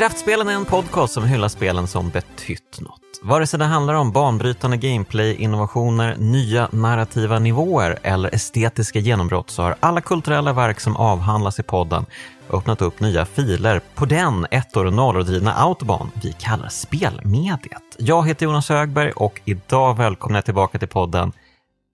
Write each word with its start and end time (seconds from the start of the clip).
Kraftspelen 0.00 0.48
är 0.48 0.52
en 0.52 0.64
podcast 0.64 1.12
som 1.12 1.24
hyllar 1.24 1.48
spelen 1.48 1.86
som 1.86 2.10
betytt 2.10 2.80
något. 2.80 3.00
Vare 3.22 3.46
sig 3.46 3.58
det 3.58 3.64
handlar 3.64 3.94
om 3.94 4.12
banbrytande 4.12 4.76
gameplay, 4.76 5.34
innovationer, 5.34 6.16
nya 6.16 6.68
narrativa 6.72 7.38
nivåer 7.38 7.98
eller 8.02 8.34
estetiska 8.34 8.98
genombrott 8.98 9.50
så 9.50 9.62
har 9.62 9.76
alla 9.80 10.00
kulturella 10.00 10.52
verk 10.52 10.80
som 10.80 10.96
avhandlas 10.96 11.58
i 11.58 11.62
podden 11.62 12.06
öppnat 12.50 12.82
upp 12.82 13.00
nya 13.00 13.26
filer 13.26 13.80
på 13.94 14.04
den 14.04 14.46
ett 14.50 14.76
år 14.76 14.84
nollordrivna 14.84 15.54
autobahn 15.54 16.10
vi 16.22 16.32
kallar 16.32 16.68
spelmediet. 16.68 17.96
Jag 17.98 18.28
heter 18.28 18.46
Jonas 18.46 18.68
Högberg 18.68 19.12
och 19.12 19.40
idag 19.44 19.96
välkomnar 19.96 20.36
jag 20.36 20.44
tillbaka 20.44 20.78
till 20.78 20.88
podden 20.88 21.32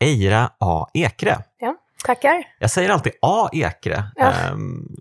Eira 0.01 0.51
A. 0.59 0.87
Ekre. 0.95 1.39
Ja, 1.61 1.75
tackar. 2.05 2.45
Jag 2.59 2.71
säger 2.71 2.91
alltid 2.91 3.13
A. 3.23 3.49
Ekre. 3.53 4.05
Ja. 4.17 4.33
Ehm, 4.33 4.97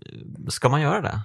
ska 0.48 0.68
man 0.68 0.80
göra 0.80 1.00
det? 1.00 1.20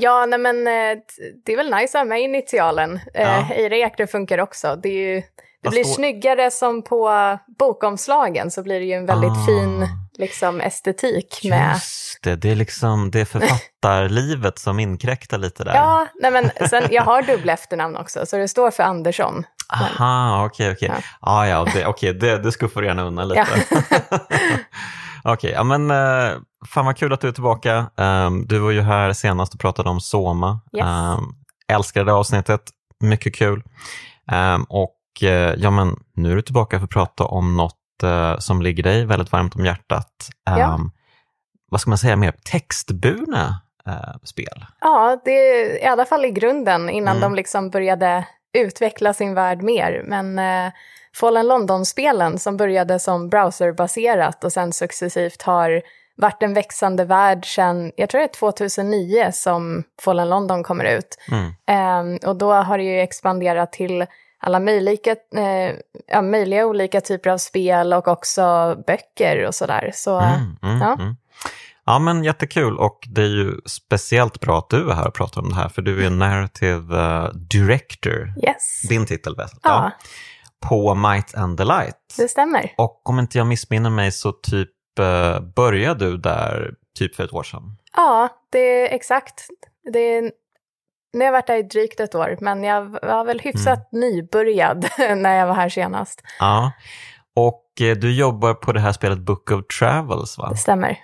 Ja, 0.00 0.26
nej 0.26 0.38
men 0.38 0.66
eh, 0.66 0.98
det 1.44 1.52
är 1.52 1.56
väl 1.56 1.70
nice 1.70 1.98
att 1.98 2.00
ha 2.00 2.04
med 2.04 2.20
initialen. 2.20 3.00
Eh, 3.14 3.22
ja. 3.22 3.54
Eira 3.54 3.76
Ekre 3.76 4.06
funkar 4.06 4.38
också. 4.38 4.76
Det, 4.82 4.88
ju, 4.88 5.22
det 5.62 5.68
blir 5.68 5.84
står... 5.84 5.94
snyggare 5.94 6.50
som 6.50 6.82
på 6.82 7.10
bokomslagen 7.58 8.50
så 8.50 8.62
blir 8.62 8.80
det 8.80 8.86
ju 8.86 8.92
en 8.92 9.06
väldigt 9.06 9.30
ah. 9.30 9.46
fin 9.46 9.88
liksom, 10.18 10.60
estetik. 10.60 11.40
Med... 11.44 11.72
Just 11.74 12.22
det, 12.22 12.36
det 12.36 12.50
är 12.50 12.54
liksom 12.54 13.10
det 13.10 13.24
författarlivet 13.24 14.58
som 14.58 14.80
inkräktar 14.80 15.38
lite 15.38 15.64
där. 15.64 15.74
Ja, 15.74 16.06
nej 16.14 16.30
men 16.30 16.68
sen, 16.68 16.88
jag 16.90 17.02
har 17.02 17.22
dubbla 17.22 17.52
efternamn 17.52 17.96
också 17.96 18.26
så 18.26 18.36
det 18.36 18.48
står 18.48 18.70
för 18.70 18.82
Andersson. 18.82 19.44
Aha, 19.72 20.44
okej, 20.46 20.72
okej. 20.72 20.88
Okay. 20.88 21.02
Ja. 21.20 21.30
Ah, 21.30 21.46
ja, 21.46 21.66
det, 21.74 21.86
okay, 21.86 22.12
det, 22.12 22.38
det 22.38 22.52
skuffar 22.52 22.80
du 22.80 22.86
gärna 22.86 23.02
undan 23.02 23.28
lite. 23.28 23.46
Ja. 23.70 23.78
okej, 25.24 25.32
okay, 25.32 25.50
ja 25.50 25.64
men 25.64 25.90
uh, 25.90 26.40
fan 26.68 26.86
vad 26.86 26.96
kul 26.96 27.12
att 27.12 27.20
du 27.20 27.28
är 27.28 27.32
tillbaka. 27.32 27.90
Um, 27.96 28.46
du 28.46 28.58
var 28.58 28.70
ju 28.70 28.80
här 28.80 29.12
senast 29.12 29.54
och 29.54 29.60
pratade 29.60 29.90
om 29.90 30.00
Soma. 30.00 30.60
Yes. 30.76 30.86
Um, 30.86 31.34
älskade 31.68 32.06
det 32.06 32.12
avsnittet, 32.12 32.62
mycket 33.00 33.34
kul. 33.34 33.62
Um, 34.32 34.64
och 34.68 34.96
uh, 35.22 35.28
ja 35.30 35.70
men 35.70 35.96
nu 36.14 36.32
är 36.32 36.36
du 36.36 36.42
tillbaka 36.42 36.78
för 36.78 36.84
att 36.84 36.90
prata 36.90 37.24
om 37.24 37.56
något 37.56 37.74
uh, 38.04 38.38
som 38.38 38.62
ligger 38.62 38.82
dig 38.82 39.04
väldigt 39.04 39.32
varmt 39.32 39.56
om 39.56 39.64
hjärtat. 39.64 40.28
Ja. 40.44 40.80
Vad 41.70 41.80
ska 41.80 41.90
man 41.90 41.98
säga 41.98 42.16
mer, 42.16 42.34
textburna 42.44 43.60
spel? 44.22 44.64
Ja, 44.80 45.20
det 45.24 45.30
är 45.30 45.82
i 45.82 45.86
alla 45.86 46.04
fall 46.04 46.24
i 46.24 46.30
grunden 46.30 46.90
innan 46.90 47.16
mm. 47.16 47.20
de 47.20 47.34
liksom 47.34 47.70
började 47.70 48.26
utveckla 48.58 49.14
sin 49.14 49.34
värld 49.34 49.62
mer. 49.62 50.02
Men 50.04 50.38
eh, 50.38 50.72
Fallen 51.16 51.46
London-spelen 51.46 52.38
som 52.38 52.56
började 52.56 52.98
som 52.98 53.28
browserbaserat 53.28 54.44
och 54.44 54.52
sen 54.52 54.72
successivt 54.72 55.42
har 55.42 55.82
varit 56.16 56.42
en 56.42 56.54
växande 56.54 57.04
värld 57.04 57.54
sedan, 57.54 57.92
jag 57.96 58.10
tror 58.10 58.18
det 58.18 58.24
är 58.24 58.38
2009 58.38 59.30
som 59.32 59.84
Fallen 60.02 60.28
London 60.28 60.62
kommer 60.62 60.84
ut. 60.84 61.18
Mm. 61.30 61.52
Eh, 61.66 62.28
och 62.28 62.36
då 62.36 62.52
har 62.52 62.78
det 62.78 62.84
ju 62.84 63.00
expanderat 63.00 63.72
till 63.72 64.06
alla 64.38 64.60
möjliga, 64.60 65.16
eh, 65.36 65.76
ja, 66.06 66.22
möjliga 66.22 66.66
olika 66.66 67.00
typer 67.00 67.30
av 67.30 67.38
spel 67.38 67.92
och 67.92 68.08
också 68.08 68.76
böcker 68.86 69.46
och 69.46 69.54
sådär. 69.54 69.90
Så, 69.94 70.18
mm, 70.18 70.56
mm, 70.62 70.80
ja. 70.80 70.94
Mm. 71.00 71.16
Ja, 71.88 71.98
men 71.98 72.24
jättekul 72.24 72.78
och 72.78 72.98
det 73.06 73.22
är 73.22 73.26
ju 73.26 73.60
speciellt 73.66 74.40
bra 74.40 74.58
att 74.58 74.70
du 74.70 74.90
är 74.90 74.94
här 74.94 75.08
och 75.08 75.14
pratar 75.14 75.40
om 75.40 75.48
det 75.48 75.54
här 75.54 75.68
för 75.68 75.82
du 75.82 76.06
är 76.06 76.10
narrative 76.10 76.96
uh, 76.96 77.34
director. 77.34 78.34
Yes. 78.46 78.82
Din 78.88 79.06
titel 79.06 79.36
bäst. 79.36 79.54
Ja. 79.62 79.70
ja. 79.70 80.06
På 80.68 80.94
Might 80.94 81.34
and 81.34 81.58
the 81.58 81.64
Light. 81.64 82.14
Det 82.16 82.28
stämmer. 82.28 82.72
Och 82.76 83.10
om 83.10 83.18
inte 83.18 83.38
jag 83.38 83.46
missminner 83.46 83.90
mig 83.90 84.12
så 84.12 84.32
typ 84.32 84.70
började 85.54 86.10
du 86.10 86.16
där 86.16 86.74
typ 86.98 87.14
för 87.14 87.24
ett 87.24 87.32
år 87.32 87.42
sedan? 87.42 87.76
Ja, 87.96 88.28
det 88.50 88.58
är 88.58 88.94
exakt. 88.94 89.48
Det 89.92 89.98
är, 89.98 90.22
nu 91.12 91.18
har 91.18 91.24
jag 91.24 91.32
varit 91.32 91.46
där 91.46 91.56
i 91.56 91.62
drygt 91.62 92.00
ett 92.00 92.14
år, 92.14 92.36
men 92.40 92.64
jag 92.64 92.84
var 93.02 93.24
väl 93.24 93.40
hyfsat 93.40 93.92
mm. 93.92 94.00
nybörjad 94.00 94.86
när 95.16 95.38
jag 95.38 95.46
var 95.46 95.54
här 95.54 95.68
senast. 95.68 96.22
Ja, 96.38 96.72
och 97.36 97.80
eh, 97.80 97.96
du 97.96 98.14
jobbar 98.14 98.54
på 98.54 98.72
det 98.72 98.80
här 98.80 98.92
spelet 98.92 99.18
Book 99.18 99.50
of 99.50 99.66
Travels 99.78 100.38
va? 100.38 100.48
Det 100.50 100.56
stämmer. 100.56 100.98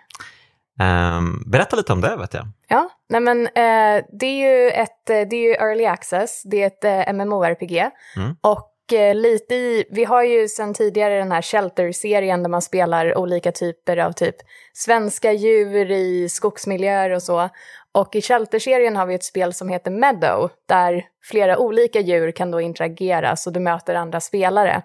Um, 0.80 1.42
berätta 1.46 1.76
lite 1.76 1.92
om 1.92 2.00
det 2.00 2.16
vet 2.16 2.34
jag. 2.34 2.48
Ja, 2.68 2.88
nej 3.08 3.20
men 3.20 3.40
uh, 3.40 4.04
det 4.12 4.26
är 4.26 4.64
ju 4.64 4.70
ett, 4.70 5.10
eh, 5.10 5.28
det 5.30 5.36
är 5.36 5.48
ju 5.48 5.54
early 5.54 5.86
access, 5.86 6.42
det 6.44 6.62
är 6.62 6.66
ett 6.66 6.84
uh, 6.84 6.90
eh, 6.90 7.12
MMORPG. 7.12 7.90
Mm. 8.16 8.36
Och 8.40 8.71
Eh, 8.92 9.14
lite 9.14 9.54
i, 9.54 9.84
vi 9.90 10.04
har 10.04 10.22
ju 10.22 10.48
sedan 10.48 10.74
tidigare 10.74 11.18
den 11.18 11.32
här 11.32 11.42
Shelter-serien 11.42 12.42
där 12.42 12.50
man 12.50 12.62
spelar 12.62 13.18
olika 13.18 13.52
typer 13.52 13.96
av 13.96 14.12
typ 14.12 14.36
svenska 14.72 15.32
djur 15.32 15.90
i 15.90 16.28
skogsmiljöer 16.28 17.10
och 17.10 17.22
så. 17.22 17.48
Och 17.92 18.16
i 18.16 18.22
Shelter-serien 18.22 18.96
har 18.96 19.06
vi 19.06 19.14
ett 19.14 19.24
spel 19.24 19.52
som 19.52 19.68
heter 19.68 19.90
Meadow, 19.90 20.50
där 20.66 21.04
flera 21.22 21.58
olika 21.58 22.00
djur 22.00 22.30
kan 22.30 22.50
då 22.50 22.60
interagera 22.60 23.36
så 23.36 23.50
du 23.50 23.60
möter 23.60 23.94
andra 23.94 24.20
spelare. 24.20 24.82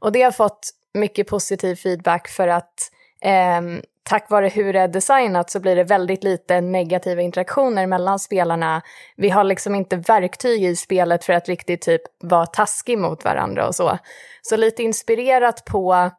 Och 0.00 0.12
det 0.12 0.22
har 0.22 0.32
fått 0.32 0.70
mycket 0.94 1.28
positiv 1.28 1.76
feedback 1.76 2.28
för 2.28 2.48
att 2.48 2.90
Ehm, 3.20 3.82
tack 4.02 4.30
vare 4.30 4.48
hur 4.48 4.72
det 4.72 4.80
är 4.80 4.88
designat 4.88 5.50
så 5.50 5.60
blir 5.60 5.76
det 5.76 5.84
väldigt 5.84 6.24
lite 6.24 6.60
negativa 6.60 7.22
interaktioner 7.22 7.86
mellan 7.86 8.18
spelarna. 8.18 8.82
Vi 9.16 9.28
har 9.30 9.44
liksom 9.44 9.74
inte 9.74 9.96
verktyg 9.96 10.64
i 10.64 10.76
spelet 10.76 11.24
för 11.24 11.32
att 11.32 11.48
riktigt 11.48 11.82
typ 11.82 12.02
vara 12.20 12.46
taskig 12.46 12.98
mot 12.98 13.24
varandra 13.24 13.66
och 13.66 13.74
så. 13.74 13.98
Så 14.42 14.56
lite 14.56 14.82
inspirerat 14.82 15.64
på 15.64 16.10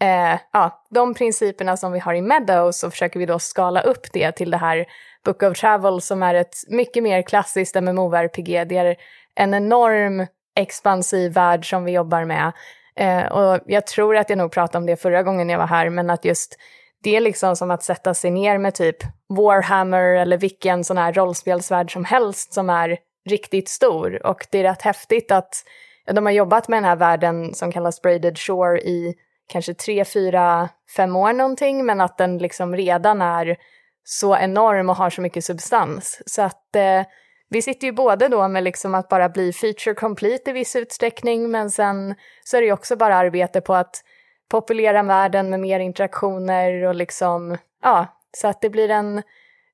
eh, 0.00 0.38
ja, 0.52 0.84
de 0.90 1.14
principerna 1.14 1.76
som 1.76 1.92
vi 1.92 1.98
har 1.98 2.14
i 2.14 2.22
Meadows 2.22 2.78
så 2.78 2.90
försöker 2.90 3.20
vi 3.20 3.26
då 3.26 3.38
skala 3.38 3.80
upp 3.80 4.12
det 4.12 4.32
till 4.32 4.50
det 4.50 4.56
här 4.56 4.86
Book 5.24 5.42
of 5.42 5.58
Travel 5.58 6.00
som 6.00 6.22
är 6.22 6.34
ett 6.34 6.56
mycket 6.68 7.02
mer 7.02 7.22
klassiskt 7.22 7.74
MMORPG. 7.74 8.68
Det 8.68 8.76
är 8.76 8.96
en 9.34 9.54
enorm 9.54 10.26
expansiv 10.56 11.32
värld 11.32 11.70
som 11.70 11.84
vi 11.84 11.92
jobbar 11.92 12.24
med. 12.24 12.52
Eh, 12.98 13.24
och 13.24 13.60
jag 13.66 13.86
tror 13.86 14.16
att 14.16 14.30
jag 14.30 14.38
nog 14.38 14.52
pratade 14.52 14.78
om 14.78 14.86
det 14.86 14.96
förra 14.96 15.22
gången 15.22 15.48
jag 15.48 15.58
var 15.58 15.66
här, 15.66 15.90
men 15.90 16.10
att 16.10 16.24
just 16.24 16.56
det 17.02 17.16
är 17.16 17.20
liksom 17.20 17.56
som 17.56 17.70
att 17.70 17.82
sätta 17.82 18.14
sig 18.14 18.30
ner 18.30 18.58
med 18.58 18.74
typ 18.74 18.96
Warhammer 19.28 20.04
eller 20.04 20.38
vilken 20.38 20.84
sån 20.84 20.98
här 20.98 21.12
rollspelsvärld 21.12 21.92
som 21.92 22.04
helst 22.04 22.52
som 22.52 22.70
är 22.70 22.98
riktigt 23.28 23.68
stor. 23.68 24.26
Och 24.26 24.46
det 24.50 24.58
är 24.58 24.62
rätt 24.62 24.82
häftigt 24.82 25.30
att 25.30 25.64
de 26.12 26.26
har 26.26 26.32
jobbat 26.32 26.68
med 26.68 26.76
den 26.76 26.84
här 26.84 26.96
världen 26.96 27.54
som 27.54 27.72
kallas 27.72 28.02
Braided 28.02 28.38
Shore 28.38 28.80
i 28.80 29.14
kanske 29.48 29.74
tre, 29.74 30.04
fyra, 30.04 30.68
fem 30.96 31.16
år 31.16 31.32
någonting, 31.32 31.86
men 31.86 32.00
att 32.00 32.18
den 32.18 32.38
liksom 32.38 32.76
redan 32.76 33.22
är 33.22 33.56
så 34.04 34.36
enorm 34.36 34.90
och 34.90 34.96
har 34.96 35.10
så 35.10 35.20
mycket 35.20 35.44
substans. 35.44 36.22
Så 36.26 36.42
att 36.42 36.76
eh, 36.76 37.02
vi 37.50 37.62
sitter 37.62 37.86
ju 37.86 37.92
både 37.92 38.28
då 38.28 38.48
med 38.48 38.64
liksom 38.64 38.94
att 38.94 39.08
bara 39.08 39.28
bli 39.28 39.52
feature 39.52 39.94
complete 39.94 40.50
i 40.50 40.52
viss 40.52 40.76
utsträckning, 40.76 41.50
men 41.50 41.70
sen 41.70 42.14
så 42.44 42.56
är 42.56 42.60
det 42.60 42.66
ju 42.66 42.72
också 42.72 42.96
bara 42.96 43.16
arbete 43.16 43.60
på 43.60 43.74
att 43.74 44.02
populera 44.50 45.02
världen 45.02 45.50
med 45.50 45.60
mer 45.60 45.80
interaktioner 45.80 46.84
och 46.84 46.94
liksom, 46.94 47.56
ja, 47.82 48.20
så 48.36 48.48
att 48.48 48.60
det 48.60 48.70
blir 48.70 48.90
en, 48.90 49.18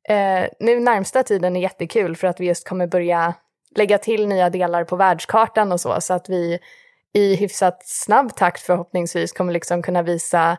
eh, 0.08 0.48
nu 0.60 0.80
närmsta 0.80 1.22
tiden 1.22 1.56
är 1.56 1.60
jättekul 1.60 2.16
för 2.16 2.26
att 2.26 2.40
vi 2.40 2.46
just 2.46 2.68
kommer 2.68 2.86
börja 2.86 3.34
lägga 3.76 3.98
till 3.98 4.28
nya 4.28 4.50
delar 4.50 4.84
på 4.84 4.96
världskartan 4.96 5.72
och 5.72 5.80
så, 5.80 6.00
så 6.00 6.14
att 6.14 6.28
vi 6.28 6.58
i 7.12 7.34
hyfsat 7.34 7.82
snabb 7.86 8.36
takt 8.36 8.60
förhoppningsvis 8.60 9.32
kommer 9.32 9.52
liksom 9.52 9.82
kunna 9.82 10.02
visa 10.02 10.58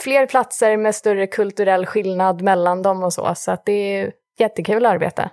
fler 0.00 0.26
platser 0.26 0.76
med 0.76 0.94
större 0.94 1.26
kulturell 1.26 1.86
skillnad 1.86 2.42
mellan 2.42 2.82
dem 2.82 3.02
och 3.02 3.12
så, 3.12 3.34
så 3.34 3.52
att 3.52 3.64
det 3.66 3.72
är 3.72 4.12
jättekul 4.38 4.86
arbete. 4.86 5.30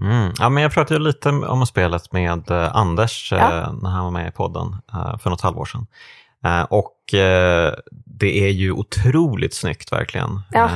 Mm. 0.00 0.32
Ja, 0.38 0.48
men 0.48 0.62
jag 0.62 0.72
pratade 0.72 1.00
lite 1.00 1.28
om 1.28 1.66
spelet 1.66 2.12
med 2.12 2.50
eh, 2.50 2.76
Anders 2.76 3.32
ja. 3.32 3.38
eh, 3.38 3.72
när 3.82 3.90
han 3.90 4.04
var 4.04 4.10
med 4.10 4.28
i 4.28 4.30
podden 4.30 4.76
eh, 4.92 5.18
för 5.18 5.30
något 5.30 5.40
halvår 5.40 5.64
sedan. 5.64 5.86
Och 6.68 6.96
det 8.06 8.46
är 8.46 8.50
ju 8.50 8.72
otroligt 8.72 9.54
snyggt 9.54 9.92
verkligen. 9.92 10.40
Ja. 10.52 10.70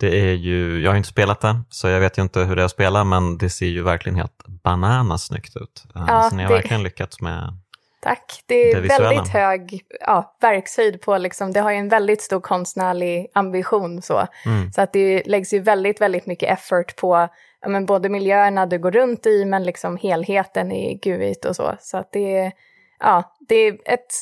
Det 0.00 0.20
är 0.20 0.32
ju, 0.32 0.82
jag 0.82 0.90
har 0.90 0.96
inte 0.96 1.08
spelat 1.08 1.40
det, 1.40 1.60
så 1.70 1.88
jag 1.88 2.00
vet 2.00 2.18
ju 2.18 2.22
inte 2.22 2.40
hur 2.40 2.56
det 2.56 2.62
är 2.62 2.64
att 2.64 2.70
spela, 2.70 3.04
men 3.04 3.38
det 3.38 3.50
ser 3.50 3.66
ju 3.66 3.82
verkligen 3.82 4.16
helt 4.16 4.46
bananasnyggt 4.46 5.56
ut. 5.56 5.84
Ja, 5.94 6.28
så 6.30 6.36
ni 6.36 6.42
har 6.42 6.50
det... 6.50 6.56
verkligen 6.56 6.82
lyckats 6.82 7.20
med 7.20 7.58
Tack. 8.06 8.42
Det 8.46 8.70
är 8.70 8.82
det 8.82 8.88
väldigt 8.88 9.28
hög 9.28 9.82
ja, 10.00 10.36
verkshöjd 10.40 11.00
på, 11.00 11.18
liksom, 11.18 11.52
det 11.52 11.60
har 11.60 11.70
ju 11.70 11.76
en 11.76 11.88
väldigt 11.88 12.22
stor 12.22 12.40
konstnärlig 12.40 13.26
ambition. 13.34 14.02
Så, 14.02 14.26
mm. 14.44 14.72
så 14.72 14.80
att 14.80 14.92
det 14.92 15.22
läggs 15.26 15.52
ju 15.52 15.58
väldigt, 15.58 16.00
väldigt 16.00 16.26
mycket 16.26 16.58
effort 16.58 16.96
på 16.96 17.28
ja, 17.60 17.68
men 17.68 17.86
både 17.86 18.08
miljöerna 18.08 18.66
du 18.66 18.78
går 18.78 18.90
runt 18.90 19.26
i, 19.26 19.44
men 19.44 19.64
liksom 19.64 19.96
helheten 19.96 20.72
i 20.72 20.94
GUIT 20.94 21.44
och 21.44 21.56
så. 21.56 21.74
Så 21.80 21.96
att 21.96 22.12
det, 22.12 22.52
ja, 22.98 23.36
det 23.48 23.54
är 23.54 23.78
ett 23.84 24.12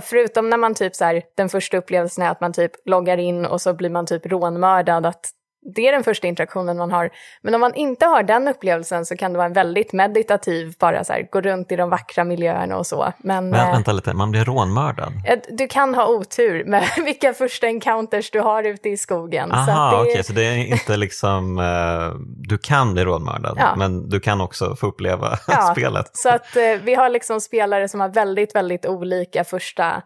förutom 0.00 0.50
när 0.50 0.56
man 0.56 0.74
typ 0.74 0.96
så 0.96 1.04
här, 1.04 1.22
den 1.34 1.48
första 1.48 1.76
upplevelsen 1.76 2.24
är 2.24 2.30
att 2.30 2.40
man 2.40 2.52
typ 2.52 2.72
loggar 2.84 3.18
in 3.18 3.46
och 3.46 3.60
så 3.60 3.74
blir 3.74 3.90
man 3.90 4.06
typ 4.06 4.26
rånmördad, 4.26 5.06
att 5.06 5.30
det 5.64 5.88
är 5.88 5.92
den 5.92 6.04
första 6.04 6.26
interaktionen 6.26 6.76
man 6.76 6.92
har. 6.92 7.10
Men 7.42 7.54
om 7.54 7.60
man 7.60 7.74
inte 7.74 8.06
har 8.06 8.22
den 8.22 8.48
upplevelsen 8.48 9.06
så 9.06 9.16
kan 9.16 9.32
det 9.32 9.36
vara 9.36 9.46
en 9.46 9.52
väldigt 9.52 9.92
meditativ, 9.92 10.74
bara 10.78 11.04
så 11.04 11.12
här, 11.12 11.28
gå 11.30 11.40
runt 11.40 11.72
i 11.72 11.76
de 11.76 11.90
vackra 11.90 12.24
miljöerna 12.24 12.76
och 12.76 12.86
så. 12.86 13.12
Men, 13.18 13.50
Men 13.50 13.66
äh, 13.68 13.72
vänta 13.72 13.92
lite, 13.92 14.14
man 14.14 14.30
blir 14.30 14.44
rånmördad? 14.44 15.12
Du 15.48 15.68
kan 15.68 15.94
ha 15.94 16.06
otur 16.06 16.64
med 16.64 16.84
vilka 17.04 17.34
första 17.34 17.66
encounters 17.66 18.30
du 18.30 18.40
har 18.40 18.64
ute 18.64 18.88
i 18.88 18.96
skogen. 18.96 19.52
Aha, 19.52 20.00
okej, 20.00 20.10
okay, 20.10 20.22
så 20.22 20.32
det 20.32 20.44
är 20.44 20.56
inte 20.56 20.96
liksom, 20.96 21.58
uh, 21.58 22.14
du 22.36 22.58
kan 22.58 22.94
bli 22.94 23.04
rånmördad, 23.04 23.56
ja. 23.58 23.76
men 23.76 24.08
du 24.08 24.20
kan 24.20 24.40
också 24.40 24.76
få 24.76 24.86
uppleva 24.86 25.38
ja, 25.46 25.74
spelet. 25.76 26.10
Så 26.12 26.28
att 26.28 26.56
vi 26.82 26.94
har 26.94 27.08
liksom 27.08 27.40
spelare 27.40 27.88
som 27.88 28.00
har 28.00 28.08
väldigt, 28.08 28.54
väldigt 28.54 28.86
olika 28.86 29.44
första 29.44 30.02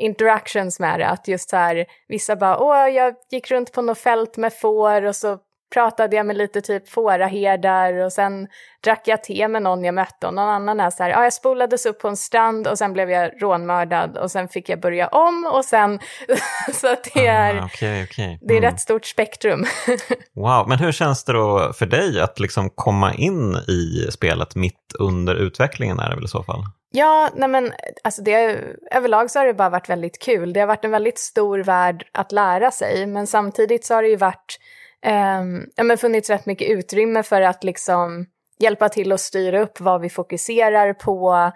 interactions 0.00 0.80
med 0.80 1.00
det. 1.00 1.06
Att 1.06 1.28
just 1.28 1.50
så 1.50 1.56
här, 1.56 1.86
vissa 2.08 2.36
bara, 2.36 2.58
åh, 2.58 2.88
jag 2.88 3.14
gick 3.30 3.50
runt 3.50 3.72
på 3.72 3.82
något 3.82 3.98
fält 3.98 4.36
med 4.36 4.52
får 4.52 5.04
och 5.04 5.16
så 5.16 5.38
pratade 5.72 6.16
jag 6.16 6.26
med 6.26 6.36
lite 6.36 6.60
typ 6.60 6.88
fåraherdar 6.88 7.94
och 7.94 8.12
sen 8.12 8.48
drack 8.84 9.02
jag 9.04 9.24
te 9.24 9.48
med 9.48 9.62
någon 9.62 9.84
jag 9.84 9.94
mötte 9.94 10.26
och 10.26 10.34
någon 10.34 10.48
annan 10.48 10.80
är 10.80 10.90
så 10.90 11.02
här, 11.02 11.10
ja, 11.10 11.22
jag 11.22 11.32
spolades 11.32 11.86
upp 11.86 12.00
på 12.00 12.08
en 12.08 12.16
strand 12.16 12.66
och 12.66 12.78
sen 12.78 12.92
blev 12.92 13.10
jag 13.10 13.42
rånmördad 13.42 14.16
och 14.16 14.30
sen 14.30 14.48
fick 14.48 14.68
jag 14.68 14.80
börja 14.80 15.08
om 15.08 15.50
och 15.54 15.64
sen, 15.64 15.98
så 16.72 16.92
att 16.92 17.08
det 17.14 17.26
är, 17.26 17.54
ah, 17.58 17.64
okay, 17.64 18.04
okay. 18.04 18.38
det 18.40 18.54
är 18.54 18.58
mm. 18.58 18.70
rätt 18.70 18.80
stort 18.80 19.06
spektrum. 19.06 19.64
wow, 20.34 20.68
men 20.68 20.78
hur 20.78 20.92
känns 20.92 21.24
det 21.24 21.32
då 21.32 21.72
för 21.72 21.86
dig 21.86 22.20
att 22.20 22.40
liksom 22.40 22.70
komma 22.70 23.14
in 23.14 23.54
i 23.56 24.08
spelet 24.12 24.54
mitt 24.54 24.92
under 24.98 25.34
utvecklingen 25.34 25.98
är 25.98 26.08
det 26.08 26.14
väl 26.14 26.24
i 26.24 26.28
så 26.28 26.42
fall? 26.42 26.64
Ja, 26.92 27.30
nej 27.34 27.48
men 27.48 27.72
alltså 28.04 28.22
det, 28.22 28.64
överlag 28.90 29.30
så 29.30 29.38
har 29.38 29.46
det 29.46 29.54
bara 29.54 29.70
varit 29.70 29.88
väldigt 29.88 30.18
kul. 30.18 30.52
Det 30.52 30.60
har 30.60 30.66
varit 30.66 30.84
en 30.84 30.90
väldigt 30.90 31.18
stor 31.18 31.58
värld 31.58 32.08
att 32.12 32.32
lära 32.32 32.70
sig, 32.70 33.06
men 33.06 33.26
samtidigt 33.26 33.84
så 33.84 33.94
har 33.94 34.02
det 34.02 34.08
ju 34.08 34.16
varit, 34.16 34.58
eh, 35.02 35.42
ja 35.76 35.84
men 35.84 35.98
funnits 35.98 36.30
rätt 36.30 36.46
mycket 36.46 36.68
utrymme 36.68 37.22
för 37.22 37.40
att 37.42 37.64
liksom 37.64 38.26
hjälpa 38.58 38.88
till 38.88 39.12
att 39.12 39.20
styra 39.20 39.60
upp 39.60 39.80
vad 39.80 40.00
vi 40.00 40.10
fokuserar 40.10 40.92
på 40.92 41.52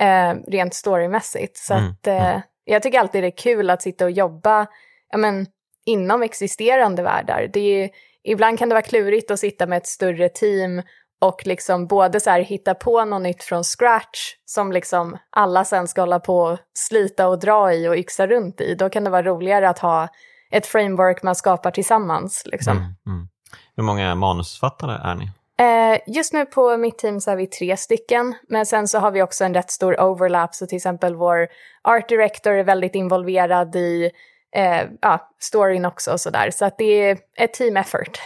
eh, 0.00 0.34
rent 0.46 0.74
storymässigt. 0.74 1.56
Så 1.56 1.74
mm. 1.74 1.90
att 1.90 2.06
eh, 2.06 2.28
mm. 2.28 2.40
jag 2.64 2.82
tycker 2.82 3.00
alltid 3.00 3.22
det 3.22 3.28
är 3.28 3.36
kul 3.36 3.70
att 3.70 3.82
sitta 3.82 4.04
och 4.04 4.10
jobba 4.10 4.66
ja 5.10 5.18
men, 5.18 5.46
inom 5.86 6.22
existerande 6.22 7.02
världar. 7.02 7.50
Det 7.52 7.82
är, 7.82 7.90
ibland 8.24 8.58
kan 8.58 8.68
det 8.68 8.74
vara 8.74 8.82
klurigt 8.82 9.30
att 9.30 9.40
sitta 9.40 9.66
med 9.66 9.76
ett 9.76 9.86
större 9.86 10.28
team 10.28 10.82
och 11.18 11.46
liksom 11.46 11.86
både 11.86 12.20
så 12.20 12.30
här 12.30 12.40
hitta 12.40 12.74
på 12.74 13.04
något 13.04 13.22
nytt 13.22 13.42
från 13.42 13.64
scratch 13.64 14.34
som 14.44 14.72
liksom 14.72 15.18
alla 15.30 15.64
sen 15.64 15.88
ska 15.88 16.02
hålla 16.02 16.20
på 16.20 16.38
och 16.38 16.58
slita 16.74 17.28
och 17.28 17.38
dra 17.38 17.72
i 17.74 17.88
och 17.88 17.96
yxa 17.96 18.26
runt 18.26 18.60
i. 18.60 18.74
Då 18.74 18.90
kan 18.90 19.04
det 19.04 19.10
vara 19.10 19.22
roligare 19.22 19.68
att 19.68 19.78
ha 19.78 20.08
ett 20.50 20.66
framework 20.66 21.22
man 21.22 21.34
skapar 21.34 21.70
tillsammans. 21.70 22.42
Liksom. 22.46 22.76
Mm, 22.76 22.94
mm. 23.06 23.28
Hur 23.76 23.82
många 23.82 24.14
manusförfattare 24.14 25.10
är 25.10 25.14
ni? 25.14 25.30
Eh, 25.60 25.98
just 26.06 26.32
nu 26.32 26.46
på 26.46 26.76
mitt 26.76 26.98
team 26.98 27.20
så 27.20 27.30
är 27.30 27.36
vi 27.36 27.46
tre 27.46 27.76
stycken, 27.76 28.34
men 28.48 28.66
sen 28.66 28.88
så 28.88 28.98
har 28.98 29.10
vi 29.10 29.22
också 29.22 29.44
en 29.44 29.54
rätt 29.54 29.70
stor 29.70 30.00
overlap, 30.00 30.54
så 30.54 30.66
till 30.66 30.76
exempel 30.76 31.14
vår 31.14 31.48
art 31.82 32.08
director 32.08 32.52
är 32.52 32.64
väldigt 32.64 32.94
involverad 32.94 33.76
i 33.76 34.10
eh, 34.56 34.82
ja, 35.00 35.30
storyn 35.38 35.84
också 35.84 36.12
och 36.12 36.20
sådär, 36.20 36.50
så 36.50 36.64
att 36.64 36.78
det 36.78 36.84
är 36.84 37.18
ett 37.36 37.52
team 37.52 37.76
effort. 37.76 38.20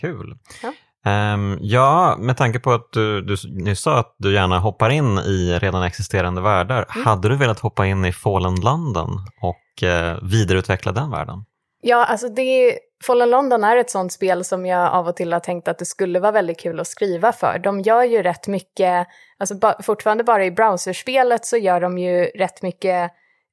Kul. 0.00 0.38
Ja. 0.62 0.72
Um, 1.06 1.58
ja, 1.60 2.16
med 2.18 2.36
tanke 2.36 2.58
på 2.58 2.72
att 2.72 2.92
du, 2.92 3.20
du 3.20 3.36
nyss 3.50 3.80
sa 3.80 3.98
att 3.98 4.14
du 4.18 4.34
gärna 4.34 4.58
hoppar 4.58 4.90
in 4.90 5.18
i 5.18 5.58
redan 5.58 5.82
existerande 5.82 6.40
världar, 6.40 6.86
mm. 6.94 7.06
hade 7.06 7.28
du 7.28 7.36
velat 7.36 7.60
hoppa 7.60 7.86
in 7.86 8.04
i 8.04 8.12
Fallen 8.12 8.54
London 8.54 9.08
och 9.40 9.82
uh, 9.82 10.28
vidareutveckla 10.30 10.92
den 10.92 11.10
världen? 11.10 11.44
Ja, 11.82 12.04
alltså 12.04 12.28
det, 12.28 12.78
Fallen 13.06 13.30
London 13.30 13.64
är 13.64 13.76
ett 13.76 13.90
sånt 13.90 14.12
spel 14.12 14.44
som 14.44 14.66
jag 14.66 14.92
av 14.92 15.08
och 15.08 15.16
till 15.16 15.32
har 15.32 15.40
tänkt 15.40 15.68
att 15.68 15.78
det 15.78 15.84
skulle 15.84 16.20
vara 16.20 16.32
väldigt 16.32 16.60
kul 16.60 16.80
att 16.80 16.86
skriva 16.86 17.32
för. 17.32 17.58
De 17.58 17.80
gör 17.80 18.02
ju 18.02 18.22
rätt 18.22 18.48
mycket, 18.48 19.06
alltså 19.38 19.54
ba, 19.54 19.82
fortfarande 19.82 20.24
bara 20.24 20.44
i 20.44 20.50
browserspelet 20.50 21.46
så 21.46 21.56
gör 21.56 21.80
de 21.80 21.98
ju 21.98 22.24
rätt 22.24 22.62
mycket 22.62 23.10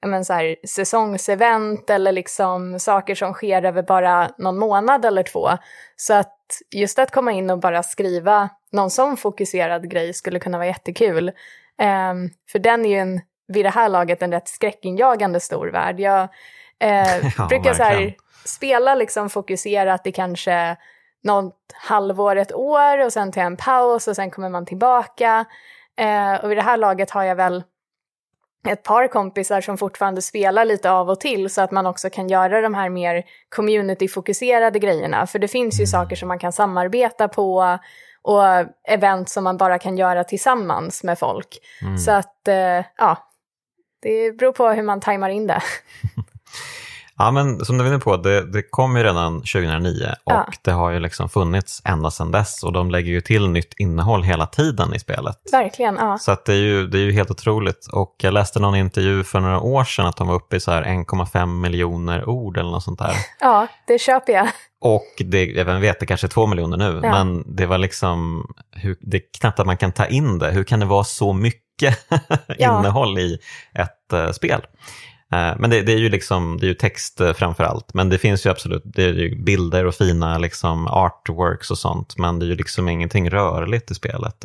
men 0.07 0.25
så 0.25 0.33
här, 0.33 0.55
säsongsevent 0.67 1.89
eller 1.89 2.11
liksom 2.11 2.79
saker 2.79 3.15
som 3.15 3.33
sker 3.33 3.65
över 3.65 3.83
bara 3.83 4.29
någon 4.37 4.57
månad 4.57 5.05
eller 5.05 5.23
två. 5.23 5.49
Så 5.95 6.13
att 6.13 6.37
just 6.71 6.99
att 6.99 7.11
komma 7.11 7.31
in 7.31 7.49
och 7.49 7.59
bara 7.59 7.83
skriva 7.83 8.49
någon 8.71 8.89
sån 8.89 9.17
fokuserad 9.17 9.89
grej 9.89 10.13
skulle 10.13 10.39
kunna 10.39 10.57
vara 10.57 10.67
jättekul. 10.67 11.27
Um, 11.27 12.29
för 12.51 12.59
den 12.59 12.85
är 12.85 12.89
ju 12.89 12.95
en, 12.95 13.21
vid 13.47 13.65
det 13.65 13.69
här 13.69 13.89
laget 13.89 14.21
en 14.21 14.31
rätt 14.31 14.47
skräckinjagande 14.47 15.39
stor 15.39 15.67
värld. 15.67 15.99
Jag 15.99 16.23
uh, 16.83 17.29
ja, 17.37 17.47
brukar 17.49 17.73
så 17.73 17.83
här, 17.83 18.15
spela 18.45 18.95
liksom 18.95 19.29
fokuserat 19.29 20.07
i 20.07 20.11
kanske 20.11 20.77
något 21.23 21.57
halvår, 21.73 22.35
ett 22.35 22.53
år 22.53 23.05
och 23.05 23.13
sen 23.13 23.31
ta 23.31 23.41
en 23.41 23.57
paus 23.57 24.07
och 24.07 24.15
sen 24.15 24.31
kommer 24.31 24.49
man 24.49 24.65
tillbaka. 24.65 25.45
Uh, 26.01 26.43
och 26.43 26.51
vid 26.51 26.57
det 26.57 26.61
här 26.61 26.77
laget 26.77 27.11
har 27.11 27.23
jag 27.23 27.35
väl 27.35 27.63
ett 28.67 28.83
par 28.83 29.07
kompisar 29.07 29.61
som 29.61 29.77
fortfarande 29.77 30.21
spelar 30.21 30.65
lite 30.65 30.91
av 30.91 31.09
och 31.09 31.19
till 31.19 31.49
så 31.49 31.61
att 31.61 31.71
man 31.71 31.85
också 31.85 32.09
kan 32.09 32.29
göra 32.29 32.61
de 32.61 32.73
här 32.73 32.89
mer 32.89 33.23
community-fokuserade 33.55 34.79
grejerna. 34.79 35.27
För 35.27 35.39
det 35.39 35.47
finns 35.47 35.81
ju 35.81 35.87
saker 35.87 36.15
som 36.15 36.27
man 36.27 36.39
kan 36.39 36.53
samarbeta 36.53 37.27
på 37.27 37.79
och 38.23 38.43
event 38.87 39.29
som 39.29 39.43
man 39.43 39.57
bara 39.57 39.79
kan 39.79 39.97
göra 39.97 40.23
tillsammans 40.23 41.03
med 41.03 41.19
folk. 41.19 41.59
Mm. 41.81 41.97
Så 41.97 42.11
att, 42.11 42.47
eh, 42.47 42.85
ja, 42.97 43.17
det 44.01 44.37
beror 44.37 44.51
på 44.51 44.69
hur 44.69 44.83
man 44.83 44.99
tajmar 44.99 45.29
in 45.29 45.47
det. 45.47 45.61
Ja, 47.21 47.31
men 47.31 47.65
som 47.65 47.77
du 47.77 47.83
var 47.83 47.91
inne 47.91 47.99
på, 47.99 48.17
det, 48.17 48.51
det 48.51 48.61
kom 48.61 48.97
ju 48.97 49.03
redan 49.03 49.33
2009 49.39 49.91
och 50.23 50.31
ja. 50.31 50.47
det 50.61 50.71
har 50.71 50.91
ju 50.91 50.99
liksom 50.99 51.29
funnits 51.29 51.81
ända 51.85 52.11
sedan 52.11 52.31
dess 52.31 52.63
och 52.63 52.73
de 52.73 52.91
lägger 52.91 53.11
ju 53.11 53.21
till 53.21 53.49
nytt 53.49 53.73
innehåll 53.77 54.23
hela 54.23 54.45
tiden 54.45 54.93
i 54.93 54.99
spelet. 54.99 55.37
Verkligen, 55.51 55.95
ja. 55.95 56.17
Så 56.17 56.37
det, 56.45 56.53
är 56.53 56.57
ju, 56.57 56.87
det 56.87 56.97
är 56.97 57.01
ju 57.01 57.11
helt 57.11 57.31
otroligt. 57.31 57.87
Och 57.93 58.15
jag 58.17 58.33
läste 58.33 58.59
någon 58.59 58.75
intervju 58.75 59.23
för 59.23 59.39
några 59.39 59.59
år 59.59 59.83
sedan 59.83 60.05
att 60.05 60.17
de 60.17 60.27
var 60.27 60.35
uppe 60.35 60.55
i 60.55 60.59
så 60.59 60.71
här 60.71 60.83
1,5 60.83 61.45
miljoner 61.45 62.29
ord 62.29 62.57
eller 62.57 62.71
något 62.71 62.83
sånt 62.83 62.99
där. 62.99 63.13
Ja, 63.39 63.67
det 63.87 63.99
köper 63.99 64.33
jag. 64.33 64.47
Och 64.81 65.25
det, 65.25 65.45
jag 65.45 65.65
vet, 65.65 65.99
det 65.99 66.05
kanske 66.05 66.27
är 66.27 66.29
två 66.29 66.47
miljoner 66.47 66.77
nu, 66.77 66.99
ja. 67.03 67.11
men 67.11 67.55
det 67.55 67.65
var 67.65 67.77
liksom, 67.77 68.45
hur, 68.75 68.97
det 69.01 69.17
är 69.17 69.23
knappt 69.39 69.59
att 69.59 69.65
man 69.65 69.77
kan 69.77 69.91
ta 69.91 70.05
in 70.05 70.39
det. 70.39 70.51
Hur 70.51 70.63
kan 70.63 70.79
det 70.79 70.85
vara 70.85 71.03
så 71.03 71.33
mycket 71.33 71.99
innehåll 72.57 73.19
i 73.19 73.37
ett 73.73 74.13
uh, 74.13 74.31
spel? 74.31 74.61
Eh, 75.31 75.53
men 75.59 75.69
det, 75.69 75.81
det, 75.81 75.93
är 75.93 75.97
ju 75.97 76.09
liksom, 76.09 76.57
det 76.59 76.65
är 76.65 76.67
ju 76.67 76.73
text 76.73 77.21
eh, 77.21 77.33
framför 77.33 77.63
allt, 77.63 77.93
men 77.93 78.09
det 78.09 78.17
finns 78.17 78.45
ju 78.45 78.49
absolut 78.49 78.81
det 78.85 79.03
är 79.03 79.13
ju 79.13 79.43
bilder 79.43 79.85
och 79.85 79.95
fina 79.95 80.37
liksom 80.37 80.87
artworks 80.87 81.71
och 81.71 81.77
sånt, 81.77 82.17
men 82.17 82.39
det 82.39 82.45
är 82.45 82.47
ju 82.47 82.55
liksom 82.55 82.89
ingenting 82.89 83.29
rörligt 83.29 83.91
i 83.91 83.95
spelet. 83.95 84.35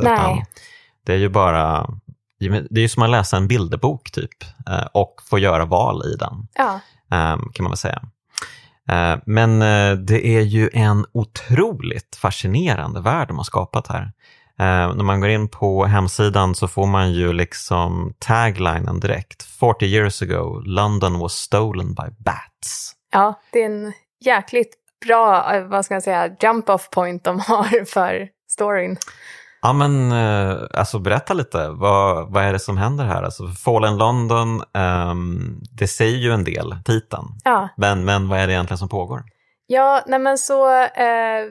Det 1.07 1.13
är 1.13 1.17
ju 1.17 1.29
bara, 1.29 1.91
det 2.39 2.81
är 2.81 2.83
ju 2.83 2.89
som 2.89 3.03
att 3.03 3.11
läsa 3.11 3.37
en 3.37 3.49
bilderbok 3.49 4.11
typ 4.11 4.45
eh, 4.69 4.87
och 4.93 5.15
få 5.31 5.39
göra 5.39 5.65
val 5.65 6.03
i 6.07 6.17
den, 6.17 6.49
ja. 6.55 6.81
Ehm, 7.11 7.41
kan 7.55 7.65
man 7.65 7.71
väl 7.71 7.77
säga. 7.77 8.03
Men 9.25 9.59
det 10.07 10.27
är 10.27 10.41
ju 10.41 10.71
en 10.73 11.07
otroligt 11.13 12.17
fascinerande 12.17 13.01
värld 13.01 13.29
de 13.29 13.37
har 13.37 13.45
skapat 13.45 13.87
här. 13.87 14.13
Eh, 14.59 14.95
när 14.95 15.05
man 15.05 15.21
går 15.21 15.31
in 15.31 15.49
på 15.49 15.85
hemsidan 15.85 16.55
så 16.55 16.69
får 16.69 16.87
man 16.87 17.13
ju 17.13 17.33
liksom 17.33 18.15
taglinen 18.19 19.01
direkt. 19.01 19.43
40 19.43 19.87
years 19.87 20.23
ago, 20.23 20.63
London 20.65 21.19
was 21.19 21.33
stolen 21.33 21.95
by 21.95 22.11
bats. 22.19 22.93
Ja, 23.13 23.41
det 23.53 23.63
är 23.63 23.67
en 23.67 23.93
jäkligt 24.21 24.75
bra, 25.07 25.55
eh, 25.55 25.65
vad 25.65 25.85
ska 25.85 25.95
jag 25.95 26.03
säga, 26.03 26.37
jump-off 26.41 26.91
point 26.91 27.25
de 27.25 27.41
har 27.41 27.85
för 27.93 28.29
storyn. 28.49 28.97
Ja 29.63 29.73
men 29.73 30.13
eh, 30.13 30.57
alltså 30.75 30.99
berätta 30.99 31.35
lite, 31.35 31.69
vad, 31.69 32.33
vad 32.33 32.45
är 32.45 32.53
det 32.53 32.59
som 32.59 32.77
händer 32.77 33.05
här? 33.05 33.23
Alltså 33.23 33.47
Fallen 33.49 33.97
London, 33.97 34.63
um, 35.11 35.61
det 35.73 35.89
säger 35.89 36.19
ju 36.19 36.33
en 36.33 36.45
del, 36.45 36.77
titeln. 36.85 37.27
Ja. 37.45 37.69
Men, 37.77 38.05
men 38.05 38.29
vad 38.29 38.39
är 38.39 38.47
det 38.47 38.53
egentligen 38.53 38.79
som 38.79 38.89
pågår? 38.89 39.23
Ja, 39.67 40.03
nej 40.07 40.19
men 40.19 40.39
så 40.39 40.83
eh, 40.83 41.45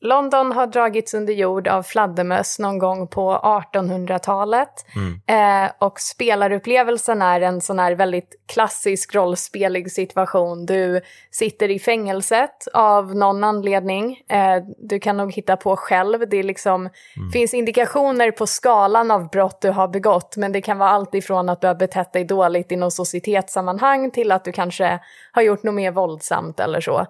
London 0.00 0.52
har 0.52 0.66
dragits 0.66 1.14
under 1.14 1.32
jord 1.32 1.68
av 1.68 1.82
fladdermöss 1.82 2.58
någon 2.58 2.78
gång 2.78 3.08
på 3.08 3.32
1800-talet. 3.72 4.86
Mm. 4.96 5.64
Eh, 5.64 5.70
och 5.78 6.00
spelarupplevelsen 6.00 7.22
är 7.22 7.40
en 7.40 7.60
sån 7.60 7.78
här 7.78 7.92
väldigt 7.92 8.34
klassisk 8.46 9.14
rollspelig 9.14 9.92
situation. 9.92 10.66
Du 10.66 11.00
sitter 11.30 11.70
i 11.70 11.78
fängelset 11.78 12.68
av 12.74 13.14
någon 13.14 13.44
anledning. 13.44 14.20
Eh, 14.28 14.62
du 14.78 15.00
kan 15.00 15.16
nog 15.16 15.32
hitta 15.32 15.56
på 15.56 15.76
själv. 15.76 16.28
Det 16.28 16.42
liksom, 16.42 16.80
mm. 17.16 17.30
finns 17.32 17.54
indikationer 17.54 18.30
på 18.30 18.46
skalan 18.46 19.10
av 19.10 19.30
brott 19.30 19.60
du 19.60 19.70
har 19.70 19.88
begått. 19.88 20.36
Men 20.36 20.52
det 20.52 20.60
kan 20.60 20.78
vara 20.78 20.90
allt 20.90 21.14
ifrån 21.14 21.48
att 21.48 21.60
du 21.60 21.66
har 21.66 21.74
betett 21.74 22.12
dig 22.12 22.24
dåligt 22.24 22.72
i 22.72 22.76
något 22.76 22.94
societetssammanhang 22.94 24.10
till 24.10 24.32
att 24.32 24.44
du 24.44 24.52
kanske 24.52 25.00
har 25.32 25.42
gjort 25.42 25.62
något 25.62 25.74
mer 25.74 25.90
våldsamt 25.90 26.60
eller 26.60 26.80
så. 26.80 27.06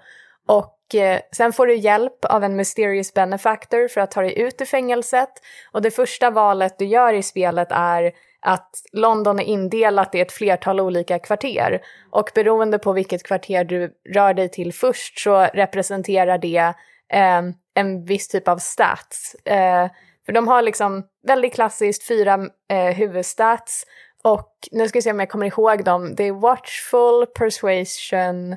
Och 0.46 0.77
Eh, 0.94 1.20
sen 1.32 1.52
får 1.52 1.66
du 1.66 1.74
hjälp 1.74 2.24
av 2.24 2.44
en 2.44 2.56
mysterious 2.56 3.14
benefactor 3.14 3.88
för 3.88 4.00
att 4.00 4.10
ta 4.10 4.22
dig 4.22 4.38
ut 4.38 4.60
ur 4.60 4.64
fängelset. 4.64 5.30
Och 5.72 5.82
det 5.82 5.90
första 5.90 6.30
valet 6.30 6.78
du 6.78 6.84
gör 6.84 7.12
i 7.12 7.22
spelet 7.22 7.68
är 7.70 8.12
att 8.40 8.70
London 8.92 9.38
är 9.40 9.44
indelat 9.44 10.14
i 10.14 10.20
ett 10.20 10.32
flertal 10.32 10.80
olika 10.80 11.18
kvarter. 11.18 11.80
Och 12.10 12.30
beroende 12.34 12.78
på 12.78 12.92
vilket 12.92 13.22
kvarter 13.22 13.64
du 13.64 13.92
rör 14.14 14.34
dig 14.34 14.48
till 14.48 14.72
först 14.72 15.18
så 15.18 15.38
representerar 15.54 16.38
det 16.38 16.74
eh, 17.12 17.42
en 17.74 18.04
viss 18.04 18.28
typ 18.28 18.48
av 18.48 18.58
stats. 18.58 19.34
Eh, 19.44 19.88
för 20.26 20.32
de 20.32 20.48
har 20.48 20.62
liksom 20.62 21.04
väldigt 21.26 21.54
klassiskt 21.54 22.08
fyra 22.08 22.38
eh, 22.70 22.94
huvudstats. 22.94 23.84
Och 24.24 24.52
nu 24.70 24.88
ska 24.88 24.98
vi 24.98 25.02
se 25.02 25.10
om 25.10 25.20
jag 25.20 25.30
kommer 25.30 25.46
ihåg 25.46 25.84
dem. 25.84 26.14
Det 26.14 26.24
är 26.24 26.32
Watchful, 26.32 27.26
Persuasion, 27.26 28.56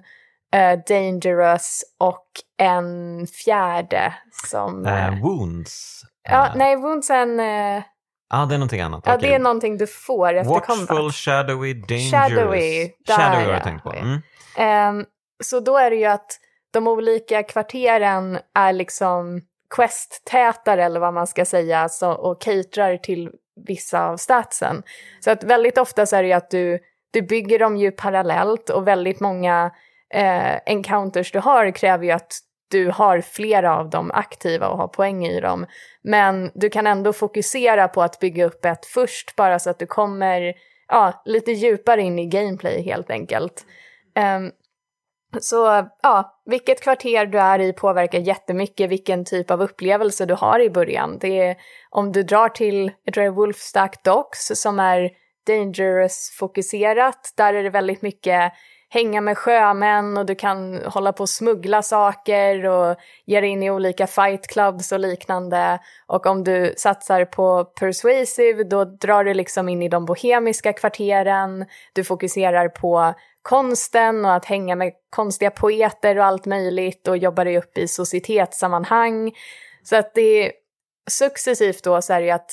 uh, 0.55 0.79
Dangerous 0.87 1.83
och 1.99 2.27
en 2.57 3.27
fjärde 3.27 4.13
som... 4.49 4.85
Uh, 4.85 5.21
wounds? 5.21 6.01
Ja, 6.29 6.53
nej, 6.55 6.75
Wounds 6.75 7.09
är 7.09 7.17
en... 7.17 7.39
Ja, 7.39 8.43
ah, 8.43 8.45
det 8.45 8.55
är 8.55 8.57
någonting 8.57 8.81
annat. 8.81 9.03
Ja, 9.05 9.15
okay. 9.15 9.29
det 9.29 9.35
är 9.35 9.39
någonting 9.39 9.77
du 9.77 9.87
får 9.87 10.33
efter 10.33 10.53
Watchful, 10.53 10.87
combat. 10.87 11.15
shadowy, 11.15 11.73
dangerous. 11.73 12.11
Shadowy, 12.11 12.91
där 13.05 13.17
shadowy 13.17 13.45
har 13.45 13.53
jag 13.53 13.63
tänkt 13.63 13.83
på. 13.83 13.93
Mm. 13.93 14.97
Um, 14.97 15.05
så 15.43 15.59
då 15.59 15.77
är 15.77 15.89
det 15.89 15.95
ju 15.95 16.05
att 16.05 16.39
de 16.73 16.87
olika 16.87 17.43
kvarteren 17.43 18.39
är 18.55 18.73
liksom 18.73 19.41
quest-tätare 19.75 20.83
eller 20.83 20.99
vad 20.99 21.13
man 21.13 21.27
ska 21.27 21.45
säga 21.45 21.89
så, 21.89 22.11
och 22.11 22.41
caterar 22.41 22.97
till 22.97 23.31
vissa 23.67 24.05
av 24.05 24.17
statsen. 24.17 24.83
Så 25.19 25.31
att 25.31 25.43
väldigt 25.43 25.77
ofta 25.77 26.05
så 26.05 26.15
är 26.15 26.21
det 26.21 26.27
ju 26.27 26.33
att 26.33 26.51
du, 26.51 26.79
du 27.11 27.21
bygger 27.21 27.59
dem 27.59 27.77
ju 27.77 27.91
parallellt 27.91 28.69
och 28.69 28.87
väldigt 28.87 29.19
många 29.19 29.71
eh, 30.13 30.59
encounters 30.65 31.31
du 31.31 31.39
har 31.39 31.71
kräver 31.71 32.05
ju 32.05 32.11
att 32.11 32.33
du 32.71 32.89
har 32.89 33.21
flera 33.21 33.77
av 33.77 33.89
dem 33.89 34.11
aktiva 34.13 34.67
och 34.67 34.77
har 34.77 34.87
poäng 34.87 35.25
i 35.25 35.41
dem. 35.41 35.65
Men 36.03 36.51
du 36.53 36.69
kan 36.69 36.87
ändå 36.87 37.13
fokusera 37.13 37.87
på 37.87 38.01
att 38.01 38.19
bygga 38.19 38.45
upp 38.45 38.65
ett 38.65 38.85
först 38.85 39.35
bara 39.35 39.59
så 39.59 39.69
att 39.69 39.79
du 39.79 39.85
kommer 39.85 40.53
ja, 40.87 41.21
lite 41.25 41.51
djupare 41.51 42.01
in 42.01 42.19
i 42.19 42.25
gameplay 42.25 42.81
helt 42.81 43.09
enkelt. 43.09 43.65
Um, 44.35 44.51
så 45.39 45.87
ja, 46.03 46.41
vilket 46.45 46.81
kvarter 46.81 47.25
du 47.25 47.39
är 47.39 47.59
i 47.59 47.73
påverkar 47.73 48.19
jättemycket 48.19 48.89
vilken 48.89 49.25
typ 49.25 49.51
av 49.51 49.61
upplevelse 49.61 50.25
du 50.25 50.33
har 50.33 50.59
i 50.59 50.69
början. 50.69 51.17
Det 51.19 51.39
är, 51.39 51.55
om 51.89 52.11
du 52.11 52.23
drar 52.23 52.49
till, 52.49 52.91
jag 53.03 53.13
tror 53.13 53.23
det 53.23 53.27
är 53.27 53.31
Wolfstack 53.31 54.03
Docks 54.03 54.47
som 54.47 54.79
är 54.79 55.09
dangerous-fokuserat, 55.47 57.33
där 57.37 57.53
är 57.53 57.63
det 57.63 57.69
väldigt 57.69 58.01
mycket 58.01 58.53
hänga 58.93 59.21
med 59.21 59.37
sjömän 59.37 60.17
och 60.17 60.25
du 60.25 60.35
kan 60.35 60.81
hålla 60.85 61.13
på 61.13 61.23
och 61.23 61.29
smuggla 61.29 61.81
saker 61.81 62.65
och 62.65 62.95
ge 63.25 63.41
dig 63.41 63.49
in 63.49 63.63
i 63.63 63.71
olika 63.71 64.07
fight 64.07 64.47
clubs 64.47 64.91
och 64.91 64.99
liknande. 64.99 65.79
Och 66.07 66.25
om 66.25 66.43
du 66.43 66.73
satsar 66.77 67.25
på 67.25 67.65
persuasive 67.65 68.63
då 68.63 68.85
drar 68.85 69.23
du 69.23 69.33
liksom 69.33 69.69
in 69.69 69.81
i 69.81 69.89
de 69.89 70.05
bohemiska 70.05 70.73
kvarteren. 70.73 71.65
Du 71.93 72.03
fokuserar 72.03 72.69
på 72.69 73.13
konsten 73.41 74.25
och 74.25 74.33
att 74.33 74.45
hänga 74.45 74.75
med 74.75 74.93
konstiga 75.09 75.51
poeter 75.51 76.17
och 76.17 76.25
allt 76.25 76.45
möjligt 76.45 77.07
och 77.07 77.17
jobbar 77.17 77.45
dig 77.45 77.57
upp 77.57 77.77
i 77.77 77.87
societetssammanhang. 77.87 79.31
Så 79.83 79.95
att 79.95 80.13
det 80.13 80.45
är 80.45 80.51
successivt 81.09 81.83
då 81.83 82.01
så 82.01 82.13
är 82.13 82.21
det 82.21 82.31
att 82.31 82.51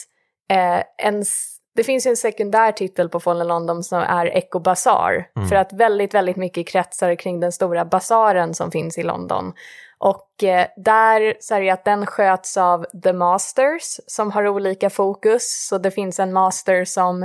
eh, 0.50 1.06
ens 1.06 1.57
det 1.78 1.84
finns 1.84 2.06
ju 2.06 2.10
en 2.10 2.16
sekundär 2.16 2.72
titel 2.72 3.08
på 3.08 3.20
Fallen 3.20 3.48
London 3.48 3.82
som 3.84 3.98
är 3.98 4.26
Echo 4.26 4.58
Bazaar. 4.58 5.28
Mm. 5.36 5.48
För 5.48 5.56
att 5.56 5.72
väldigt, 5.72 6.14
väldigt 6.14 6.36
mycket 6.36 6.68
kretsar 6.68 7.14
kring 7.14 7.40
den 7.40 7.52
stora 7.52 7.84
basaren 7.84 8.54
som 8.54 8.70
finns 8.70 8.98
i 8.98 9.02
London. 9.02 9.52
Och 9.98 10.44
eh, 10.44 10.66
där 10.76 11.34
så 11.40 11.54
är 11.54 11.60
det 11.60 11.70
att 11.70 11.84
den 11.84 12.06
sköts 12.06 12.56
av 12.56 12.86
The 13.02 13.12
Masters 13.12 14.00
som 14.06 14.30
har 14.30 14.48
olika 14.48 14.90
fokus. 14.90 15.66
Så 15.68 15.78
det 15.78 15.90
finns 15.90 16.20
en 16.20 16.32
master 16.32 16.84
som 16.84 17.22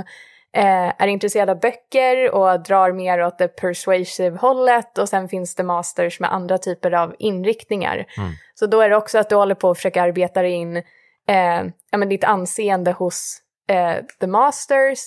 eh, 0.52 0.92
är 0.98 1.06
intresserad 1.06 1.50
av 1.50 1.60
böcker 1.60 2.34
och 2.34 2.62
drar 2.62 2.92
mer 2.92 3.22
åt 3.22 3.38
det 3.38 3.48
persuasive 3.48 4.38
hållet 4.38 4.98
och 4.98 5.08
sen 5.08 5.28
finns 5.28 5.54
det 5.54 5.62
masters 5.62 6.20
med 6.20 6.34
andra 6.34 6.58
typer 6.58 6.92
av 6.92 7.14
inriktningar. 7.18 8.06
Mm. 8.18 8.30
Så 8.54 8.66
då 8.66 8.80
är 8.80 8.90
det 8.90 8.96
också 8.96 9.18
att 9.18 9.28
du 9.28 9.36
håller 9.36 9.54
på 9.54 9.70
att 9.70 9.76
försöka 9.76 10.02
arbeta 10.02 10.46
in 10.46 10.76
eh, 10.76 11.64
ja, 11.90 11.98
men 11.98 12.08
ditt 12.08 12.24
anseende 12.24 12.92
hos 12.92 13.40
eh, 13.68 14.04
The 14.20 14.26
Masters 14.26 15.00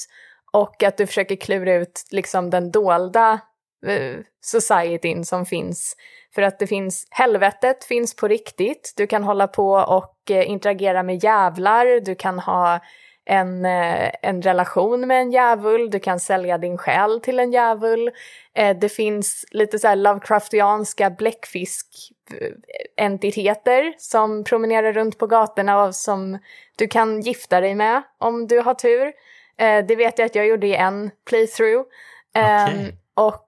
och 0.51 0.83
att 0.83 0.97
du 0.97 1.07
försöker 1.07 1.35
klura 1.35 1.73
ut 1.73 2.03
liksom 2.11 2.49
den 2.49 2.71
dolda 2.71 3.39
eh, 3.85 4.19
societyn 4.41 5.25
som 5.25 5.45
finns. 5.45 5.95
För 6.35 6.41
att 6.41 6.59
det 6.59 6.67
finns, 6.67 7.07
helvetet 7.09 7.83
finns 7.83 8.15
på 8.15 8.27
riktigt, 8.27 8.93
du 8.97 9.07
kan 9.07 9.23
hålla 9.23 9.47
på 9.47 9.71
och 9.71 10.31
eh, 10.31 10.49
interagera 10.49 11.03
med 11.03 11.23
jävlar, 11.23 11.99
du 12.05 12.15
kan 12.15 12.39
ha 12.39 12.79
en, 13.29 13.65
eh, 13.65 14.11
en 14.21 14.41
relation 14.41 15.07
med 15.07 15.21
en 15.21 15.31
djävul, 15.31 15.89
du 15.89 15.99
kan 15.99 16.19
sälja 16.19 16.57
din 16.57 16.77
själ 16.77 17.21
till 17.21 17.39
en 17.39 17.51
djävul. 17.51 18.11
Eh, 18.53 18.77
det 18.77 18.89
finns 18.89 19.45
lite 19.51 19.79
så 19.79 19.87
här 19.87 19.95
Lovecraftianska 19.95 21.09
bläckfisk-entiteter 21.09 23.93
som 23.97 24.43
promenerar 24.43 24.93
runt 24.93 25.17
på 25.17 25.27
gatorna 25.27 25.83
och 25.83 25.95
som 25.95 26.37
du 26.75 26.87
kan 26.87 27.21
gifta 27.21 27.61
dig 27.61 27.75
med 27.75 28.01
om 28.17 28.47
du 28.47 28.59
har 28.59 28.73
tur. 28.73 29.13
Eh, 29.57 29.85
det 29.85 29.95
vet 29.95 30.19
jag 30.19 30.25
att 30.25 30.35
jag 30.35 30.47
gjorde 30.47 30.67
i 30.67 30.75
en 30.75 31.11
playthrough. 31.29 31.79
Okay. 31.79 31.91
Ehm, 32.43 32.91
och, 33.13 33.43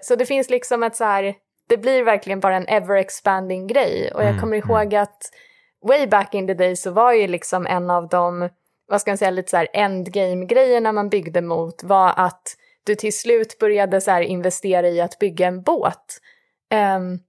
så 0.00 0.16
det 0.16 0.26
finns 0.26 0.50
liksom 0.50 0.82
ett 0.82 0.96
så 0.96 1.04
här, 1.04 1.34
det 1.68 1.76
blir 1.76 2.02
verkligen 2.02 2.40
bara 2.40 2.56
en 2.56 2.68
ever 2.68 2.96
expanding 2.96 3.66
grej. 3.66 4.10
Och 4.14 4.22
jag 4.22 4.28
mm, 4.28 4.40
kommer 4.40 4.56
mm. 4.56 4.70
ihåg 4.70 4.94
att 4.94 5.30
way 5.88 6.06
back 6.06 6.34
in 6.34 6.46
the 6.46 6.54
day 6.54 6.76
så 6.76 6.90
var 6.90 7.12
ju 7.12 7.26
liksom 7.26 7.66
en 7.66 7.90
av 7.90 8.08
de 8.08 8.48
vad 8.86 9.00
ska 9.00 9.10
man 9.10 9.18
säga, 9.18 9.30
lite 9.30 9.50
så 9.50 9.56
här 9.56 9.68
endgame-grejerna 9.72 10.92
man 10.92 11.08
byggde 11.08 11.42
mot 11.42 11.82
var 11.82 12.14
att 12.16 12.56
du 12.84 12.94
till 12.94 13.18
slut 13.18 13.58
började 13.58 14.00
så 14.00 14.20
investera 14.20 14.88
i 14.88 15.00
att 15.00 15.18
bygga 15.18 15.46
en 15.46 15.62
båt. 15.62 16.20
Um, 16.96 17.20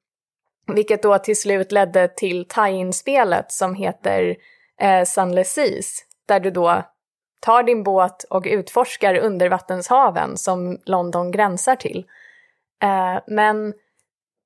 vilket 0.75 1.03
då 1.03 1.17
till 1.17 1.39
slut 1.39 1.71
ledde 1.71 2.07
till 2.07 2.47
tie-in-spelet 2.47 3.51
som 3.51 3.75
heter 3.75 4.35
eh, 4.79 5.03
Sunless 5.03 5.53
Seas, 5.53 6.05
där 6.25 6.39
du 6.39 6.51
då 6.51 6.83
tar 7.39 7.63
din 7.63 7.83
båt 7.83 8.23
och 8.23 8.43
utforskar 8.45 9.15
undervattenshaven 9.15 10.37
som 10.37 10.79
London 10.85 11.31
gränsar 11.31 11.75
till. 11.75 12.05
Eh, 12.83 13.19
men 13.27 13.73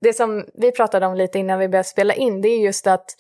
det 0.02 0.14
som 0.14 0.46
vi 0.54 0.72
pratade 0.72 1.06
om 1.06 1.16
lite 1.16 1.40
innan 1.40 1.60
vi 1.60 1.68
började 1.68 1.88
spela 1.88 2.14
in, 2.14 2.42
det 2.42 2.50
är 2.50 2.60
just 2.60 2.88
att 2.88 3.16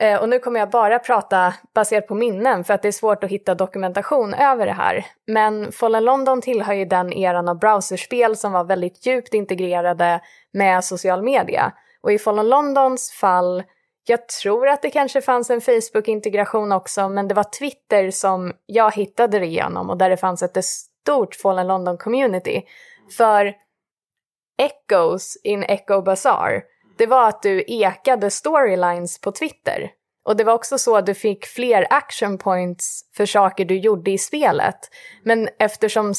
Eh, 0.00 0.20
och 0.20 0.28
nu 0.28 0.38
kommer 0.38 0.60
jag 0.60 0.70
bara 0.70 0.98
prata 0.98 1.54
baserat 1.74 2.06
på 2.06 2.14
minnen 2.14 2.64
för 2.64 2.74
att 2.74 2.82
det 2.82 2.88
är 2.88 2.92
svårt 2.92 3.24
att 3.24 3.30
hitta 3.30 3.54
dokumentation 3.54 4.34
över 4.34 4.66
det 4.66 4.72
här. 4.72 5.06
Men 5.26 5.72
Fallen 5.72 6.04
London 6.04 6.40
tillhör 6.40 6.74
ju 6.74 6.84
den 6.84 7.12
eran 7.12 7.48
av 7.48 7.58
browserspel 7.58 8.36
som 8.36 8.52
var 8.52 8.64
väldigt 8.64 9.06
djupt 9.06 9.34
integrerade 9.34 10.20
med 10.52 10.84
social 10.84 11.22
media. 11.22 11.72
Och 12.02 12.12
i 12.12 12.18
Fallen 12.18 12.48
Londons 12.48 13.10
fall, 13.10 13.62
jag 14.06 14.28
tror 14.28 14.68
att 14.68 14.82
det 14.82 14.90
kanske 14.90 15.20
fanns 15.20 15.50
en 15.50 15.60
Facebook-integration 15.60 16.72
också, 16.72 17.08
men 17.08 17.28
det 17.28 17.34
var 17.34 17.58
Twitter 17.58 18.10
som 18.10 18.52
jag 18.66 18.94
hittade 18.94 19.38
det 19.38 19.46
igenom 19.46 19.90
och 19.90 19.96
där 19.96 20.10
det 20.10 20.16
fanns 20.16 20.42
ett 20.42 20.64
stort 20.64 21.34
Fallen 21.34 21.66
London-community. 21.66 22.62
För 23.16 23.54
Echoes 24.58 25.36
in 25.44 25.62
Echo 25.62 26.02
Bazaar 26.02 26.62
det 27.00 27.06
var 27.06 27.28
att 27.28 27.42
du 27.42 27.64
ekade 27.66 28.30
storylines 28.30 29.20
på 29.20 29.32
Twitter. 29.32 29.90
Och 30.24 30.36
det 30.36 30.44
var 30.44 30.52
också 30.52 30.78
så 30.78 30.96
att 30.96 31.06
du 31.06 31.14
fick 31.14 31.46
fler 31.46 31.86
action 31.90 32.38
points 32.38 33.00
för 33.16 33.26
saker 33.26 33.64
du 33.64 33.78
gjorde 33.78 34.10
i 34.10 34.18
spelet. 34.18 34.78
Men 35.24 35.48
eftersom 35.58 36.14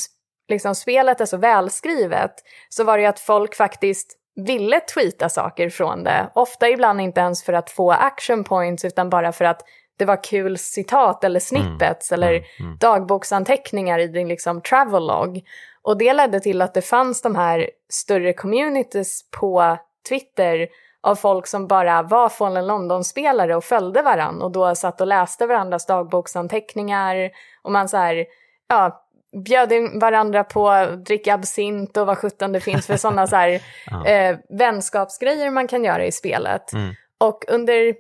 liksom, 0.50 0.76
spelet 0.76 1.22
är 1.22 1.26
så 1.26 1.38
välskrivet 1.38 2.32
så 2.70 2.84
var 2.84 2.98
det 2.98 3.02
ju 3.02 3.08
att 3.08 3.20
folk 3.20 3.56
faktiskt 3.56 4.18
ville 4.36 4.80
tweeta 4.80 5.30
saker 5.30 5.70
från 5.70 6.04
det. 6.04 6.32
Ofta 6.36 6.70
ibland 6.70 7.02
inte 7.02 7.22
ens 7.22 7.44
för 7.44 7.54
att 7.54 7.70
få 7.70 7.92
action 7.92 8.44
points 8.44 8.86
utan 8.86 9.10
bara 9.10 9.32
för 9.32 9.46
att 9.46 9.62
det 9.98 10.06
var 10.06 10.24
kul 10.24 10.58
citat 10.58 11.24
eller 11.24 11.40
snippets 11.40 12.12
mm, 12.12 12.24
eller 12.24 12.34
mm, 12.34 12.46
mm. 12.60 12.78
dagboksanteckningar 12.78 14.00
i 14.00 14.08
din 14.08 14.28
liksom 14.28 14.62
travel-log. 14.62 15.42
Och 15.82 15.98
det 15.98 16.14
ledde 16.14 16.40
till 16.40 16.62
att 16.62 16.74
det 16.74 16.82
fanns 16.82 17.22
de 17.22 17.36
här 17.36 17.70
större 17.90 18.34
communities 18.34 19.30
på 19.40 19.78
Twitter 20.10 20.68
av 21.02 21.16
folk 21.16 21.48
som 21.48 21.68
bara 21.68 22.04
var 22.04 22.30
Fallen 22.30 22.68
London-spelare 22.68 23.56
och 23.56 23.64
följde 23.64 24.02
varann 24.02 24.42
och 24.42 24.52
då 24.52 24.76
satt 24.76 25.02
och 25.02 25.08
läste 25.08 25.48
varandras 25.48 25.86
dagboksanteckningar 25.86 27.32
och 27.62 27.72
man 27.72 27.90
så 27.90 27.98
här, 27.98 28.26
ja, 28.68 29.06
bjöd 29.46 29.72
in 29.72 30.00
varandra 30.00 30.44
på 30.44 30.70
att 30.70 31.06
dricka 31.06 31.34
absint 31.34 31.98
och 31.98 32.08
vad 32.08 32.18
sjutton 32.18 32.52
det 32.52 32.60
finns 32.60 32.88
för 32.88 32.98
sådana 32.98 33.28
så 33.28 33.36
här 33.36 33.62
ja. 33.86 34.06
eh, 34.06 34.38
vänskapsgrejer 34.50 35.50
man 35.50 35.68
kan 35.68 35.84
göra 35.84 36.06
i 36.06 36.12
spelet. 36.12 36.74
Mm. 36.74 36.94
Och 37.18 37.46
under 37.48 37.96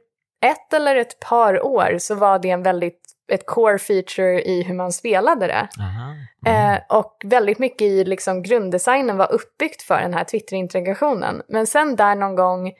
ett 0.45 0.73
eller 0.73 0.95
ett 0.95 1.19
par 1.19 1.65
år 1.65 1.97
så 1.97 2.15
var 2.15 2.39
det 2.39 2.49
en 2.49 2.63
väldigt 2.63 3.00
ett 3.31 3.45
core 3.45 3.79
feature 3.79 4.41
i 4.41 4.63
hur 4.63 4.73
man 4.73 4.91
spelade 4.91 5.47
det. 5.47 5.67
Mm. 5.79 6.75
Eh, 6.75 6.81
och 6.89 7.21
väldigt 7.23 7.59
mycket 7.59 7.81
i 7.81 8.03
liksom 8.03 8.43
grunddesignen 8.43 9.17
var 9.17 9.31
uppbyggt 9.31 9.81
för 9.81 10.01
den 10.01 10.13
här 10.13 10.23
Twitter-integrationen. 10.23 11.41
Men 11.47 11.67
sen 11.67 11.95
där 11.95 12.15
någon 12.15 12.35
gång 12.35 12.73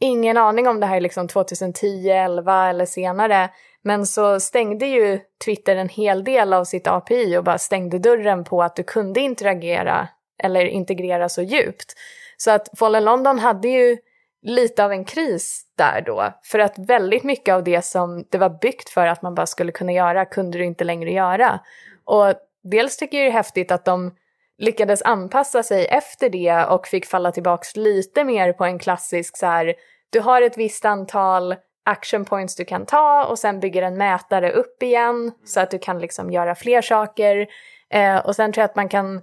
ingen 0.00 0.36
aning 0.36 0.68
om 0.68 0.80
det 0.80 0.86
här 0.86 0.96
är 0.96 1.00
liksom 1.00 1.28
2010, 1.28 2.10
11 2.10 2.68
eller 2.68 2.86
senare. 2.86 3.50
Men 3.82 4.06
så 4.06 4.40
stängde 4.40 4.86
ju 4.86 5.20
Twitter 5.44 5.76
en 5.76 5.88
hel 5.88 6.24
del 6.24 6.52
av 6.52 6.64
sitt 6.64 6.86
API 6.86 7.36
och 7.36 7.44
bara 7.44 7.58
stängde 7.58 7.98
dörren 7.98 8.44
på 8.44 8.62
att 8.62 8.76
du 8.76 8.82
kunde 8.82 9.20
interagera 9.20 10.08
eller 10.42 10.64
integrera 10.64 11.28
så 11.28 11.42
djupt. 11.42 11.94
Så 12.36 12.50
att 12.50 12.68
Fallen 12.78 13.04
London 13.04 13.38
hade 13.38 13.68
ju 13.68 13.98
lite 14.42 14.84
av 14.84 14.92
en 14.92 15.04
kris 15.04 15.62
där 15.78 16.00
då. 16.00 16.32
För 16.42 16.58
att 16.58 16.78
väldigt 16.78 17.24
mycket 17.24 17.54
av 17.54 17.64
det 17.64 17.82
som 17.82 18.24
det 18.30 18.38
var 18.38 18.58
byggt 18.60 18.88
för 18.88 19.06
att 19.06 19.22
man 19.22 19.34
bara 19.34 19.46
skulle 19.46 19.72
kunna 19.72 19.92
göra 19.92 20.24
kunde 20.24 20.58
du 20.58 20.64
inte 20.64 20.84
längre 20.84 21.10
göra. 21.10 21.60
Och 22.04 22.34
dels 22.62 22.96
tycker 22.96 23.18
jag 23.18 23.26
det 23.26 23.30
är 23.30 23.32
häftigt 23.32 23.70
att 23.70 23.84
de 23.84 24.14
lyckades 24.58 25.02
anpassa 25.02 25.62
sig 25.62 25.86
efter 25.86 26.30
det 26.30 26.64
och 26.64 26.86
fick 26.86 27.06
falla 27.06 27.32
tillbaks 27.32 27.76
lite 27.76 28.24
mer 28.24 28.52
på 28.52 28.64
en 28.64 28.78
klassisk 28.78 29.36
så 29.36 29.46
här, 29.46 29.74
du 30.10 30.20
har 30.20 30.42
ett 30.42 30.58
visst 30.58 30.84
antal 30.84 31.54
action 31.84 32.24
points 32.24 32.56
du 32.56 32.64
kan 32.64 32.86
ta 32.86 33.24
och 33.24 33.38
sen 33.38 33.60
bygger 33.60 33.82
en 33.82 33.96
mätare 33.96 34.52
upp 34.52 34.82
igen 34.82 35.32
så 35.44 35.60
att 35.60 35.70
du 35.70 35.78
kan 35.78 35.98
liksom 35.98 36.30
göra 36.30 36.54
fler 36.54 36.82
saker. 36.82 37.46
Eh, 37.90 38.18
och 38.18 38.36
sen 38.36 38.52
tror 38.52 38.62
jag 38.62 38.68
att 38.68 38.76
man 38.76 38.88
kan 38.88 39.22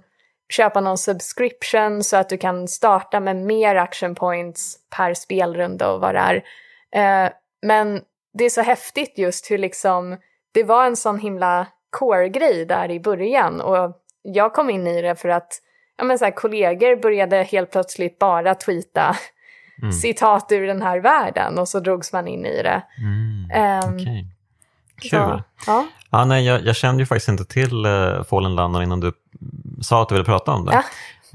köpa 0.50 0.80
någon 0.80 0.98
subscription 0.98 2.04
så 2.04 2.16
att 2.16 2.28
du 2.28 2.38
kan 2.38 2.68
starta 2.68 3.20
med 3.20 3.36
mer 3.36 3.76
action 3.76 4.14
points 4.14 4.76
per 4.96 5.14
spelrunda 5.14 5.92
och 5.92 6.00
vad 6.00 6.14
det 6.14 6.18
är. 6.18 6.42
Eh, 7.24 7.30
men 7.62 8.00
det 8.38 8.44
är 8.44 8.50
så 8.50 8.62
häftigt 8.62 9.18
just 9.18 9.50
hur 9.50 9.58
liksom 9.58 10.16
det 10.52 10.64
var 10.64 10.86
en 10.86 10.96
sån 10.96 11.18
himla 11.18 11.66
core-grej 11.90 12.64
där 12.64 12.90
i 12.90 13.00
början 13.00 13.60
och 13.60 13.96
jag 14.22 14.52
kom 14.52 14.70
in 14.70 14.86
i 14.86 15.02
det 15.02 15.16
för 15.16 15.28
att 15.28 15.60
ja, 15.98 16.04
men 16.04 16.18
så 16.18 16.24
här, 16.24 16.32
kollegor 16.32 16.96
började 16.96 17.42
helt 17.42 17.70
plötsligt 17.70 18.18
bara 18.18 18.54
tweeta 18.54 19.16
mm. 19.82 19.92
citat 19.92 20.52
ur 20.52 20.66
den 20.66 20.82
här 20.82 21.00
världen 21.00 21.58
och 21.58 21.68
så 21.68 21.80
drogs 21.80 22.12
man 22.12 22.28
in 22.28 22.46
i 22.46 22.62
det. 22.62 22.82
Mm. 22.98 23.88
Um, 23.88 23.94
okay. 23.94 24.24
Kul. 25.00 25.10
Så, 25.10 25.42
ja. 25.66 25.86
Ja, 26.10 26.24
nej, 26.24 26.46
jag, 26.46 26.64
jag, 26.64 26.76
kände 26.76 27.02
ju 27.02 27.06
faktiskt 27.06 27.28
inte 27.28 27.44
till 27.44 27.86
uh, 27.86 28.22
Fallen 28.22 28.54
London 28.54 28.82
innan 28.82 29.00
du 29.00 29.12
sa 29.80 30.02
att 30.02 30.08
du 30.08 30.14
ville 30.14 30.24
prata 30.24 30.52
om 30.52 30.64
det. 30.64 30.72
Ja. 30.72 30.82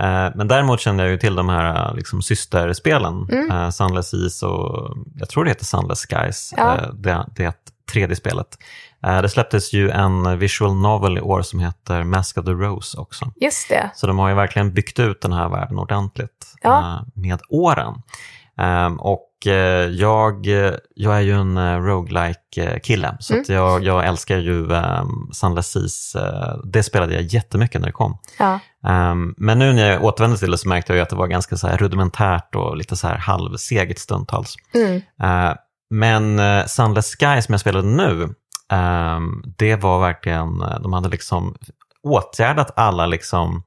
Uh, 0.01 0.31
men 0.35 0.47
däremot 0.47 0.79
kände 0.79 1.03
jag 1.03 1.11
ju 1.11 1.17
till 1.17 1.35
de 1.35 1.49
här 1.49 1.89
uh, 1.89 1.95
liksom, 1.95 2.21
systerspelen, 2.21 3.27
mm. 3.31 3.51
uh, 3.51 3.69
Sunless 3.69 4.13
Is 4.13 4.43
och 4.43 4.97
jag 5.15 5.29
tror 5.29 5.43
det 5.43 5.49
heter 5.49 5.65
Sunless 5.65 6.05
Skies, 6.05 6.53
ja. 6.57 6.77
det, 6.93 7.25
det 7.35 7.55
3D-spelet. 7.93 8.47
Det 9.21 9.29
släpptes 9.29 9.73
ju 9.73 9.89
en 9.89 10.39
visual 10.39 10.75
novel 10.75 11.17
i 11.17 11.21
år 11.21 11.41
som 11.41 11.59
heter 11.59 12.03
Mask 12.03 12.37
of 12.37 12.45
the 12.45 12.51
Rose 12.51 12.97
också. 12.97 13.31
Just 13.35 13.69
det. 13.69 13.89
Så 13.95 14.07
de 14.07 14.19
har 14.19 14.29
ju 14.29 14.35
verkligen 14.35 14.73
byggt 14.73 14.99
ut 14.99 15.21
den 15.21 15.33
här 15.33 15.49
världen 15.49 15.79
ordentligt 15.79 16.55
ja. 16.61 17.05
med 17.13 17.41
åren. 17.49 17.93
Um, 18.57 18.99
och 18.99 19.29
uh, 19.47 19.53
jag, 19.53 20.45
jag 20.95 21.17
är 21.17 21.21
ju 21.21 21.31
en 21.31 21.57
uh, 21.57 21.81
roguelike 21.81 22.79
kille 22.83 23.17
så 23.19 23.33
mm. 23.33 23.45
jag, 23.47 23.83
jag 23.83 24.05
älskar 24.05 24.37
ju 24.37 24.67
um, 24.67 25.29
Sunless 25.33 25.71
Seas. 25.71 26.15
Det 26.63 26.83
spelade 26.83 27.13
jag 27.13 27.23
jättemycket 27.23 27.81
när 27.81 27.87
det 27.87 27.93
kom. 27.93 28.17
Ja. 28.39 28.59
Um, 29.11 29.35
men 29.37 29.59
nu 29.59 29.73
när 29.73 29.91
jag 29.91 30.03
återvände 30.03 30.37
till 30.37 30.51
det 30.51 30.57
så 30.57 30.69
märkte 30.69 30.93
jag 30.93 31.01
att 31.01 31.09
det 31.09 31.15
var 31.15 31.27
ganska 31.27 31.57
så 31.57 31.67
rudimentärt 31.67 32.55
och 32.55 32.77
lite 32.77 32.95
så 32.95 33.07
här 33.07 33.17
halvsegigt 33.17 33.99
stundtals. 33.99 34.55
Mm. 34.73 34.95
Uh, 34.95 35.55
men 35.89 36.39
Sunless 36.67 37.15
Sky 37.15 37.41
som 37.41 37.53
jag 37.53 37.59
spelade 37.59 37.87
nu, 37.87 38.33
um, 38.77 39.43
det 39.57 39.75
var 39.75 39.99
verkligen, 39.99 40.63
de 40.83 40.93
hade 40.93 41.09
liksom 41.09 41.55
åtgärdat 42.03 42.73
alla 42.75 43.05
liksom 43.05 43.63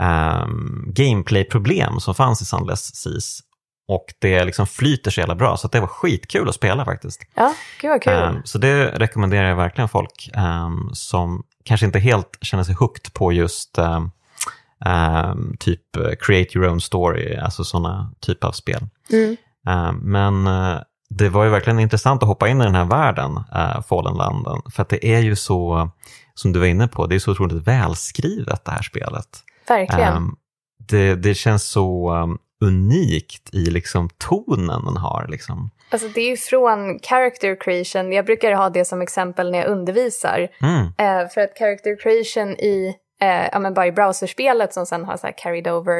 um, 0.00 0.84
gameplay-problem 0.86 2.00
som 2.00 2.14
fanns 2.14 2.42
i 2.42 2.44
Sunless 2.44 2.94
Seas 2.96 3.40
och 3.88 4.04
det 4.18 4.44
liksom 4.44 4.66
flyter 4.66 5.10
så 5.10 5.20
jävla 5.20 5.34
bra, 5.34 5.56
så 5.56 5.68
det 5.68 5.80
var 5.80 5.86
skitkul 5.86 6.48
att 6.48 6.54
spela 6.54 6.84
faktiskt. 6.84 7.20
Ja, 7.34 7.54
gud 7.80 7.90
vad 7.90 8.02
kul. 8.02 8.22
Um, 8.22 8.42
så 8.44 8.58
det 8.58 8.86
rekommenderar 8.86 9.48
jag 9.48 9.56
verkligen 9.56 9.88
folk 9.88 10.30
um, 10.36 10.90
som 10.92 11.44
kanske 11.64 11.86
inte 11.86 11.98
helt 11.98 12.38
känner 12.40 12.64
sig 12.64 12.74
hooked 12.74 13.12
på 13.12 13.32
just 13.32 13.78
um, 13.78 15.56
typ 15.58 15.96
uh, 15.96 16.10
create 16.20 16.58
your 16.58 16.68
own 16.68 16.80
story, 16.80 17.36
alltså 17.36 17.64
sådana 17.64 18.14
typer 18.20 18.48
av 18.48 18.52
spel. 18.52 18.88
Mm. 19.12 19.36
men 20.02 20.46
uh, 20.46 20.80
det 21.10 21.28
var 21.28 21.44
ju 21.44 21.50
verkligen 21.50 21.80
intressant 21.80 22.22
att 22.22 22.28
hoppa 22.28 22.48
in 22.48 22.60
i 22.60 22.64
den 22.64 22.74
här 22.74 22.84
världen, 22.84 23.36
uh, 23.36 23.82
Fallen 23.82 24.14
London, 24.14 24.62
för 24.74 24.82
att 24.82 24.88
det 24.88 25.06
är 25.06 25.20
ju 25.20 25.36
så, 25.36 25.90
som 26.34 26.52
du 26.52 26.58
var 26.58 26.66
inne 26.66 26.88
på, 26.88 27.06
det 27.06 27.14
är 27.14 27.18
så 27.18 27.30
otroligt 27.30 27.66
välskrivet 27.66 28.64
det 28.64 28.70
här 28.70 28.82
spelet. 28.82 29.28
Verkligen. 29.68 30.36
det, 30.78 31.14
det 31.14 31.34
känns 31.34 31.64
så 31.64 32.12
unikt 32.64 33.54
i 33.54 33.64
liksom 33.70 34.08
tonen 34.18 34.84
den 34.84 34.96
har. 34.96 35.26
Liksom. 35.28 35.70
Alltså 35.90 36.08
det 36.08 36.20
är 36.20 36.30
ju 36.30 36.36
från 36.36 36.98
character 36.98 37.56
creation, 37.60 38.12
jag 38.12 38.24
brukar 38.24 38.52
ha 38.52 38.70
det 38.70 38.84
som 38.84 39.02
exempel 39.02 39.50
när 39.50 39.58
jag 39.58 39.68
undervisar. 39.68 40.48
Mm. 40.62 40.84
Eh, 40.98 41.28
för 41.28 41.40
att 41.40 41.58
character 41.58 41.96
creation 41.96 42.50
i, 42.50 42.96
eh, 43.20 43.48
ja 43.52 43.58
men 43.58 43.74
bara 43.74 43.86
i 43.86 43.92
browserspelet 43.92 44.74
som 44.74 44.86
sen 44.86 45.04
har 45.04 45.16
så 45.16 45.26
här 45.26 45.34
carried 45.38 45.68
over, 45.68 45.98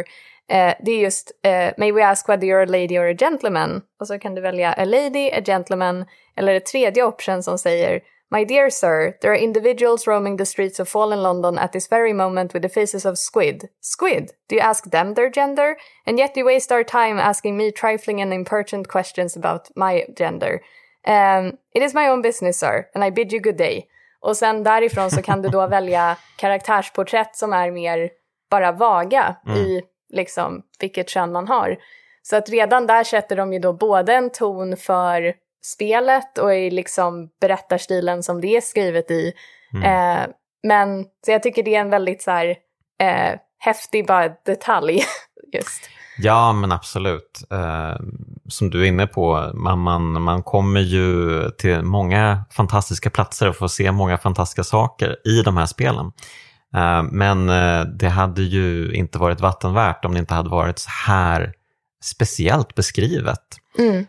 eh, 0.50 0.74
det 0.80 0.90
är 0.90 0.98
just 0.98 1.32
May 1.78 1.92
we 1.92 2.06
ask 2.06 2.28
whether 2.28 2.46
you're 2.46 2.62
a 2.62 2.66
lady 2.66 2.98
or 2.98 3.10
a 3.10 3.16
gentleman? 3.20 3.80
Och 4.00 4.06
så 4.06 4.18
kan 4.18 4.34
du 4.34 4.40
välja 4.40 4.72
a 4.72 4.84
lady, 4.84 5.30
a 5.30 5.42
gentleman 5.46 6.04
eller 6.36 6.54
ett 6.54 6.66
tredje 6.66 7.04
option 7.04 7.42
som 7.42 7.58
säger 7.58 8.00
My 8.34 8.42
dear 8.42 8.68
sir, 8.68 9.16
there 9.20 9.30
are 9.30 9.36
individuals 9.36 10.08
roaming 10.08 10.38
the 10.38 10.44
streets 10.44 10.80
of 10.80 10.88
fallen 10.88 11.22
London 11.22 11.56
at 11.56 11.70
this 11.70 11.86
very 11.86 12.12
moment 12.12 12.52
with 12.52 12.62
the 12.62 12.68
faces 12.68 13.06
of 13.06 13.16
squid. 13.16 13.68
Squid? 13.80 14.32
Do 14.48 14.56
you 14.56 14.60
ask 14.60 14.90
them 14.90 15.14
their 15.14 15.30
gender? 15.30 15.76
And 16.04 16.18
yet 16.18 16.36
you 16.36 16.44
waste 16.44 16.72
our 16.72 16.82
time 16.82 17.20
asking 17.20 17.56
me 17.56 17.70
trifling 17.70 18.20
and 18.20 18.32
impertinent 18.32 18.88
questions 18.88 19.36
about 19.36 19.70
my 19.76 20.04
gender. 20.18 20.62
Um, 21.06 21.58
it 21.76 21.82
is 21.82 21.94
my 21.94 22.08
own 22.08 22.22
business, 22.22 22.58
sir, 22.58 22.88
and 22.92 23.04
I 23.04 23.10
bid 23.10 23.32
you 23.32 23.40
good 23.40 23.56
day. 23.56 23.86
Och 24.20 24.36
sen 24.36 24.64
därifrån 24.64 25.10
så 25.10 25.22
kan 25.22 25.42
du 25.42 25.48
då 25.48 25.66
välja 25.76 26.16
karaktärsporträtt 26.36 27.36
som 27.36 27.52
är 27.52 27.70
mer 27.70 28.10
bara 28.50 28.72
vaga 28.72 29.36
mm. 29.46 29.58
i 29.58 29.82
liksom 30.12 30.62
vilket 30.80 31.08
kön 31.08 31.32
man 31.32 31.48
har. 31.48 31.76
Så 32.22 32.36
att 32.36 32.48
redan 32.48 32.86
där 32.86 33.04
sätter 33.04 33.36
de 33.36 33.52
ju 33.52 33.58
då 33.58 33.72
både 33.72 34.14
en 34.14 34.30
ton 34.30 34.76
för 34.76 35.34
spelet 35.64 36.38
och 36.38 36.54
i 36.54 36.70
liksom 36.70 37.28
berättarstilen 37.40 38.22
som 38.22 38.40
det 38.40 38.56
är 38.56 38.60
skrivet 38.60 39.10
i. 39.10 39.32
Mm. 39.74 39.84
Eh, 39.84 40.26
men 40.62 41.04
så 41.26 41.30
jag 41.30 41.42
tycker 41.42 41.62
det 41.62 41.74
är 41.74 41.80
en 41.80 41.90
väldigt 41.90 42.22
så 42.22 42.30
här, 42.30 42.56
eh, 43.00 43.38
häftig 43.58 44.06
bara 44.06 44.28
detalj 44.28 45.04
just. 45.52 45.90
Ja, 46.18 46.52
men 46.52 46.72
absolut. 46.72 47.42
Eh, 47.50 47.96
som 48.48 48.70
du 48.70 48.82
är 48.82 48.86
inne 48.86 49.06
på, 49.06 49.50
man, 49.54 49.78
man, 49.78 50.22
man 50.22 50.42
kommer 50.42 50.80
ju 50.80 51.50
till 51.50 51.82
många 51.82 52.44
fantastiska 52.50 53.10
platser 53.10 53.48
och 53.48 53.56
får 53.56 53.68
se 53.68 53.92
många 53.92 54.18
fantastiska 54.18 54.64
saker 54.64 55.16
i 55.24 55.42
de 55.42 55.56
här 55.56 55.66
spelen. 55.66 56.12
Eh, 56.76 57.02
men 57.02 57.48
eh, 57.48 57.84
det 57.84 58.08
hade 58.08 58.42
ju 58.42 58.92
inte 58.92 59.18
varit 59.18 59.40
vattenvärt 59.40 60.04
om 60.04 60.14
det 60.14 60.20
inte 60.20 60.34
hade 60.34 60.50
varit 60.50 60.78
så 60.78 60.90
här 61.06 61.52
speciellt 62.02 62.74
beskrivet. 62.74 63.56
Mm. 63.78 64.06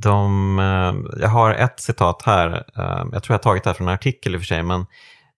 De, 0.00 0.58
eh, 0.58 1.20
jag 1.22 1.28
har 1.28 1.54
ett 1.54 1.80
citat 1.80 2.22
här, 2.22 2.64
eh, 2.76 3.04
jag 3.12 3.22
tror 3.22 3.34
jag 3.34 3.38
har 3.38 3.42
tagit 3.42 3.64
det 3.64 3.70
här 3.70 3.74
från 3.74 3.88
en 3.88 3.94
artikel 3.94 4.34
i 4.34 4.36
och 4.36 4.40
för 4.40 4.46
sig, 4.46 4.62
men 4.62 4.86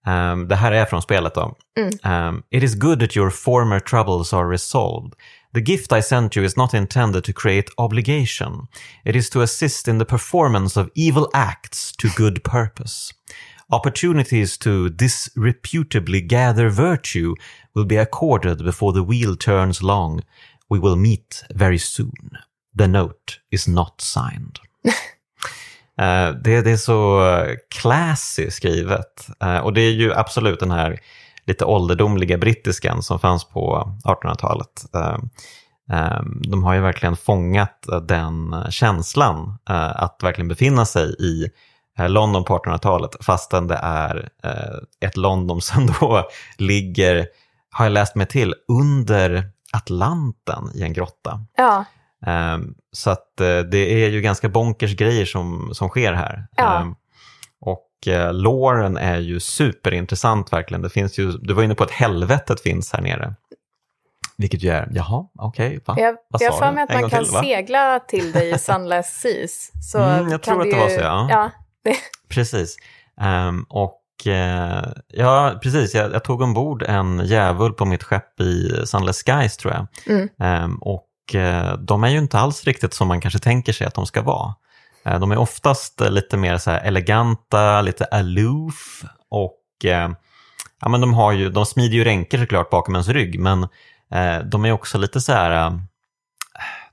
um, 0.06 0.48
det 0.48 0.56
här 0.56 0.72
är 0.72 0.84
från 0.84 1.02
spelet 1.02 1.34
då. 1.34 1.54
Mm. 2.02 2.42
It 2.50 2.62
is 2.62 2.74
good 2.74 3.00
that 3.00 3.16
your 3.16 3.30
former 3.30 3.80
troubles 3.80 4.32
are 4.32 4.50
resolved. 4.50 5.12
The 5.54 5.60
gift 5.60 5.92
I 5.92 6.02
sent 6.02 6.36
you 6.36 6.44
is 6.44 6.56
not 6.56 6.74
intended 6.74 7.24
to 7.24 7.32
create 7.32 7.72
obligation. 7.78 8.66
It 9.04 9.16
is 9.16 9.30
to 9.30 9.40
assist 9.40 9.88
in 9.88 9.98
the 9.98 10.04
performance 10.04 10.80
of 10.80 10.90
evil 10.94 11.30
acts 11.32 11.92
to 11.96 12.08
good 12.16 12.44
purpose. 12.44 13.14
Opportunities 13.70 14.58
to 14.58 14.90
disreputably 14.90 16.20
gather 16.20 16.68
virtue 16.68 17.34
will 17.74 17.86
be 17.86 17.96
accorded 17.96 18.64
before 18.64 18.92
the 18.92 19.02
wheel 19.02 19.34
turns 19.34 19.82
long. 19.82 20.20
We 20.68 20.78
will 20.78 20.96
meet 20.96 21.42
very 21.54 21.78
soon. 21.78 22.38
The 22.78 22.86
note 22.86 23.32
is 23.50 23.68
not 23.68 24.00
signed. 24.00 24.58
uh, 26.00 26.36
det, 26.42 26.62
det, 26.62 26.70
är 26.70 26.76
så 26.76 27.22
classy 27.80 28.50
skrivet. 28.50 29.28
Uh, 29.44 29.58
och 29.58 29.72
det 29.72 29.80
är 29.80 29.92
ju 29.92 30.14
absolut 30.14 30.60
den 30.60 30.70
här 30.70 31.00
lite 31.46 31.64
ålderdomliga 31.64 32.38
brittiskan 32.38 33.02
som 33.02 33.18
fanns 33.18 33.44
på 33.44 33.92
1800-talet. 34.04 34.86
Uh, 34.96 35.18
eh, 35.92 36.22
de 36.24 36.64
har 36.64 36.74
ju 36.74 36.80
verkligen 36.80 37.16
fångat 37.16 37.86
den 38.02 38.54
känslan 38.70 39.58
att 39.64 40.20
verkligen 40.22 40.48
befinna 40.48 40.84
sig 40.84 41.14
i 41.18 41.48
London 42.08 42.44
på 42.44 42.58
1800-talet 42.58 43.24
fastän 43.24 43.66
det 43.66 43.80
är 43.82 44.28
ett 45.00 45.16
London 45.16 45.60
som 45.60 45.86
då 46.00 46.28
ligger, 46.58 47.26
har 47.70 47.84
jag 47.84 47.92
läst 47.92 48.14
mig 48.14 48.26
till, 48.26 48.54
under 48.68 49.50
Atlanten 49.72 50.70
i 50.74 50.82
en 50.82 50.92
grotta. 50.92 51.40
Ja. 51.56 51.84
Um, 52.26 52.74
så 52.92 53.10
att 53.10 53.32
uh, 53.40 53.58
det 53.58 54.04
är 54.04 54.08
ju 54.08 54.20
ganska 54.20 54.48
bonkers 54.48 54.96
grejer 54.96 55.26
som, 55.26 55.74
som 55.74 55.88
sker 55.88 56.12
här. 56.12 56.46
Ja. 56.56 56.80
Um, 56.80 56.96
och 57.60 57.88
uh, 58.08 58.32
låren 58.32 58.96
är 58.96 59.18
ju 59.18 59.40
superintressant 59.40 60.52
verkligen. 60.52 60.82
Det 60.82 60.90
finns 60.90 61.18
ju, 61.18 61.32
du 61.32 61.54
var 61.54 61.62
inne 61.62 61.74
på 61.74 61.84
att 61.84 61.90
helvetet 61.90 62.60
finns 62.60 62.92
här 62.92 63.00
nere. 63.00 63.34
Vilket 64.38 64.62
ju 64.62 64.70
är, 64.70 64.88
jaha, 64.90 65.26
okej, 65.38 65.78
okay, 65.78 66.02
Jag, 66.02 66.16
jag 66.40 66.52
har 66.52 66.58
för 66.58 66.72
mig 66.72 66.84
att 66.84 67.00
man 67.00 67.10
kan 67.10 67.24
till, 67.24 67.32
segla 67.32 68.00
till 68.00 68.32
dig 68.32 68.50
i 68.50 68.58
Sunless 68.58 69.20
Seas. 69.20 69.70
Så 69.92 69.98
mm, 69.98 70.28
jag 70.28 70.42
tror 70.42 70.60
att 70.60 70.70
det 70.70 70.76
ju, 70.76 70.82
var 70.82 70.88
så, 70.88 71.00
ja. 71.00 71.26
ja 71.30 71.50
det. 71.84 71.96
Precis. 72.28 72.76
Um, 73.20 73.66
och 73.68 74.02
uh, 74.26 74.92
ja, 75.08 75.58
precis, 75.62 75.94
jag, 75.94 76.12
jag, 76.12 76.24
tog 76.24 76.40
ombord 76.40 76.82
en 76.82 77.26
djävul 77.26 77.72
på 77.72 77.84
mitt 77.84 78.02
skepp 78.02 78.40
i 78.40 78.82
Sunless 78.86 79.22
Skies 79.22 79.56
tror 79.56 79.74
jag. 79.74 79.86
Mm. 80.06 80.64
Um, 80.64 80.76
och 80.76 81.05
de 81.78 82.04
är 82.04 82.08
ju 82.08 82.18
inte 82.18 82.38
alls 82.38 82.64
riktigt 82.64 82.94
som 82.94 83.08
man 83.08 83.20
kanske 83.20 83.38
tänker 83.38 83.72
sig 83.72 83.86
att 83.86 83.94
de 83.94 84.06
ska 84.06 84.22
vara. 84.22 84.54
Uh, 85.06 85.18
de 85.20 85.32
är 85.32 85.38
oftast 85.38 86.00
lite 86.00 86.36
mer 86.36 86.58
så 86.58 86.70
eleganta, 86.70 87.80
lite 87.80 88.04
aloof 88.04 89.04
och 89.28 89.62
ja, 90.80 90.88
men 90.88 91.00
de, 91.00 91.14
har 91.14 91.32
ju, 91.32 91.50
de 91.50 91.66
smider 91.66 91.96
ju 91.96 92.04
ränker 92.04 92.38
såklart 92.38 92.70
bakom 92.70 92.94
ens 92.94 93.08
rygg, 93.08 93.40
men 93.40 93.62
eh, 94.12 94.38
de 94.44 94.64
är 94.64 94.72
också 94.72 94.98
lite 94.98 95.20
så 95.20 95.32
här, 95.32 95.66
eh, 95.66 95.72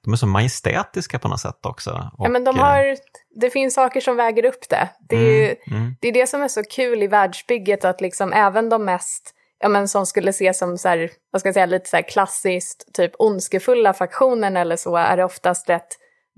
de 0.03 0.13
är 0.13 0.17
så 0.17 0.27
majestätiska 0.27 1.19
på 1.19 1.27
något 1.27 1.39
sätt 1.39 1.65
också. 1.65 2.11
Och, 2.17 2.25
ja, 2.25 2.29
men 2.29 2.43
de 2.43 2.55
eh, 2.55 2.63
har, 2.63 2.97
det 3.35 3.49
finns 3.49 3.73
saker 3.73 4.01
som 4.01 4.15
väger 4.15 4.45
upp 4.45 4.69
det. 4.69 4.89
Det 5.09 5.15
är, 5.15 5.45
mm, 5.45 5.57
ju, 5.65 5.77
mm. 5.77 5.95
det 5.99 6.07
är 6.07 6.11
det 6.11 6.27
som 6.27 6.41
är 6.41 6.47
så 6.47 6.63
kul 6.63 7.03
i 7.03 7.07
världsbygget, 7.07 7.85
att 7.85 8.01
liksom 8.01 8.33
även 8.33 8.69
de 8.69 8.85
mest 8.85 9.35
ja, 9.63 9.69
men 9.69 9.87
som 9.87 10.05
skulle 10.05 10.29
ses 10.29 10.57
som 10.57 10.77
så 10.77 10.87
här, 10.87 11.11
vad 11.31 11.39
ska 11.39 11.47
jag 11.47 11.53
säga, 11.53 11.65
lite 11.65 11.89
så 11.89 11.95
här 11.95 12.03
klassiskt 12.03 12.93
typ 12.93 13.11
ondskefulla 13.19 13.93
faktionen 13.93 14.57
eller 14.57 14.75
så 14.75 14.95
är 14.95 15.17
det 15.17 15.23
oftast 15.23 15.69
rätt 15.69 15.87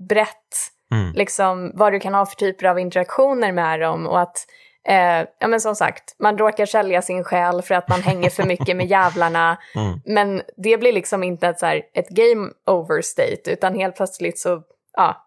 brett 0.08 0.70
mm. 0.92 1.12
liksom 1.12 1.72
vad 1.74 1.92
du 1.92 2.00
kan 2.00 2.14
ha 2.14 2.26
för 2.26 2.36
typer 2.36 2.66
av 2.66 2.78
interaktioner 2.78 3.52
med 3.52 3.80
dem 3.80 4.06
och 4.06 4.20
att 4.20 4.46
Eh, 4.88 5.26
ja 5.38 5.48
men 5.48 5.60
som 5.60 5.74
sagt, 5.74 6.16
man 6.18 6.38
råkar 6.38 6.66
sälja 6.66 7.02
sin 7.02 7.24
själ 7.24 7.62
för 7.62 7.74
att 7.74 7.88
man 7.88 8.02
hänger 8.02 8.30
för 8.30 8.44
mycket 8.44 8.76
med 8.76 8.86
jävlarna. 8.90 9.58
Mm. 9.74 10.00
Men 10.04 10.42
det 10.56 10.78
blir 10.78 10.92
liksom 10.92 11.22
inte 11.22 11.48
ett, 11.48 11.58
så 11.58 11.66
här, 11.66 11.82
ett 11.94 12.08
game 12.08 12.50
over 12.66 13.02
state, 13.02 13.50
utan 13.50 13.74
helt 13.74 13.96
plötsligt 13.96 14.38
så 14.38 14.62
ja, 14.96 15.26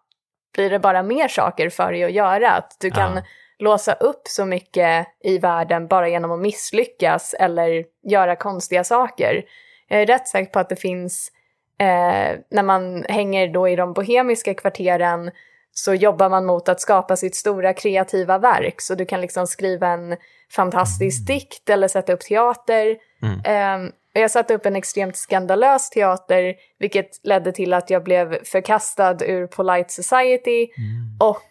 blir 0.54 0.70
det 0.70 0.78
bara 0.78 1.02
mer 1.02 1.28
saker 1.28 1.70
för 1.70 1.92
dig 1.92 2.04
att 2.04 2.12
göra. 2.12 2.50
Att 2.50 2.76
du 2.80 2.90
kan 2.90 3.16
ja. 3.16 3.22
Låsa 3.60 3.92
upp 3.92 4.22
så 4.28 4.44
mycket 4.44 5.06
i 5.24 5.38
världen 5.38 5.86
bara 5.86 6.08
genom 6.08 6.32
att 6.32 6.40
misslyckas 6.40 7.34
eller 7.34 7.84
göra 8.02 8.36
konstiga 8.36 8.84
saker. 8.84 9.44
Jag 9.88 10.02
är 10.02 10.06
rätt 10.06 10.28
säker 10.28 10.52
på 10.52 10.58
att 10.58 10.68
det 10.68 10.76
finns, 10.76 11.32
eh, 11.78 12.38
när 12.50 12.62
man 12.62 13.04
hänger 13.08 13.48
då 13.48 13.68
i 13.68 13.76
de 13.76 13.92
bohemiska 13.92 14.54
kvarteren, 14.54 15.30
så 15.72 15.94
jobbar 15.94 16.28
man 16.28 16.46
mot 16.46 16.68
att 16.68 16.80
skapa 16.80 17.16
sitt 17.16 17.34
stora 17.34 17.74
kreativa 17.74 18.38
verk. 18.38 18.80
Så 18.80 18.94
du 18.94 19.06
kan 19.06 19.20
liksom 19.20 19.46
skriva 19.46 19.88
en 19.88 20.16
fantastisk 20.52 21.26
dikt 21.26 21.70
eller 21.70 21.88
sätta 21.88 22.12
upp 22.12 22.20
teater. 22.20 22.96
Mm. 23.22 23.84
Um, 23.84 23.92
jag 24.12 24.30
satte 24.30 24.54
upp 24.54 24.66
en 24.66 24.76
extremt 24.76 25.16
skandalös 25.16 25.90
teater, 25.90 26.54
vilket 26.78 27.10
ledde 27.22 27.52
till 27.52 27.72
att 27.72 27.90
jag 27.90 28.04
blev 28.04 28.44
förkastad 28.44 29.16
ur 29.24 29.46
Polite 29.46 29.92
Society. 29.92 30.62
Mm. 30.62 31.16
Och 31.20 31.50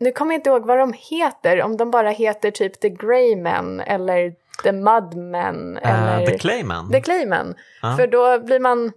nu 0.00 0.12
kommer 0.12 0.34
jag 0.34 0.38
inte 0.38 0.50
ihåg 0.50 0.66
vad 0.66 0.78
de 0.78 0.94
heter, 0.98 1.62
om 1.62 1.76
de 1.76 1.90
bara 1.90 2.10
heter 2.10 2.50
typ 2.50 2.80
The 2.80 2.88
Greymen 2.88 3.80
eller 3.80 4.34
The 4.62 4.72
Mudmen. 4.72 5.78
Uh, 5.78 5.90
eller 5.90 6.26
The 6.26 6.38
Claymen. 6.38 6.90
The 6.92 7.00
Claymen. 7.00 7.54
Uh. 7.84 7.96
För 7.96 8.06
då 8.06 8.38
blir 8.38 8.60
man 8.60 8.92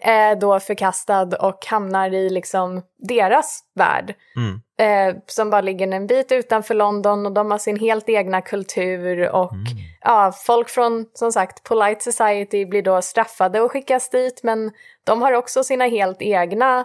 är 0.00 0.36
då 0.36 0.60
förkastad 0.60 1.36
och 1.40 1.66
hamnar 1.66 2.14
i 2.14 2.30
liksom 2.30 2.82
deras 2.98 3.60
värld. 3.74 4.14
Mm. 4.36 4.60
Eh, 4.78 5.16
som 5.26 5.50
bara 5.50 5.60
ligger 5.60 5.92
en 5.92 6.06
bit 6.06 6.32
utanför 6.32 6.74
London 6.74 7.26
och 7.26 7.32
de 7.32 7.50
har 7.50 7.58
sin 7.58 7.78
helt 7.78 8.08
egna 8.08 8.40
kultur 8.40 9.30
och 9.30 9.52
mm. 9.52 9.64
ja, 10.00 10.32
folk 10.46 10.68
från 10.68 11.06
som 11.14 11.32
sagt 11.32 11.62
Polite 11.62 12.12
Society 12.12 12.66
blir 12.66 12.82
då 12.82 13.02
straffade 13.02 13.60
och 13.60 13.72
skickas 13.72 14.10
dit 14.10 14.40
men 14.42 14.72
de 15.04 15.22
har 15.22 15.32
också 15.32 15.64
sina 15.64 15.86
helt 15.86 16.22
egna 16.22 16.84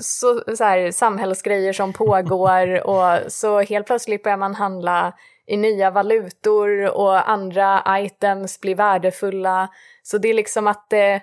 så, 0.00 0.42
så 0.56 0.64
här, 0.64 0.90
samhällsgrejer 0.90 1.72
som 1.72 1.92
pågår 1.92 2.86
och 2.86 3.32
så 3.32 3.60
helt 3.60 3.86
plötsligt 3.86 4.22
börjar 4.22 4.38
man 4.38 4.54
handla 4.54 5.12
i 5.46 5.56
nya 5.56 5.90
valutor 5.90 6.96
och 6.96 7.30
andra 7.30 7.82
items 7.88 8.60
blir 8.60 8.74
värdefulla. 8.74 9.68
Så 10.02 10.18
det 10.18 10.28
är 10.28 10.34
liksom 10.34 10.66
att 10.66 10.90
det 10.90 11.22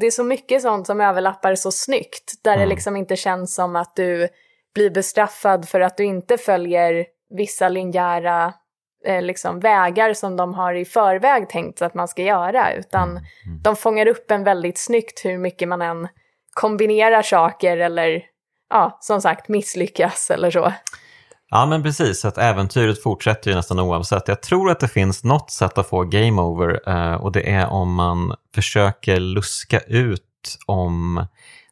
det 0.00 0.06
är 0.06 0.10
så 0.10 0.24
mycket 0.24 0.62
sånt 0.62 0.86
som 0.86 1.00
överlappar 1.00 1.54
så 1.54 1.72
snyggt, 1.72 2.34
där 2.42 2.54
mm. 2.54 2.60
det 2.60 2.74
liksom 2.74 2.96
inte 2.96 3.16
känns 3.16 3.54
som 3.54 3.76
att 3.76 3.96
du 3.96 4.28
blir 4.74 4.90
bestraffad 4.90 5.68
för 5.68 5.80
att 5.80 5.96
du 5.96 6.04
inte 6.04 6.38
följer 6.38 7.06
vissa 7.30 7.68
linjära 7.68 8.54
eh, 9.04 9.22
liksom, 9.22 9.60
vägar 9.60 10.14
som 10.14 10.36
de 10.36 10.54
har 10.54 10.74
i 10.74 10.84
förväg 10.84 11.48
tänkt 11.48 11.82
att 11.82 11.94
man 11.94 12.08
ska 12.08 12.22
göra, 12.22 12.72
utan 12.72 13.10
mm. 13.10 13.22
Mm. 13.46 13.62
de 13.62 13.76
fångar 13.76 14.08
upp 14.08 14.30
en 14.30 14.44
väldigt 14.44 14.78
snyggt 14.78 15.24
hur 15.24 15.38
mycket 15.38 15.68
man 15.68 15.82
än 15.82 16.08
kombinerar 16.56 17.22
saker 17.22 17.76
eller, 17.76 18.22
ja, 18.70 18.98
som 19.00 19.20
sagt, 19.20 19.48
misslyckas 19.48 20.30
eller 20.30 20.50
så. 20.50 20.72
Ja 21.50 21.66
men 21.66 21.82
precis, 21.82 22.24
att 22.24 22.38
äventyret 22.38 23.02
fortsätter 23.02 23.50
ju 23.50 23.56
nästan 23.56 23.80
oavsett. 23.80 24.28
Jag 24.28 24.42
tror 24.42 24.70
att 24.70 24.80
det 24.80 24.88
finns 24.88 25.24
något 25.24 25.50
sätt 25.50 25.78
att 25.78 25.88
få 25.88 26.04
game 26.04 26.42
over 26.42 26.88
eh, 26.88 27.14
och 27.14 27.32
det 27.32 27.50
är 27.50 27.66
om 27.66 27.94
man 27.94 28.34
försöker 28.54 29.20
luska 29.20 29.80
ut 29.80 30.58
om... 30.66 31.26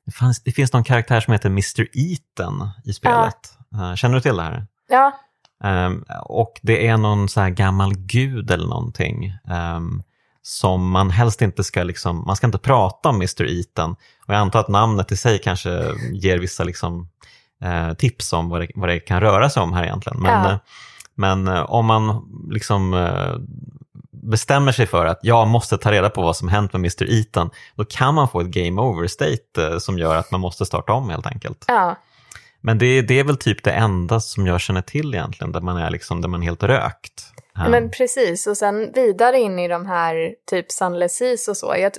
Det, 0.06 0.12
fanns, 0.12 0.42
det 0.42 0.52
finns 0.52 0.72
någon 0.72 0.84
karaktär 0.84 1.20
som 1.20 1.32
heter 1.32 1.48
Mr. 1.48 1.88
Eaton 1.92 2.68
i 2.84 2.92
spelet. 2.92 3.58
Ja. 3.68 3.90
Eh, 3.90 3.94
känner 3.94 4.14
du 4.14 4.20
till 4.20 4.36
det 4.36 4.42
här? 4.42 4.66
Ja. 4.88 5.12
Um, 5.64 6.04
och 6.24 6.60
det 6.62 6.86
är 6.86 6.96
någon 6.96 7.28
så 7.28 7.40
här 7.40 7.50
gammal 7.50 7.94
gud 7.96 8.50
eller 8.50 8.66
någonting 8.66 9.32
um, 9.76 10.02
som 10.46 10.90
man 10.90 11.10
helst 11.10 11.42
inte 11.42 11.64
ska, 11.64 11.82
liksom, 11.82 12.24
man 12.26 12.36
ska 12.36 12.46
inte 12.46 12.58
prata 12.58 13.08
om 13.08 13.16
Mr. 13.16 13.58
Eaton. 13.58 13.90
Och 14.26 14.34
jag 14.34 14.36
antar 14.36 14.60
att 14.60 14.68
namnet 14.68 15.12
i 15.12 15.16
sig 15.16 15.38
kanske 15.38 15.92
ger 16.12 16.38
vissa 16.38 16.64
liksom, 16.64 17.08
eh, 17.62 17.92
tips 17.92 18.32
om 18.32 18.48
vad 18.48 18.60
det, 18.60 18.68
vad 18.74 18.88
det 18.88 19.00
kan 19.00 19.20
röra 19.20 19.50
sig 19.50 19.62
om 19.62 19.72
här 19.72 19.84
egentligen. 19.84 20.20
Men, 20.20 20.44
ja. 20.44 20.50
Eh, 20.50 20.58
men 21.14 21.48
eh, 21.48 21.62
om 21.62 21.86
man 21.86 22.28
liksom 22.50 22.94
eh, 22.94 23.34
bestämmer 24.10 24.72
sig 24.72 24.86
för 24.86 25.06
att 25.06 25.18
jag 25.22 25.48
måste 25.48 25.78
ta 25.78 25.92
reda 25.92 26.10
på 26.10 26.22
vad 26.22 26.36
som 26.36 26.48
hänt 26.48 26.72
med 26.72 26.80
Mr. 26.80 27.10
Eaton, 27.10 27.50
då 27.74 27.84
kan 27.84 28.14
man 28.14 28.28
få 28.28 28.40
ett 28.40 28.46
game 28.46 28.82
over 28.82 29.06
state 29.06 29.80
som 29.80 29.98
gör 29.98 30.16
att 30.16 30.30
man 30.30 30.40
måste 30.40 30.66
starta 30.66 30.92
om 30.92 31.10
helt 31.10 31.26
enkelt. 31.26 31.64
Ja. 31.68 31.98
Men 32.60 32.78
det, 32.78 33.02
det 33.02 33.20
är 33.20 33.24
väl 33.24 33.36
typ 33.36 33.64
det 33.64 33.72
enda 33.72 34.20
som 34.20 34.46
jag 34.46 34.60
känner 34.60 34.82
till 34.82 35.14
egentligen, 35.14 35.52
där 35.52 35.60
man 35.60 35.76
är, 35.76 35.90
liksom, 35.90 36.20
där 36.20 36.28
man 36.28 36.42
är 36.42 36.44
helt 36.44 36.62
rökt. 36.62 37.33
Men 37.58 37.90
precis, 37.90 38.46
och 38.46 38.56
sen 38.56 38.92
vidare 38.92 39.38
in 39.38 39.58
i 39.58 39.68
de 39.68 39.86
här 39.86 40.34
typ 40.50 40.72
Sunless 40.72 41.16
Seas 41.16 41.48
och 41.48 41.56
så. 41.56 41.74
Jag, 41.78 41.92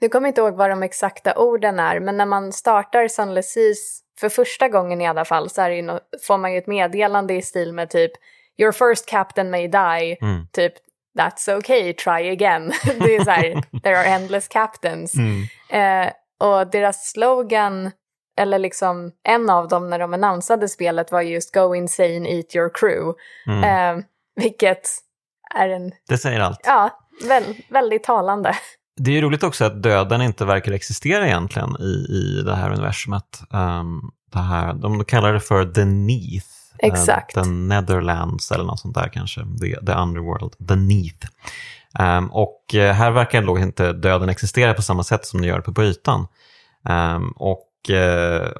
nu 0.00 0.08
kommer 0.08 0.26
jag 0.26 0.30
inte 0.30 0.40
ihåg 0.40 0.54
vad 0.54 0.70
de 0.70 0.82
exakta 0.82 1.38
orden 1.38 1.78
är, 1.78 2.00
men 2.00 2.16
när 2.16 2.26
man 2.26 2.52
startar 2.52 3.08
Sunless 3.08 3.52
Seas 3.52 4.00
för 4.20 4.28
första 4.28 4.68
gången 4.68 5.00
i 5.00 5.06
alla 5.06 5.24
fall 5.24 5.50
så 5.50 5.68
no 5.68 6.00
får 6.26 6.38
man 6.38 6.52
ju 6.52 6.58
ett 6.58 6.66
meddelande 6.66 7.34
i 7.34 7.42
stil 7.42 7.72
med 7.72 7.90
typ 7.90 8.12
Your 8.58 8.72
first 8.72 9.06
captain 9.06 9.50
may 9.50 9.68
die, 9.68 10.18
mm. 10.20 10.46
typ 10.52 10.72
That's 11.18 11.58
okay, 11.58 11.92
try 11.92 12.30
again. 12.30 12.72
det 12.84 13.16
är 13.16 13.24
så 13.24 13.30
här, 13.30 13.62
there 13.82 13.98
are 13.98 14.04
endless 14.04 14.48
captains. 14.48 15.14
Mm. 15.14 15.42
Eh, 15.68 16.12
och 16.38 16.66
deras 16.66 17.10
slogan, 17.10 17.90
eller 18.36 18.58
liksom 18.58 19.12
en 19.22 19.50
av 19.50 19.68
dem 19.68 19.90
när 19.90 19.98
de 19.98 20.14
annonsade 20.14 20.68
spelet 20.68 21.12
var 21.12 21.20
just 21.20 21.54
Go 21.54 21.74
insane, 21.74 22.28
eat 22.28 22.56
your 22.56 22.70
crew. 22.74 23.14
Mm. 23.46 23.64
Eh, 23.64 24.04
vilket 24.36 24.82
är 25.54 25.68
en... 25.68 25.92
Det 26.08 26.18
säger 26.18 26.40
allt. 26.40 26.60
Ja, 26.64 26.90
väl, 27.28 27.44
väldigt 27.70 28.04
talande. 28.04 28.54
Det 28.96 29.18
är 29.18 29.22
roligt 29.22 29.42
också 29.42 29.64
att 29.64 29.82
döden 29.82 30.22
inte 30.22 30.44
verkar 30.44 30.72
existera 30.72 31.26
egentligen 31.26 31.76
i, 31.80 32.06
i 32.10 32.42
det 32.44 32.54
här 32.54 32.70
universumet. 32.70 33.42
Um, 33.50 34.10
det 34.32 34.38
här, 34.38 34.74
de 34.74 35.04
kallar 35.04 35.32
det 35.32 35.40
för 35.40 35.64
the 35.64 35.84
Neath. 35.84 36.46
Eh, 36.78 36.88
Exakt. 36.88 37.36
Uh, 37.36 37.42
the 37.42 37.50
Netherlands 37.50 38.52
eller 38.52 38.64
något 38.64 38.80
sånt 38.80 38.94
där 38.94 39.08
kanske. 39.08 39.40
The, 39.40 39.86
the 39.86 39.92
Underworld. 39.92 40.68
The 40.68 40.76
Neath. 40.76 41.26
Um, 41.98 42.32
och 42.32 42.74
uh, 42.74 42.80
här 42.80 43.10
verkar 43.10 43.42
då 43.42 43.58
inte 43.58 43.92
döden 43.92 44.28
existera 44.28 44.74
på 44.74 44.82
samma 44.82 45.04
sätt 45.04 45.26
som 45.26 45.40
den 45.40 45.48
gör 45.48 45.60
på, 45.60 45.82
ytan. 45.82 46.26
Um, 46.88 47.32
och 47.36 47.68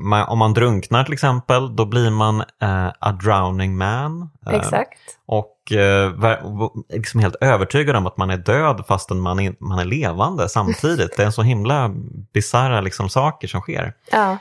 man, 0.00 0.28
om 0.28 0.38
man 0.38 0.54
drunknar 0.54 1.04
till 1.04 1.12
exempel, 1.12 1.76
då 1.76 1.86
blir 1.86 2.10
man 2.10 2.40
uh, 2.40 2.92
a 2.98 3.12
drowning 3.22 3.76
man. 3.76 4.30
Exakt. 4.50 4.98
Och 5.26 5.72
uh, 5.72 6.70
liksom 6.88 7.20
helt 7.20 7.36
övertygad 7.40 7.96
om 7.96 8.06
att 8.06 8.16
man 8.16 8.30
är 8.30 8.36
död 8.36 8.84
fastän 8.88 9.20
man 9.20 9.40
är, 9.40 9.54
man 9.60 9.78
är 9.78 9.84
levande 9.84 10.48
samtidigt. 10.48 11.16
Det 11.16 11.24
är 11.24 11.30
så 11.30 11.42
himla 11.42 11.90
bisarra 12.32 12.80
liksom, 12.80 13.08
saker 13.08 13.48
som 13.48 13.60
sker. 13.60 13.94
Ja. 14.10 14.38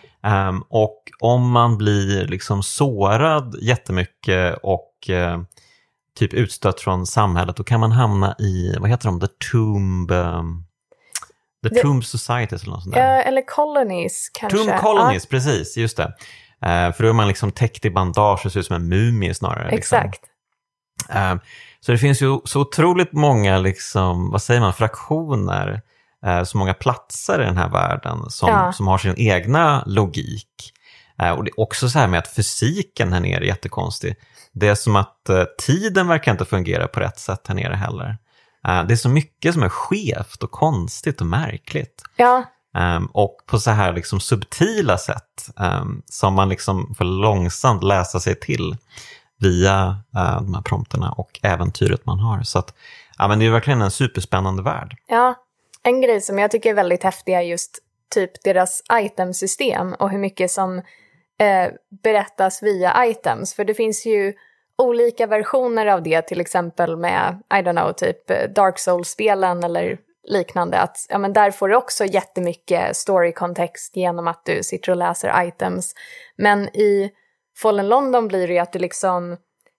Um, 0.49 0.63
och 0.69 0.97
om 1.19 1.51
man 1.51 1.77
blir 1.77 2.27
liksom 2.27 2.63
sårad 2.63 3.55
jättemycket 3.61 4.57
och 4.63 5.09
uh, 5.09 5.41
typ 6.19 6.33
utstött 6.33 6.81
från 6.81 7.05
samhället, 7.05 7.55
då 7.55 7.63
kan 7.63 7.79
man 7.79 7.91
hamna 7.91 8.35
i, 8.39 8.75
vad 8.79 8.89
heter 8.89 9.05
de, 9.05 9.19
the 9.19 9.27
tomb... 9.51 10.11
Um, 10.11 10.65
The 11.69 11.81
Tomb 11.81 12.05
Societies 12.05 12.63
eller 12.63 12.73
något 12.73 12.83
sånt 12.83 12.95
där. 12.95 13.15
Ja, 13.15 13.21
eller 13.21 13.47
Colonies 13.47 14.29
kanske. 14.33 14.57
Tomb 14.57 14.79
Colonies, 14.79 15.23
ja. 15.23 15.27
precis, 15.29 15.77
just 15.77 15.97
det. 15.97 16.13
Uh, 16.65 16.93
för 16.93 17.03
då 17.03 17.09
är 17.09 17.13
man 17.13 17.27
liksom 17.27 17.51
täckt 17.51 17.85
i 17.85 17.89
bandage 17.89 18.45
och 18.45 18.51
ser 18.51 18.59
ut 18.59 18.65
som 18.65 18.75
en 18.75 18.89
mumie 18.89 19.33
snarare. 19.33 19.71
Liksom. 19.71 19.97
Exakt. 19.97 20.21
Liksom. 20.99 21.31
Uh, 21.31 21.41
så 21.79 21.91
det 21.91 21.97
finns 21.97 22.21
ju 22.21 22.39
så 22.45 22.61
otroligt 22.61 23.13
många, 23.13 23.57
liksom, 23.57 24.31
vad 24.31 24.41
säger 24.41 24.61
man, 24.61 24.73
fraktioner 24.73 25.81
eh, 26.25 26.43
så 26.43 26.57
många 26.57 26.73
platser 26.73 27.41
i 27.41 27.45
den 27.45 27.57
här 27.57 27.69
världen 27.69 28.29
som, 28.29 28.49
ja. 28.49 28.73
som 28.73 28.87
har 28.87 28.97
sin 28.97 29.13
egna 29.17 29.83
logik. 29.85 30.73
Och 31.37 31.43
det 31.43 31.49
är 31.49 31.59
också 31.59 31.89
så 31.89 31.99
här 31.99 32.07
med 32.07 32.19
att 32.19 32.27
fysiken 32.27 33.13
här 33.13 33.19
nere 33.19 33.43
är 33.43 33.47
jättekonstig. 33.47 34.15
Det 34.51 34.67
är 34.67 34.75
som 34.75 34.95
att 34.95 35.29
tiden 35.65 36.07
verkar 36.07 36.31
inte 36.31 36.45
fungera 36.45 36.87
på 36.87 36.99
rätt 36.99 37.19
sätt 37.19 37.47
här 37.47 37.55
nere 37.55 37.75
heller. 37.75 38.17
Eh, 38.67 38.83
det 38.83 38.93
är 38.93 38.95
så 38.95 39.09
mycket 39.09 39.53
som 39.53 39.63
är 39.63 39.69
skevt 39.69 40.43
och 40.43 40.51
konstigt 40.51 41.21
och 41.21 41.27
märkligt. 41.27 42.03
Ja. 42.15 42.43
Um, 42.77 43.05
och 43.05 43.37
på 43.45 43.59
så 43.59 43.71
här 43.71 43.93
liksom 43.93 44.19
subtila 44.19 44.97
sätt 44.97 45.49
um, 45.57 46.01
som 46.05 46.33
man 46.33 46.49
liksom 46.49 46.95
får 46.97 47.05
långsamt 47.05 47.83
läsa 47.83 48.19
sig 48.19 48.39
till 48.39 48.77
via 49.39 49.87
uh, 50.15 50.41
de 50.41 50.53
här 50.53 50.61
prompterna 50.61 51.11
och 51.11 51.39
äventyret 51.43 52.05
man 52.05 52.19
har. 52.19 52.43
Så 52.43 52.59
att, 52.59 52.73
ja, 53.17 53.27
men 53.27 53.39
det 53.39 53.45
är 53.45 53.51
verkligen 53.51 53.81
en 53.81 53.91
superspännande 53.91 54.63
värld. 54.63 54.97
Ja, 55.07 55.35
en 55.83 56.01
grej 56.01 56.21
som 56.21 56.39
jag 56.39 56.51
tycker 56.51 56.69
är 56.69 56.73
väldigt 56.73 57.03
häftig 57.03 57.33
är 57.33 57.41
just 57.41 57.79
typ 58.13 58.43
deras 58.43 58.83
itemsystem 58.93 59.93
och 59.93 60.09
hur 60.09 60.19
mycket 60.19 60.51
som 60.51 60.77
eh, 61.39 61.71
berättas 62.03 62.63
via 62.63 63.05
items. 63.05 63.53
För 63.53 63.65
det 63.65 63.73
finns 63.73 64.05
ju 64.05 64.33
olika 64.81 65.27
versioner 65.27 65.85
av 65.85 66.03
det, 66.03 66.21
till 66.21 66.41
exempel 66.41 66.97
med, 66.97 67.41
I 67.53 67.55
don't 67.55 67.81
know, 67.81 67.93
typ 67.93 68.29
eh, 68.29 68.49
Dark 68.49 68.79
Souls-spelen 68.79 69.63
eller 69.63 69.97
liknande. 70.27 70.79
Att, 70.79 71.05
ja, 71.09 71.17
men 71.17 71.33
där 71.33 71.51
får 71.51 71.67
du 71.67 71.75
också 71.75 72.05
jättemycket 72.05 72.97
story-kontext 72.97 73.95
genom 73.95 74.27
att 74.27 74.45
du 74.45 74.63
sitter 74.63 74.91
och 74.91 74.97
läser 74.97 75.47
items. 75.47 75.93
Men 76.37 76.67
i 76.75 77.11
Fallen 77.57 77.87
London 77.87 78.27
blir 78.27 78.47
det 78.47 78.53
ju 78.53 78.59
att 78.59 78.73
du 78.73 78.79
liksom, 78.79 79.37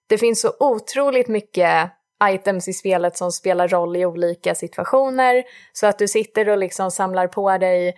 det 0.09 0.17
finns 0.17 0.41
så 0.41 0.53
otroligt 0.59 1.27
mycket 1.27 1.91
items 2.23 2.67
i 2.67 2.73
spelet 2.73 3.17
som 3.17 3.31
spelar 3.31 3.67
roll 3.67 3.95
i 3.95 4.05
olika 4.05 4.55
situationer. 4.55 5.43
Så 5.73 5.87
att 5.87 5.99
du 5.99 6.07
sitter 6.07 6.49
och 6.49 6.57
liksom 6.57 6.91
samlar 6.91 7.27
på 7.27 7.57
dig 7.57 7.95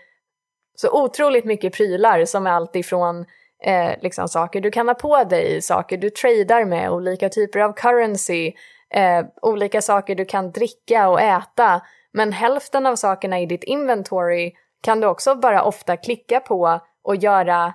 så 0.76 1.04
otroligt 1.04 1.46
mycket 1.46 1.74
prylar 1.74 2.26
som 2.26 2.48
är 2.48 2.52
allt 2.52 2.76
ifrån 2.76 3.26
eh, 3.64 3.94
liksom 4.02 4.28
saker 4.28 4.62
du 4.62 4.72
kan 4.72 4.88
ha 4.88 4.96
på 4.96 5.24
dig, 5.24 5.62
saker 5.62 5.98
du 5.98 6.10
tradar 6.10 6.66
med, 6.66 6.92
olika 6.92 7.30
typer 7.30 7.60
av 7.60 7.74
currency, 7.74 8.54
eh, 8.94 9.26
olika 9.42 9.82
saker 9.82 10.16
du 10.16 10.26
kan 10.26 10.52
dricka 10.52 11.10
och 11.10 11.22
äta. 11.22 11.82
Men 12.14 12.32
hälften 12.32 12.86
av 12.86 12.96
sakerna 12.96 13.40
i 13.40 13.46
ditt 13.46 13.64
inventory 13.64 14.54
kan 14.82 15.00
du 15.00 15.08
också 15.08 15.36
bara 15.36 15.64
ofta 15.64 15.98
klicka 15.98 16.40
på 16.40 16.80
och 17.04 17.16
göra 17.16 17.74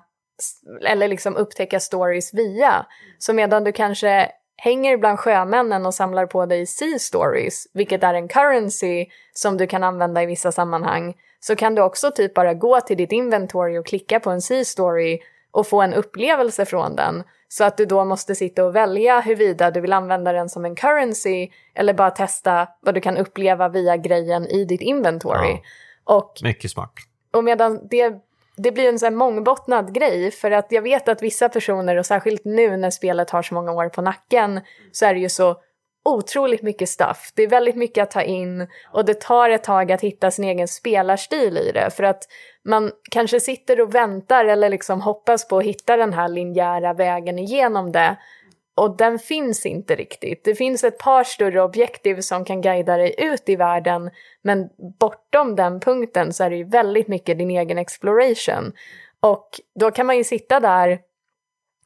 eller 0.86 1.08
liksom 1.08 1.36
upptäcka 1.36 1.80
stories 1.80 2.34
via. 2.34 2.86
Så 3.18 3.32
medan 3.32 3.64
du 3.64 3.72
kanske 3.72 4.30
hänger 4.56 4.96
bland 4.96 5.18
sjömännen 5.18 5.86
och 5.86 5.94
samlar 5.94 6.26
på 6.26 6.46
dig 6.46 6.66
sea 6.66 6.98
stories, 6.98 7.66
vilket 7.74 8.02
är 8.02 8.14
en 8.14 8.28
currency 8.28 9.06
som 9.32 9.56
du 9.56 9.66
kan 9.66 9.84
använda 9.84 10.22
i 10.22 10.26
vissa 10.26 10.52
sammanhang, 10.52 11.14
så 11.40 11.56
kan 11.56 11.74
du 11.74 11.82
också 11.82 12.10
typ 12.10 12.34
bara 12.34 12.54
gå 12.54 12.80
till 12.80 12.96
ditt 12.96 13.12
inventory 13.12 13.78
och 13.78 13.86
klicka 13.86 14.20
på 14.20 14.30
en 14.30 14.40
sea 14.40 14.64
story 14.64 15.18
och 15.50 15.66
få 15.66 15.82
en 15.82 15.94
upplevelse 15.94 16.64
från 16.64 16.96
den. 16.96 17.22
Så 17.48 17.64
att 17.64 17.76
du 17.76 17.86
då 17.86 18.04
måste 18.04 18.34
sitta 18.34 18.64
och 18.64 18.76
välja 18.76 19.20
huruvida 19.20 19.70
du 19.70 19.80
vill 19.80 19.92
använda 19.92 20.32
den 20.32 20.48
som 20.48 20.64
en 20.64 20.76
currency 20.76 21.48
eller 21.74 21.94
bara 21.94 22.10
testa 22.10 22.68
vad 22.80 22.94
du 22.94 23.00
kan 23.00 23.16
uppleva 23.16 23.68
via 23.68 23.96
grejen 23.96 24.46
i 24.46 24.64
ditt 24.64 24.80
inventory. 24.80 25.50
Ja. 25.50 26.14
Och, 26.14 26.32
Mycket 26.42 26.70
smart. 26.70 26.92
Och 27.32 27.44
medan 27.44 27.88
det, 27.90 28.14
det 28.56 28.72
blir 28.72 28.88
en 28.88 28.98
sån 28.98 29.16
mångbottnad 29.16 29.94
grej 29.94 30.30
för 30.30 30.50
att 30.50 30.66
jag 30.72 30.82
vet 30.82 31.08
att 31.08 31.22
vissa 31.22 31.48
personer 31.48 31.96
och 31.96 32.06
särskilt 32.06 32.44
nu 32.44 32.76
när 32.76 32.90
spelet 32.90 33.30
har 33.30 33.42
så 33.42 33.54
många 33.54 33.72
år 33.72 33.88
på 33.88 34.02
nacken 34.02 34.60
så 34.92 35.06
är 35.06 35.14
det 35.14 35.20
ju 35.20 35.28
så 35.28 35.56
otroligt 36.04 36.62
mycket 36.62 36.88
stuff. 36.88 37.32
Det 37.34 37.42
är 37.42 37.48
väldigt 37.48 37.76
mycket 37.76 38.02
att 38.02 38.10
ta 38.10 38.22
in 38.22 38.68
och 38.92 39.04
det 39.04 39.20
tar 39.20 39.50
ett 39.50 39.64
tag 39.64 39.92
att 39.92 40.00
hitta 40.00 40.30
sin 40.30 40.44
egen 40.44 40.68
spelarstil 40.68 41.58
i 41.58 41.72
det 41.72 41.90
för 41.90 42.02
att 42.02 42.22
man 42.64 42.92
kanske 43.10 43.40
sitter 43.40 43.80
och 43.80 43.94
väntar 43.94 44.44
eller 44.44 44.68
liksom 44.68 45.00
hoppas 45.00 45.48
på 45.48 45.58
att 45.58 45.64
hitta 45.64 45.96
den 45.96 46.12
här 46.12 46.28
linjära 46.28 46.92
vägen 46.92 47.38
igenom 47.38 47.92
det 47.92 48.16
och 48.74 48.96
den 48.96 49.18
finns 49.18 49.66
inte 49.66 49.96
riktigt. 49.96 50.44
Det 50.44 50.54
finns 50.54 50.84
ett 50.84 50.98
par 50.98 51.24
större 51.24 51.62
objektiv 51.62 52.20
som 52.20 52.44
kan 52.44 52.60
guida 52.60 52.96
dig 52.96 53.14
ut 53.18 53.48
i 53.48 53.56
världen 53.56 54.10
men 54.42 54.68
bortom 55.00 55.56
den 55.56 55.80
punkten 55.80 56.32
så 56.32 56.44
är 56.44 56.50
det 56.50 56.56
ju 56.56 56.64
väldigt 56.64 57.08
mycket 57.08 57.38
din 57.38 57.50
egen 57.50 57.78
exploration. 57.78 58.72
Och 59.20 59.48
då 59.80 59.90
kan 59.90 60.06
man 60.06 60.16
ju 60.16 60.24
sitta 60.24 60.60
där 60.60 61.00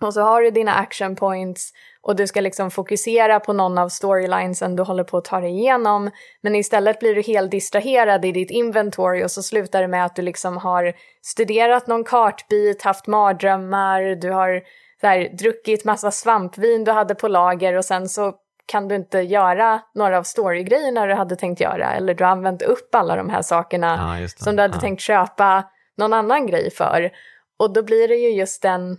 och 0.01 0.15
så 0.15 0.21
har 0.21 0.43
du 0.43 0.51
dina 0.51 0.75
action 0.75 1.17
points 1.17 1.73
och 2.05 2.17
du 2.17 2.27
ska 2.27 2.41
liksom 2.41 2.71
fokusera 2.71 3.41
på 3.41 3.53
någon 3.53 3.79
av 3.79 3.89
storylinesen 3.89 4.77
du 4.77 4.83
håller 4.83 5.05
på 5.05 5.19
att 5.19 5.25
ta 5.25 5.41
dig 5.41 5.51
igenom. 5.51 6.11
Men 6.43 6.55
istället 6.55 6.99
blir 6.99 7.15
du 7.15 7.23
helt 7.23 7.51
distraherad 7.51 8.25
i 8.25 8.33
ditt 8.33 8.51
inventory 8.51 9.25
och 9.25 9.31
så 9.31 9.43
slutar 9.43 9.83
det 9.83 9.89
med 9.89 10.05
att 10.05 10.17
du 10.17 10.23
liksom 10.23 10.57
har 10.57 10.93
studerat 11.23 11.87
någon 11.87 12.05
kartbit, 12.05 12.83
haft 12.83 13.07
mardrömmar, 13.07 14.03
du 14.03 14.31
har 14.31 14.63
här, 15.03 15.37
druckit 15.39 15.85
massa 15.85 16.11
svampvin 16.11 16.85
du 16.85 16.93
hade 16.93 17.15
på 17.15 17.29
lager 17.29 17.77
och 17.77 17.85
sen 17.85 18.09
så 18.09 18.33
kan 18.67 18.89
du 18.89 18.95
inte 18.95 19.19
göra 19.19 19.81
några 19.95 20.19
av 20.19 20.23
storygrejerna 20.23 21.07
du 21.07 21.15
hade 21.15 21.37
tänkt 21.37 21.61
göra 21.61 21.95
eller 21.95 22.15
du 22.15 22.25
har 22.25 22.31
använt 22.31 22.63
upp 22.63 22.95
alla 22.95 23.17
de 23.17 23.31
här 23.31 23.43
sakerna 23.43 24.19
ja, 24.21 24.29
som 24.29 24.57
du 24.57 24.63
hade 24.63 24.77
ja. 24.77 24.81
tänkt 24.81 25.01
köpa 25.01 25.65
någon 25.97 26.13
annan 26.13 26.47
grej 26.47 26.71
för. 26.71 27.11
Och 27.59 27.73
då 27.73 27.83
blir 27.83 28.09
det 28.09 28.17
ju 28.17 28.31
just 28.31 28.63
den 28.63 28.97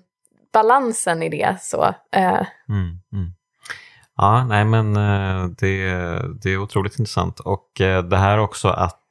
balansen 0.55 1.23
i 1.23 1.29
det. 1.29 1.55
Så, 1.61 1.83
eh. 2.15 2.45
mm, 2.69 2.99
mm. 3.13 3.33
Ja, 4.17 4.45
nej 4.45 4.65
men 4.65 4.95
eh, 4.95 5.45
det, 5.45 5.87
det 6.41 6.49
är 6.49 6.57
otroligt 6.57 6.99
intressant 6.99 7.39
och 7.39 7.81
eh, 7.81 8.03
det 8.03 8.17
här 8.17 8.37
också 8.37 8.67
att, 8.67 9.01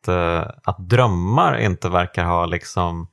att 0.64 0.78
drömmar 0.78 1.58
inte 1.58 1.88
verkar 1.88 2.24
ha 2.24 2.46
liksom, 2.46 3.08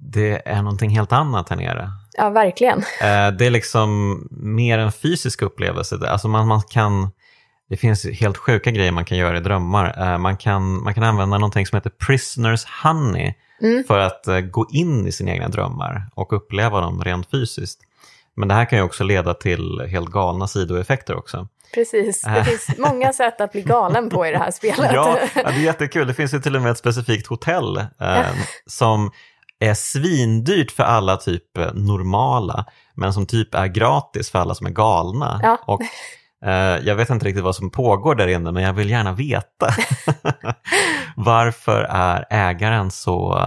det 0.00 0.48
är 0.48 0.62
någonting 0.62 0.90
helt 0.90 1.12
annat 1.12 1.48
här 1.48 1.56
nere. 1.56 1.90
Ja, 2.18 2.30
verkligen. 2.30 2.82
Det 3.38 3.46
är 3.46 3.50
liksom 3.50 4.18
mer 4.30 4.78
en 4.78 4.92
fysisk 4.92 5.42
upplevelse. 5.42 6.08
Alltså 6.08 6.28
man, 6.28 6.48
man 6.48 6.62
kan, 6.62 7.10
det 7.68 7.76
finns 7.76 8.06
helt 8.06 8.36
sjuka 8.36 8.70
grejer 8.70 8.92
man 8.92 9.04
kan 9.04 9.18
göra 9.18 9.36
i 9.36 9.40
drömmar. 9.40 10.18
Man 10.18 10.36
kan, 10.36 10.82
man 10.82 10.94
kan 10.94 11.02
använda 11.02 11.38
någonting 11.38 11.66
som 11.66 11.76
heter 11.76 11.90
prisoners 11.90 12.64
honey 12.82 13.34
mm. 13.62 13.84
för 13.84 13.98
att 13.98 14.24
uh, 14.28 14.40
gå 14.40 14.66
in 14.72 15.06
i 15.06 15.12
sina 15.12 15.30
egna 15.32 15.48
drömmar 15.48 16.06
och 16.14 16.32
uppleva 16.32 16.80
dem 16.80 17.04
rent 17.04 17.30
fysiskt. 17.30 17.80
Men 18.34 18.48
det 18.48 18.54
här 18.54 18.64
kan 18.64 18.78
ju 18.78 18.84
också 18.84 19.04
leda 19.04 19.34
till 19.34 19.88
helt 19.90 20.08
galna 20.08 20.48
sidoeffekter 20.48 21.16
också. 21.16 21.48
Precis, 21.74 22.22
det 22.22 22.44
finns 22.44 22.78
många 22.78 23.12
sätt 23.12 23.40
att 23.40 23.52
bli 23.52 23.62
galen 23.62 24.10
på 24.10 24.26
i 24.26 24.30
det 24.30 24.38
här 24.38 24.50
spelet. 24.50 24.90
ja, 24.92 25.18
det 25.34 25.40
är 25.40 25.60
jättekul. 25.60 26.06
Det 26.06 26.14
finns 26.14 26.34
ju 26.34 26.40
till 26.40 26.56
och 26.56 26.62
med 26.62 26.70
ett 26.70 26.78
specifikt 26.78 27.26
hotell 27.26 27.76
eh, 27.76 28.26
som 28.66 29.10
är 29.58 29.74
svindyrt 29.74 30.70
för 30.70 30.82
alla 30.82 31.16
typ 31.16 31.58
eh, 31.58 31.74
normala, 31.74 32.64
men 32.94 33.12
som 33.12 33.26
typ 33.26 33.54
är 33.54 33.66
gratis 33.66 34.30
för 34.30 34.38
alla 34.38 34.54
som 34.54 34.66
är 34.66 34.70
galna. 34.70 35.40
Ja. 35.42 35.58
Och 35.66 35.82
Eh, 35.82 35.86
jag 36.84 36.94
vet 36.94 37.10
inte 37.10 37.26
riktigt 37.26 37.44
vad 37.44 37.56
som 37.56 37.70
pågår 37.70 38.14
där 38.14 38.26
inne, 38.26 38.52
men 38.52 38.62
jag 38.62 38.72
vill 38.72 38.90
gärna 38.90 39.12
veta. 39.12 39.74
Varför 41.16 41.82
är 41.90 42.26
ägaren 42.30 42.90
så, 42.90 43.38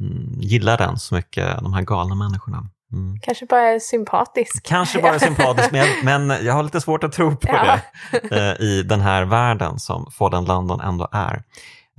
mm, 0.00 0.40
gillar 0.40 0.78
den 0.78 0.98
så 0.98 1.14
mycket, 1.14 1.58
de 1.60 1.72
här 1.72 1.82
galna 1.82 2.14
människorna? 2.14 2.66
Mm. 2.92 3.20
Kanske 3.22 3.46
bara 3.46 3.60
är 3.60 3.78
sympatisk. 3.78 4.66
Kanske 4.66 5.02
bara 5.02 5.14
är 5.14 5.18
sympatisk, 5.26 5.72
men, 5.72 5.86
men 6.02 6.46
jag 6.46 6.54
har 6.54 6.62
lite 6.62 6.80
svårt 6.80 7.04
att 7.04 7.12
tro 7.12 7.36
på 7.36 7.48
ja. 7.48 7.78
det 8.12 8.58
eh, 8.60 8.66
i 8.66 8.82
den 8.82 9.00
här 9.00 9.24
världen 9.24 9.78
som 9.78 10.10
Fallen 10.10 10.44
London 10.44 10.80
ändå 10.80 11.08
är. 11.12 11.42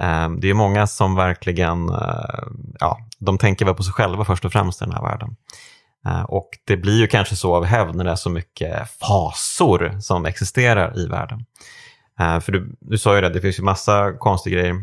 Eh, 0.01 0.29
det 0.29 0.49
är 0.49 0.53
många 0.53 0.87
som 0.87 1.15
verkligen, 1.15 1.91
ja, 2.79 2.97
de 3.19 3.37
tänker 3.37 3.65
väl 3.65 3.75
på 3.75 3.83
sig 3.83 3.93
själva 3.93 4.25
först 4.25 4.45
och 4.45 4.51
främst 4.51 4.81
i 4.81 4.85
den 4.85 4.93
här 4.93 5.01
världen. 5.01 5.35
Eh, 6.05 6.23
och 6.23 6.49
det 6.65 6.77
blir 6.77 6.99
ju 6.99 7.07
kanske 7.07 7.35
så 7.35 7.55
av 7.55 7.65
hävd 7.65 7.95
när 7.95 8.03
det 8.03 8.11
är 8.11 8.15
så 8.15 8.29
mycket 8.29 8.89
fasor 8.99 9.99
som 10.01 10.25
existerar 10.25 10.99
i 10.99 11.07
världen. 11.07 11.45
Eh, 12.19 12.39
för 12.39 12.51
du, 12.51 12.75
du 12.79 12.97
sa 12.97 13.15
ju 13.15 13.21
det, 13.21 13.29
det 13.29 13.41
finns 13.41 13.59
ju 13.59 13.63
massa 13.63 14.13
konstiga 14.13 14.59
grejer. 14.59 14.75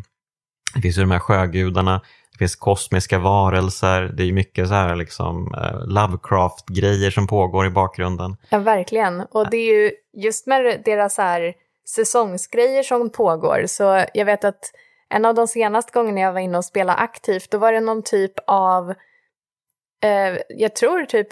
Det 0.74 0.80
finns 0.80 0.98
ju 0.98 1.00
de 1.00 1.10
här 1.10 1.18
sjögudarna, 1.18 2.00
det 2.32 2.38
finns 2.38 2.56
kosmiska 2.56 3.18
varelser, 3.18 4.02
det 4.02 4.22
är 4.22 4.26
ju 4.26 4.32
mycket 4.32 4.68
så 4.68 4.74
här 4.74 4.96
liksom 4.96 5.54
eh, 5.54 5.86
Lovecraft-grejer 5.86 7.10
som 7.10 7.26
pågår 7.26 7.66
i 7.66 7.70
bakgrunden. 7.70 8.36
Ja, 8.48 8.58
verkligen. 8.58 9.20
Och 9.20 9.50
det 9.50 9.56
är 9.56 9.74
ju 9.74 9.90
just 10.12 10.46
med 10.46 10.82
deras 10.84 11.18
här 11.18 11.54
säsongsgrejer 11.88 12.82
som 12.82 13.10
pågår, 13.10 13.64
så 13.66 14.04
jag 14.14 14.24
vet 14.24 14.44
att 14.44 14.72
en 15.08 15.24
av 15.24 15.34
de 15.34 15.48
senaste 15.48 15.92
gångerna 15.92 16.20
jag 16.20 16.32
var 16.32 16.40
inne 16.40 16.58
och 16.58 16.64
spelade 16.64 16.98
aktivt, 16.98 17.50
då 17.50 17.58
var 17.58 17.72
det 17.72 17.80
någon 17.80 18.02
typ 18.02 18.32
av 18.46 18.94
eh, 20.00 20.38
jag 20.48 20.74
tror 20.74 21.04
typ 21.04 21.28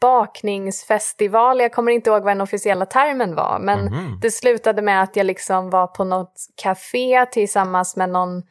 bakningsfestival, 0.00 1.60
jag 1.60 1.72
kommer 1.72 1.92
inte 1.92 2.10
ihåg 2.10 2.22
vad 2.22 2.30
den 2.30 2.40
officiella 2.40 2.86
termen 2.86 3.34
var, 3.34 3.58
men 3.58 3.86
mm 3.86 4.06
det 4.20 4.30
slutade 4.30 4.82
med 4.82 5.02
att 5.02 5.16
jag 5.16 5.26
liksom 5.26 5.70
var 5.70 5.86
på 5.86 6.04
något 6.04 6.34
café 6.56 7.26
tillsammans 7.26 7.96
med 7.96 8.10
någon 8.10 8.42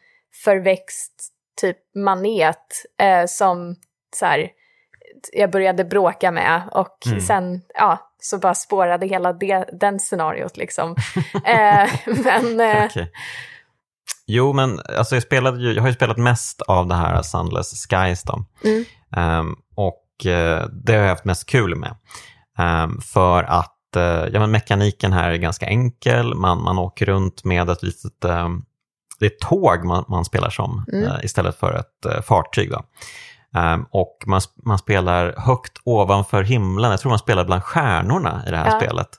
förväxt 0.44 1.14
typ 1.62 1.78
manet 1.96 2.86
eh, 3.00 3.26
som 3.28 3.76
så 4.16 4.26
här, 4.26 4.50
jag 5.34 5.52
började 5.52 5.86
bråka 5.86 6.32
med 6.32 6.62
och 6.72 7.08
mm. 7.08 7.22
sen 7.22 7.62
ja, 7.74 8.12
så 8.22 8.38
bara 8.38 8.54
spårade 8.54 9.08
hela 9.08 9.34
det, 9.34 9.66
den 9.80 10.00
scenariot 10.00 10.58
liksom. 10.58 10.92
eh, 11.46 11.90
men, 12.06 12.60
eh, 12.60 12.86
okay. 12.86 13.08
Jo, 14.28 14.54
men 14.54 14.80
alltså 14.98 15.16
jag, 15.16 15.24
spelade 15.24 15.62
ju, 15.62 15.74
jag 15.74 15.82
har 15.82 15.90
ju 15.90 15.96
spelat 15.96 16.18
mest 16.18 16.62
av 16.62 16.88
det 16.88 16.96
här 16.96 17.22
Sunless 17.22 17.88
Skies. 17.88 18.24
Då. 18.24 18.46
Mm. 18.64 18.86
Um, 19.16 19.56
och 19.76 20.06
uh, 20.26 20.68
det 20.72 20.94
har 20.94 21.00
jag 21.00 21.10
haft 21.10 21.26
mest 21.26 21.46
kul 21.46 21.76
med. 21.76 21.96
Um, 22.60 23.02
för 23.02 23.44
att 23.44 23.72
uh, 23.98 24.04
ja, 24.04 24.40
men 24.40 24.52
mekaniken 24.52 25.14
här 25.14 25.32
är 25.32 25.38
ganska 25.38 25.66
enkel. 25.66 26.36
Man, 26.36 26.64
man 26.64 26.80
åker 26.80 27.06
runt 27.06 27.44
med 27.44 27.70
ett 27.70 27.84
litet 27.84 28.26
um, 28.26 28.66
det 29.20 29.26
är 29.26 29.48
tåg 29.48 29.86
man, 29.86 30.06
man 30.08 30.26
spelar 30.26 30.50
som 30.50 30.86
mm. 30.94 31.04
uh, 31.04 31.26
istället 31.26 31.60
för 31.60 31.74
ett 31.74 32.26
fartyg. 32.26 32.72
Då. 32.72 32.84
och 33.90 34.24
man, 34.26 34.42
man 34.66 34.78
spelar 34.78 35.36
högt 35.38 35.78
ovanför 35.84 36.44
himlen. 36.44 36.92
Jag 36.92 37.00
tror 37.00 37.10
man 37.10 37.20
spelar 37.20 37.46
bland 37.46 37.64
stjärnorna 37.64 38.44
i 38.48 38.52
det 38.52 38.58
här 38.58 38.72
ja. 38.72 38.80
spelet. 38.80 39.10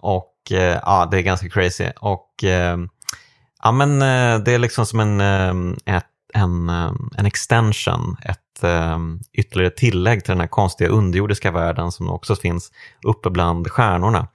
och 0.00 0.34
ja, 0.82 1.08
det 1.10 1.18
är 1.18 1.22
ganska 1.22 1.48
crazy. 1.48 1.90
Och 2.00 2.44
Ja, 3.62 3.72
men 3.72 4.02
eh, 4.02 4.38
det 4.44 4.52
är 4.52 4.58
liksom 4.58 4.86
som 4.86 5.00
en, 5.00 5.20
eh, 5.20 5.96
ett, 5.96 6.06
en, 6.34 6.68
eh, 6.68 6.92
en 7.16 7.26
extension, 7.26 8.16
ett 8.22 8.38
ytterligare 9.32 9.70
tillägg 9.70 10.24
till 10.24 10.32
den 10.32 10.40
här 10.40 10.46
konstiga 10.46 10.90
underjordiska 10.90 11.50
världen 11.50 11.92
som 11.92 12.10
också 12.10 12.36
finns 12.36 12.72
uppe 13.04 13.30
bland 13.30 13.70
stjärnorna. 13.70 14.28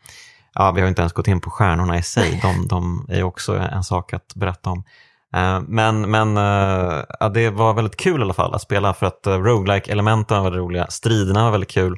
Ja, 0.53 0.71
vi 0.71 0.81
har 0.81 0.87
inte 0.87 1.01
ens 1.01 1.13
gått 1.13 1.27
in 1.27 1.41
på 1.41 1.49
stjärnorna 1.49 1.97
i 1.97 2.03
sig, 2.03 2.39
de, 2.41 2.67
de 2.67 3.07
är 3.09 3.23
också 3.23 3.57
en 3.57 3.83
sak 3.83 4.13
att 4.13 4.35
berätta 4.35 4.69
om. 4.69 4.83
Men, 5.67 6.11
men 6.11 6.35
ja, 7.19 7.29
det 7.33 7.49
var 7.49 7.73
väldigt 7.73 7.97
kul 7.97 8.19
i 8.19 8.23
alla 8.23 8.33
fall 8.33 8.53
att 8.53 8.61
spela 8.61 8.93
för 8.93 9.05
att 9.05 9.21
roguelike 9.27 9.91
elementen 9.91 10.37
var 10.37 10.43
väldigt 10.43 10.59
roliga, 10.59 10.87
striderna 10.87 11.43
var 11.43 11.51
väldigt 11.51 11.71
kul. 11.71 11.97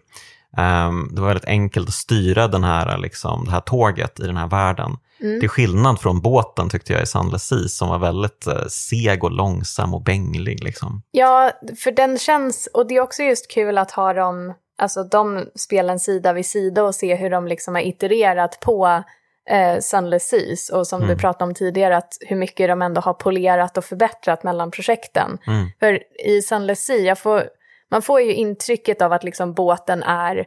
Det 1.11 1.21
var 1.21 1.27
väldigt 1.27 1.45
enkelt 1.45 1.87
att 1.87 1.93
styra 1.93 2.47
den 2.47 2.63
här, 2.63 2.97
liksom, 2.97 3.45
det 3.45 3.51
här 3.51 3.59
tåget 3.59 4.19
i 4.19 4.27
den 4.27 4.37
här 4.37 4.47
världen. 4.47 4.97
Mm. 5.21 5.39
Till 5.39 5.49
skillnad 5.49 5.99
från 5.99 6.21
båten 6.21 6.69
tyckte 6.69 6.93
jag 6.93 7.03
i 7.03 7.05
Sea 7.05 7.67
som 7.67 7.89
var 7.89 7.99
väldigt 7.99 8.47
eh, 8.47 8.65
seg 8.67 9.23
och 9.23 9.31
långsam 9.31 9.93
och 9.93 10.03
bänglig. 10.03 10.63
Liksom. 10.63 11.01
Ja, 11.11 11.51
för 11.83 11.91
den 11.91 12.17
känns, 12.17 12.67
och 12.73 12.87
det 12.87 12.95
är 12.95 13.01
också 13.01 13.23
just 13.23 13.51
kul 13.51 13.77
att 13.77 13.91
ha 13.91 14.13
dem, 14.13 14.53
alltså 14.77 15.03
de 15.03 15.45
spelen 15.55 15.99
sida 15.99 16.33
vid 16.33 16.45
sida 16.45 16.83
och 16.83 16.95
se 16.95 17.15
hur 17.15 17.29
de 17.29 17.47
liksom 17.47 17.75
har 17.75 17.81
itererat 17.81 18.59
på 18.59 19.03
eh, 19.49 19.79
Sunless 19.79 20.27
Seas 20.27 20.69
och 20.69 20.87
som 20.87 21.01
mm. 21.01 21.15
du 21.15 21.21
pratade 21.21 21.43
om 21.49 21.53
tidigare, 21.53 21.97
att 21.97 22.17
hur 22.21 22.35
mycket 22.35 22.67
de 22.67 22.81
ändå 22.81 23.01
har 23.01 23.13
polerat 23.13 23.77
och 23.77 23.85
förbättrat 23.85 24.43
mellan 24.43 24.71
projekten. 24.71 25.37
Mm. 25.47 25.67
För 25.79 25.99
i 26.25 26.41
Sunless 26.41 26.85
Sea, 26.85 27.15
får, 27.15 27.43
man 27.91 28.01
får 28.01 28.21
ju 28.21 28.33
intrycket 28.33 29.01
av 29.01 29.13
att 29.13 29.23
liksom 29.23 29.53
båten 29.53 30.03
är 30.03 30.45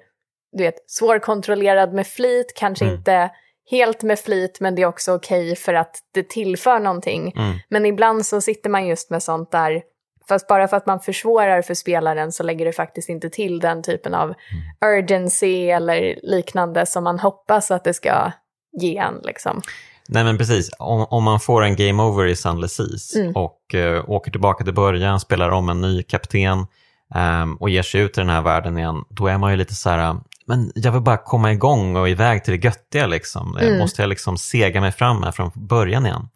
du 0.52 0.62
vet, 0.62 0.90
svårkontrollerad 0.90 1.92
med 1.92 2.06
flit, 2.06 2.52
kanske 2.56 2.84
mm. 2.84 2.96
inte 2.96 3.30
helt 3.70 4.02
med 4.02 4.18
flit 4.18 4.60
men 4.60 4.74
det 4.74 4.82
är 4.82 4.86
också 4.86 5.14
okej 5.14 5.44
okay 5.44 5.56
för 5.56 5.74
att 5.74 5.96
det 6.14 6.28
tillför 6.28 6.78
någonting. 6.80 7.32
Mm. 7.36 7.58
Men 7.68 7.86
ibland 7.86 8.26
så 8.26 8.40
sitter 8.40 8.70
man 8.70 8.86
just 8.86 9.10
med 9.10 9.22
sånt 9.22 9.50
där, 9.50 9.82
fast 10.28 10.48
bara 10.48 10.68
för 10.68 10.76
att 10.76 10.86
man 10.86 11.00
försvårar 11.00 11.62
för 11.62 11.74
spelaren 11.74 12.32
så 12.32 12.42
lägger 12.42 12.64
det 12.64 12.72
faktiskt 12.72 13.08
inte 13.08 13.30
till 13.30 13.60
den 13.60 13.82
typen 13.82 14.14
av 14.14 14.24
mm. 14.24 14.94
urgency 14.94 15.68
eller 15.68 16.18
liknande 16.22 16.86
som 16.86 17.04
man 17.04 17.18
hoppas 17.18 17.70
att 17.70 17.84
det 17.84 17.94
ska 17.94 18.32
ge 18.80 18.96
en. 18.96 19.20
Liksom. 19.24 19.62
Nej 20.08 20.24
men 20.24 20.38
precis, 20.38 20.70
om, 20.78 21.06
om 21.10 21.24
man 21.24 21.40
får 21.40 21.62
en 21.62 21.76
game 21.76 22.02
over 22.02 22.26
i 22.26 22.36
Sunless 22.36 22.72
Seas 22.72 23.16
mm. 23.16 23.32
och 23.36 23.60
uh, 23.74 24.10
åker 24.10 24.30
tillbaka 24.30 24.64
till 24.64 24.74
början, 24.74 25.20
spelar 25.20 25.50
om 25.50 25.68
en 25.68 25.80
ny 25.80 26.02
kapten 26.02 26.66
um, 27.14 27.56
och 27.56 27.70
ger 27.70 27.82
sig 27.82 28.00
ut 28.00 28.18
i 28.18 28.20
den 28.20 28.30
här 28.30 28.42
världen 28.42 28.78
igen, 28.78 29.04
då 29.10 29.26
är 29.26 29.38
man 29.38 29.50
ju 29.50 29.56
lite 29.56 29.74
så 29.74 29.90
här, 29.90 30.16
men 30.48 30.72
jag 30.74 30.92
vill 30.92 31.00
bara 31.00 31.16
komma 31.16 31.52
igång 31.52 31.96
och 31.96 32.08
iväg 32.08 32.44
till 32.44 32.60
det 32.60 32.64
göttiga. 32.64 33.06
Liksom. 33.06 33.56
Mm. 33.56 33.78
Måste 33.78 34.02
jag 34.02 34.08
liksom 34.08 34.38
sega 34.38 34.80
mig 34.80 34.92
fram 34.92 35.22
här 35.22 35.32
från 35.32 35.50
början 35.54 36.06
igen? 36.06 36.28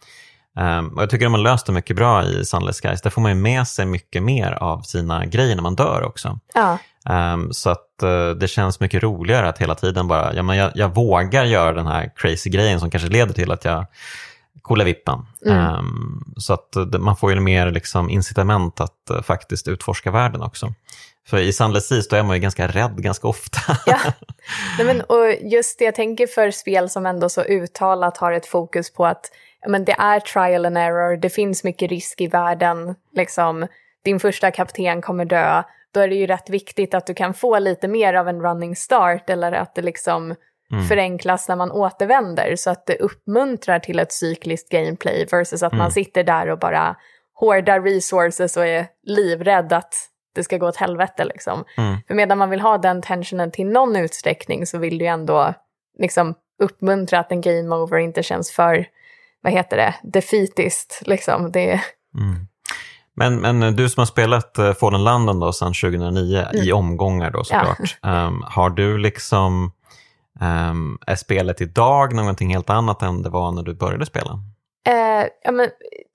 Um, 0.59 0.89
och 0.89 1.03
jag 1.03 1.11
tycker 1.11 1.27
de 1.27 1.35
har 1.35 1.41
löst 1.41 1.67
det 1.67 1.73
mycket 1.73 1.97
bra 1.97 2.25
i 2.25 2.45
Sunless 2.45 2.81
Skies. 2.81 3.03
Där 3.03 3.11
får 3.11 3.23
man 3.23 3.31
ju 3.31 3.35
med 3.35 3.69
sig 3.69 3.87
mycket 3.87 4.23
mer 4.23 4.53
av 4.53 4.81
sina 4.81 5.27
grejer 5.27 5.55
när 5.55 5.63
man 5.63 5.75
dör 5.75 6.03
också. 6.03 6.39
Ja. 6.55 6.79
Um, 7.09 7.53
så 7.53 7.71
att 7.71 7.89
uh, 8.03 8.31
det 8.31 8.49
känns 8.49 8.81
mycket 8.81 9.03
roligare 9.03 9.49
att 9.49 9.59
hela 9.59 9.75
tiden 9.75 10.09
bara, 10.09 10.35
ja, 10.35 10.43
men 10.43 10.57
jag, 10.57 10.73
jag 10.75 10.95
vågar 10.95 11.45
göra 11.45 11.73
den 11.73 11.87
här 11.87 12.13
crazy 12.17 12.51
grejen 12.51 12.81
som 12.81 12.91
kanske 12.91 13.09
leder 13.09 13.35
till 13.35 13.53
att 13.53 13.65
jag 13.65 13.87
coola 14.63 14.85
vippen. 14.85 15.27
Mm. 15.47 15.75
Um, 15.75 16.35
så 16.37 16.53
att 16.53 16.77
uh, 16.77 16.99
man 16.99 17.17
får 17.17 17.33
ju 17.33 17.41
mer 17.41 17.71
liksom, 17.71 18.11
incitament 18.11 18.81
att 18.81 19.11
uh, 19.11 19.23
faktiskt 19.23 19.69
utforska 19.69 20.11
världen 20.11 20.43
också. 20.43 20.75
För 21.29 21.39
i 21.39 21.53
Sunless 21.53 21.89
Seas 21.89 22.09
då 22.09 22.17
är 22.17 22.23
man 22.23 22.37
ju 22.37 22.43
ganska 22.43 22.67
rädd 22.67 22.97
ganska 22.97 23.29
ofta. 23.29 23.61
ja, 23.87 23.99
Nej, 24.79 24.87
men, 24.87 25.01
och 25.01 25.33
just 25.41 25.79
det 25.79 25.85
jag 25.85 25.95
tänker 25.95 26.27
för 26.27 26.51
spel 26.51 26.91
som 26.91 27.07
ändå 27.07 27.29
så 27.29 27.43
uttalat 27.43 28.17
har 28.17 28.33
ett 28.33 28.47
fokus 28.47 28.93
på 28.93 29.07
att 29.07 29.31
men, 29.67 29.85
det 29.85 29.93
är 29.93 30.21
trial 30.21 30.67
and 30.67 30.79
error, 30.79 31.17
det 31.17 31.31
finns 31.31 31.65
mycket 31.65 31.91
risk 31.91 32.21
i 32.21 32.27
världen, 32.27 32.95
liksom, 33.13 33.67
din 34.05 34.21
första 34.21 34.51
kapten 34.51 35.03
kommer 35.03 35.25
dö, 35.25 35.63
då 35.95 36.01
är 36.01 36.09
det 36.09 36.15
ju 36.15 36.27
rätt 36.27 36.51
viktigt 36.51 36.95
att 36.95 37.07
du 37.07 37.15
kan 37.15 37.35
få 37.35 37.59
lite 37.59 37.89
mer 37.89 38.15
av 38.15 38.29
en 38.29 38.43
running 38.43 38.77
start 38.77 39.31
eller 39.31 39.53
att 39.53 39.75
det 39.75 39.83
liksom 39.83 40.35
mm. 40.73 40.85
förenklas 40.85 41.49
när 41.49 41.57
man 41.57 41.73
återvänder 41.73 42.57
så 42.57 42.71
att 42.71 42.87
det 42.87 42.97
uppmuntrar 42.97 43.79
till 43.79 43.99
ett 43.99 44.13
cykliskt 44.13 44.69
gameplay 44.69 45.27
versus 45.33 45.63
att 45.63 45.73
mm. 45.73 45.83
man 45.83 45.93
sitter 45.93 46.25
där 46.25 46.51
och 46.51 46.59
bara 46.59 46.97
hårdar 47.35 47.81
resources 47.81 48.57
och 48.57 48.67
är 48.67 48.87
livrädd 49.03 49.73
att 49.73 49.95
det 50.35 50.45
ska 50.45 50.59
gå 50.59 50.69
åt 50.69 50.77
helvete 50.77 51.25
liksom. 51.25 51.65
Mm. 51.77 51.97
För 52.07 52.15
medan 52.15 52.39
man 52.39 52.51
vill 52.51 52.61
ha 52.61 52.79
den 52.79 53.03
tensionen 53.03 53.51
till 53.51 53.67
någon 53.67 53.97
utsträckning 53.97 54.67
så 54.67 54.79
vill 54.79 54.99
du 54.99 55.05
ju 55.05 55.11
ändå 55.11 55.55
liksom 55.99 56.35
uppmuntra 56.63 57.19
att 57.19 57.33
en 57.33 57.41
game 57.41 57.77
over 57.77 57.99
inte 57.99 58.23
känns 58.23 58.53
för, 58.53 58.87
vad 59.43 59.53
heter 59.53 59.77
det, 59.77 59.95
defeatist 60.03 61.03
liksom. 61.07 61.53
Det... 61.53 61.81
Mm. 62.19 62.47
Men, 63.15 63.37
men 63.37 63.77
du 63.77 63.89
som 63.89 64.01
har 64.01 64.07
spelat 64.07 64.59
uh, 64.59 64.73
Fallen 64.73 65.05
London 65.05 65.41
då 65.41 65.53
sedan 65.53 65.73
2009 65.83 66.39
mm. 66.39 66.67
i 66.67 66.73
omgångar 66.73 67.31
då 67.31 67.45
såklart. 67.45 67.99
Ja. 68.03 68.27
Um, 68.27 68.45
har 68.47 68.71
du 68.71 68.99
liksom, 68.99 69.73
um, 70.41 70.99
är 71.07 71.17
spelet 71.17 71.61
idag 71.61 72.15
någonting 72.15 72.55
helt 72.55 72.71
annat 72.71 73.03
än 73.03 73.23
det 73.23 73.31
var 73.31 73.53
när 73.53 73.63
du 73.63 73.75
började 73.75 74.07
spela? 74.07 74.39
Uh, 74.89 75.29
ja, 75.43 75.53
men, 75.53 75.71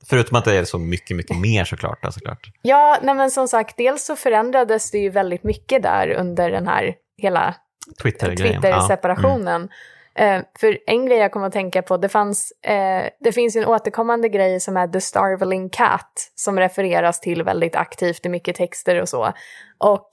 Förutom 0.09 0.37
att 0.37 0.45
det 0.45 0.55
är 0.55 0.63
så 0.63 0.77
mycket, 0.77 1.17
mycket 1.17 1.37
mer 1.37 1.63
såklart. 1.63 2.03
Då, 2.03 2.11
såklart. 2.11 2.51
Ja, 2.61 2.97
nej, 3.01 3.15
men 3.15 3.31
som 3.31 3.47
sagt, 3.47 3.77
dels 3.77 4.05
så 4.05 4.15
förändrades 4.15 4.91
det 4.91 4.97
ju 4.97 5.09
väldigt 5.09 5.43
mycket 5.43 5.83
där 5.83 6.09
under 6.09 6.51
den 6.51 6.67
här 6.67 6.95
hela 7.17 7.55
Twitter-separationen. 8.03 9.61
Twitter 9.61 9.75
ja. 10.13 10.23
mm. 10.23 10.39
uh, 10.39 10.45
för 10.59 10.77
en 10.87 11.05
grej 11.05 11.17
jag 11.17 11.31
kommer 11.31 11.47
att 11.47 11.53
tänka 11.53 11.81
på, 11.81 11.97
det, 11.97 12.09
fanns, 12.09 12.53
uh, 12.67 13.09
det 13.19 13.31
finns 13.31 13.55
en 13.55 13.65
återkommande 13.65 14.29
grej 14.29 14.59
som 14.59 14.77
är 14.77 14.87
The 14.87 15.01
Starveling 15.01 15.69
Cat 15.69 16.31
som 16.35 16.59
refereras 16.59 17.21
till 17.21 17.43
väldigt 17.43 17.75
aktivt 17.75 18.25
i 18.25 18.29
mycket 18.29 18.55
texter 18.55 19.01
och 19.01 19.09
så. 19.09 19.33
Och 19.77 20.09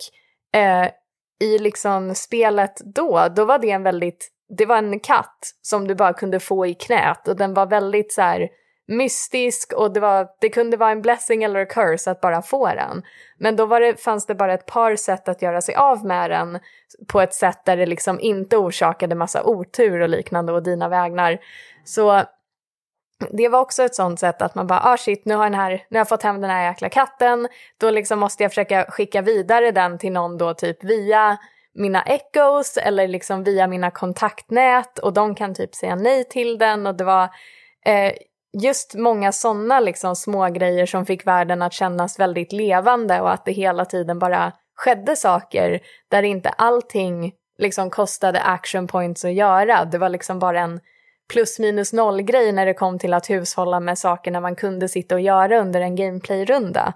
uh, 0.56 0.88
i 1.40 1.58
liksom 1.58 2.14
spelet 2.14 2.80
då, 2.94 3.28
då 3.36 3.44
var 3.44 3.58
det 3.58 3.70
en 3.70 3.82
väldigt, 3.82 4.30
det 4.48 4.66
var 4.66 4.78
en 4.78 5.00
katt 5.00 5.38
som 5.62 5.88
du 5.88 5.94
bara 5.94 6.12
kunde 6.12 6.40
få 6.40 6.66
i 6.66 6.74
knät 6.74 7.28
och 7.28 7.36
den 7.36 7.54
var 7.54 7.66
väldigt 7.66 8.12
så 8.12 8.22
här 8.22 8.48
mystisk 8.86 9.72
och 9.72 9.92
det, 9.92 10.00
var, 10.00 10.28
det 10.40 10.48
kunde 10.48 10.76
vara 10.76 10.90
en 10.90 11.02
blessing 11.02 11.42
eller 11.42 11.60
a 11.60 11.66
curse 11.66 12.10
att 12.10 12.20
bara 12.20 12.42
få 12.42 12.66
den. 12.66 13.02
Men 13.38 13.56
då 13.56 13.66
var 13.66 13.80
det, 13.80 14.02
fanns 14.02 14.26
det 14.26 14.34
bara 14.34 14.54
ett 14.54 14.66
par 14.66 14.96
sätt 14.96 15.28
att 15.28 15.42
göra 15.42 15.60
sig 15.60 15.74
av 15.74 16.04
med 16.04 16.30
den 16.30 16.58
på 17.08 17.20
ett 17.20 17.34
sätt 17.34 17.64
där 17.64 17.76
det 17.76 17.86
liksom 17.86 18.20
inte 18.20 18.56
orsakade 18.56 19.14
massa 19.14 19.44
otur 19.44 20.00
och 20.00 20.08
liknande 20.08 20.52
och 20.52 20.62
dina 20.62 20.88
vägnar. 20.88 21.38
Så 21.84 22.22
det 23.30 23.48
var 23.48 23.60
också 23.60 23.82
ett 23.82 23.94
sånt 23.94 24.20
sätt 24.20 24.42
att 24.42 24.54
man 24.54 24.66
bara, 24.66 24.80
ah 24.80 24.96
shit, 24.96 25.24
nu 25.24 25.34
har, 25.34 25.44
den 25.44 25.54
här, 25.54 25.70
nu 25.70 25.96
har 25.96 26.00
jag 26.00 26.08
fått 26.08 26.22
hem 26.22 26.40
den 26.40 26.50
här 26.50 26.64
jäkla 26.64 26.88
katten, 26.88 27.48
då 27.78 27.90
liksom 27.90 28.18
måste 28.18 28.42
jag 28.42 28.52
försöka 28.52 28.86
skicka 28.88 29.22
vidare 29.22 29.70
den 29.70 29.98
till 29.98 30.12
någon 30.12 30.38
då 30.38 30.54
typ 30.54 30.84
via 30.84 31.38
mina 31.74 32.02
echos 32.02 32.76
eller 32.76 33.08
liksom 33.08 33.44
via 33.44 33.66
mina 33.66 33.90
kontaktnät 33.90 34.98
och 34.98 35.12
de 35.12 35.34
kan 35.34 35.54
typ 35.54 35.74
säga 35.74 35.96
nej 35.96 36.24
till 36.24 36.58
den 36.58 36.86
och 36.86 36.94
det 36.94 37.04
var 37.04 37.28
eh, 37.86 38.12
just 38.62 38.94
många 38.94 39.32
sådana 39.32 39.80
liksom 39.80 40.16
små 40.16 40.48
grejer 40.48 40.86
som 40.86 41.06
fick 41.06 41.26
världen 41.26 41.62
att 41.62 41.72
kännas 41.72 42.18
väldigt 42.18 42.52
levande 42.52 43.20
och 43.20 43.32
att 43.32 43.44
det 43.44 43.52
hela 43.52 43.84
tiden 43.84 44.18
bara 44.18 44.52
skedde 44.76 45.16
saker 45.16 45.80
där 46.08 46.22
inte 46.22 46.48
allting 46.48 47.32
liksom 47.58 47.90
kostade 47.90 48.40
action 48.40 48.86
points 48.86 49.24
att 49.24 49.34
göra. 49.34 49.84
Det 49.84 49.98
var 49.98 50.08
liksom 50.08 50.38
bara 50.38 50.60
en 50.60 50.80
plus 51.32 51.58
minus 51.58 51.92
noll 51.92 52.22
grej 52.22 52.52
när 52.52 52.66
det 52.66 52.74
kom 52.74 52.98
till 52.98 53.14
att 53.14 53.30
hushålla 53.30 53.80
med 53.80 53.98
saker 53.98 54.30
när 54.30 54.40
man 54.40 54.56
kunde 54.56 54.88
sitta 54.88 55.14
och 55.14 55.20
göra 55.20 55.60
under 55.60 55.80
en 55.80 55.96
gameplay-runda. 55.96 56.92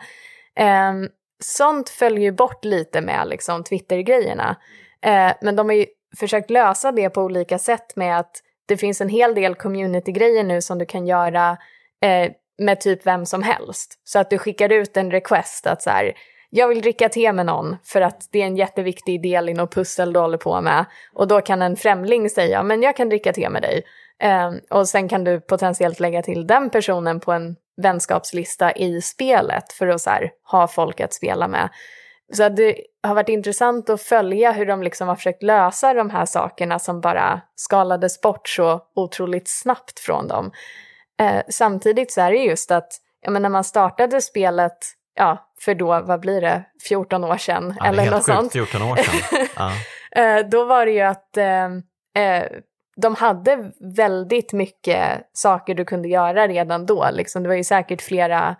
Um, 0.60 1.08
sånt 1.44 1.88
följer 1.88 2.22
ju 2.22 2.32
bort 2.32 2.64
lite 2.64 3.00
med 3.00 3.28
liksom 3.28 3.64
Twitter-grejerna. 3.64 4.56
Eh, 5.02 5.32
men 5.40 5.56
de 5.56 5.68
har 5.68 5.76
ju 5.76 5.86
försökt 6.18 6.50
lösa 6.50 6.92
det 6.92 7.10
på 7.10 7.22
olika 7.22 7.58
sätt 7.58 7.96
med 7.96 8.18
att 8.18 8.42
det 8.66 8.76
finns 8.76 9.00
en 9.00 9.08
hel 9.08 9.34
del 9.34 9.54
community-grejer 9.54 10.44
nu 10.44 10.62
som 10.62 10.78
du 10.78 10.86
kan 10.86 11.06
göra 11.06 11.58
eh, 12.02 12.32
med 12.58 12.80
typ 12.80 13.06
vem 13.06 13.26
som 13.26 13.42
helst. 13.42 14.00
Så 14.04 14.18
att 14.18 14.30
du 14.30 14.38
skickar 14.38 14.72
ut 14.72 14.96
en 14.96 15.10
request 15.10 15.66
att 15.66 15.82
så 15.82 15.90
här, 15.90 16.12
jag 16.50 16.68
vill 16.68 16.82
dricka 16.82 17.08
te 17.08 17.32
med 17.32 17.46
någon 17.46 17.76
för 17.84 18.00
att 18.00 18.28
det 18.32 18.42
är 18.42 18.46
en 18.46 18.56
jätteviktig 18.56 19.22
del 19.22 19.48
i 19.48 19.54
något 19.54 19.74
pussel 19.74 20.12
du 20.12 20.20
håller 20.20 20.38
på 20.38 20.60
med. 20.60 20.84
Och 21.12 21.28
då 21.28 21.40
kan 21.40 21.62
en 21.62 21.76
främling 21.76 22.30
säga, 22.30 22.62
men 22.62 22.82
jag 22.82 22.96
kan 22.96 23.08
dricka 23.08 23.32
te 23.32 23.50
med 23.50 23.62
dig. 23.62 23.82
Eh, 24.22 24.50
och 24.70 24.88
sen 24.88 25.08
kan 25.08 25.24
du 25.24 25.40
potentiellt 25.40 26.00
lägga 26.00 26.22
till 26.22 26.46
den 26.46 26.70
personen 26.70 27.20
på 27.20 27.32
en 27.32 27.56
vänskapslista 27.82 28.72
i 28.72 29.00
spelet 29.00 29.72
för 29.72 29.86
att 29.86 30.06
här, 30.06 30.30
ha 30.50 30.68
folk 30.68 31.00
att 31.00 31.14
spela 31.14 31.48
med. 31.48 31.68
Så 32.32 32.48
det 32.48 32.76
har 33.02 33.14
varit 33.14 33.28
intressant 33.28 33.90
att 33.90 34.02
följa 34.02 34.52
hur 34.52 34.66
de 34.66 34.82
liksom 34.82 35.08
har 35.08 35.16
försökt 35.16 35.42
lösa 35.42 35.94
de 35.94 36.10
här 36.10 36.26
sakerna 36.26 36.78
som 36.78 37.00
bara 37.00 37.40
skalades 37.54 38.20
bort 38.20 38.48
så 38.48 38.80
otroligt 38.94 39.48
snabbt 39.48 40.00
från 40.00 40.28
dem. 40.28 40.50
Eh, 41.20 41.42
samtidigt 41.48 42.12
så 42.12 42.20
är 42.20 42.30
det 42.30 42.38
just 42.38 42.70
att 42.70 42.88
ja, 43.20 43.30
när 43.30 43.48
man 43.48 43.64
startade 43.64 44.20
spelet, 44.20 44.78
ja, 45.14 45.50
för 45.60 45.74
då, 45.74 45.86
vad 45.86 46.20
blir 46.20 46.40
det, 46.40 46.64
14 46.88 47.24
år 47.24 47.36
sedan 47.36 47.74
ja, 47.78 47.86
eller 47.86 48.10
något 48.10 48.26
sjukt, 48.26 48.38
sånt. 48.38 48.52
14 48.52 48.82
år 48.82 48.96
sedan. 48.96 49.46
Ja. 49.56 49.72
eh, 50.22 50.46
då 50.46 50.64
var 50.64 50.86
det 50.86 50.92
ju 50.92 51.00
att 51.00 51.36
eh, 51.36 51.64
eh, 52.24 52.46
de 53.02 53.14
hade 53.14 53.72
väldigt 53.96 54.52
mycket 54.52 55.28
saker 55.32 55.74
du 55.74 55.84
kunde 55.84 56.08
göra 56.08 56.48
redan 56.48 56.86
då. 56.86 57.08
Liksom, 57.12 57.42
det 57.42 57.48
var 57.48 57.56
ju 57.56 57.64
säkert 57.64 58.02
flera 58.02 58.56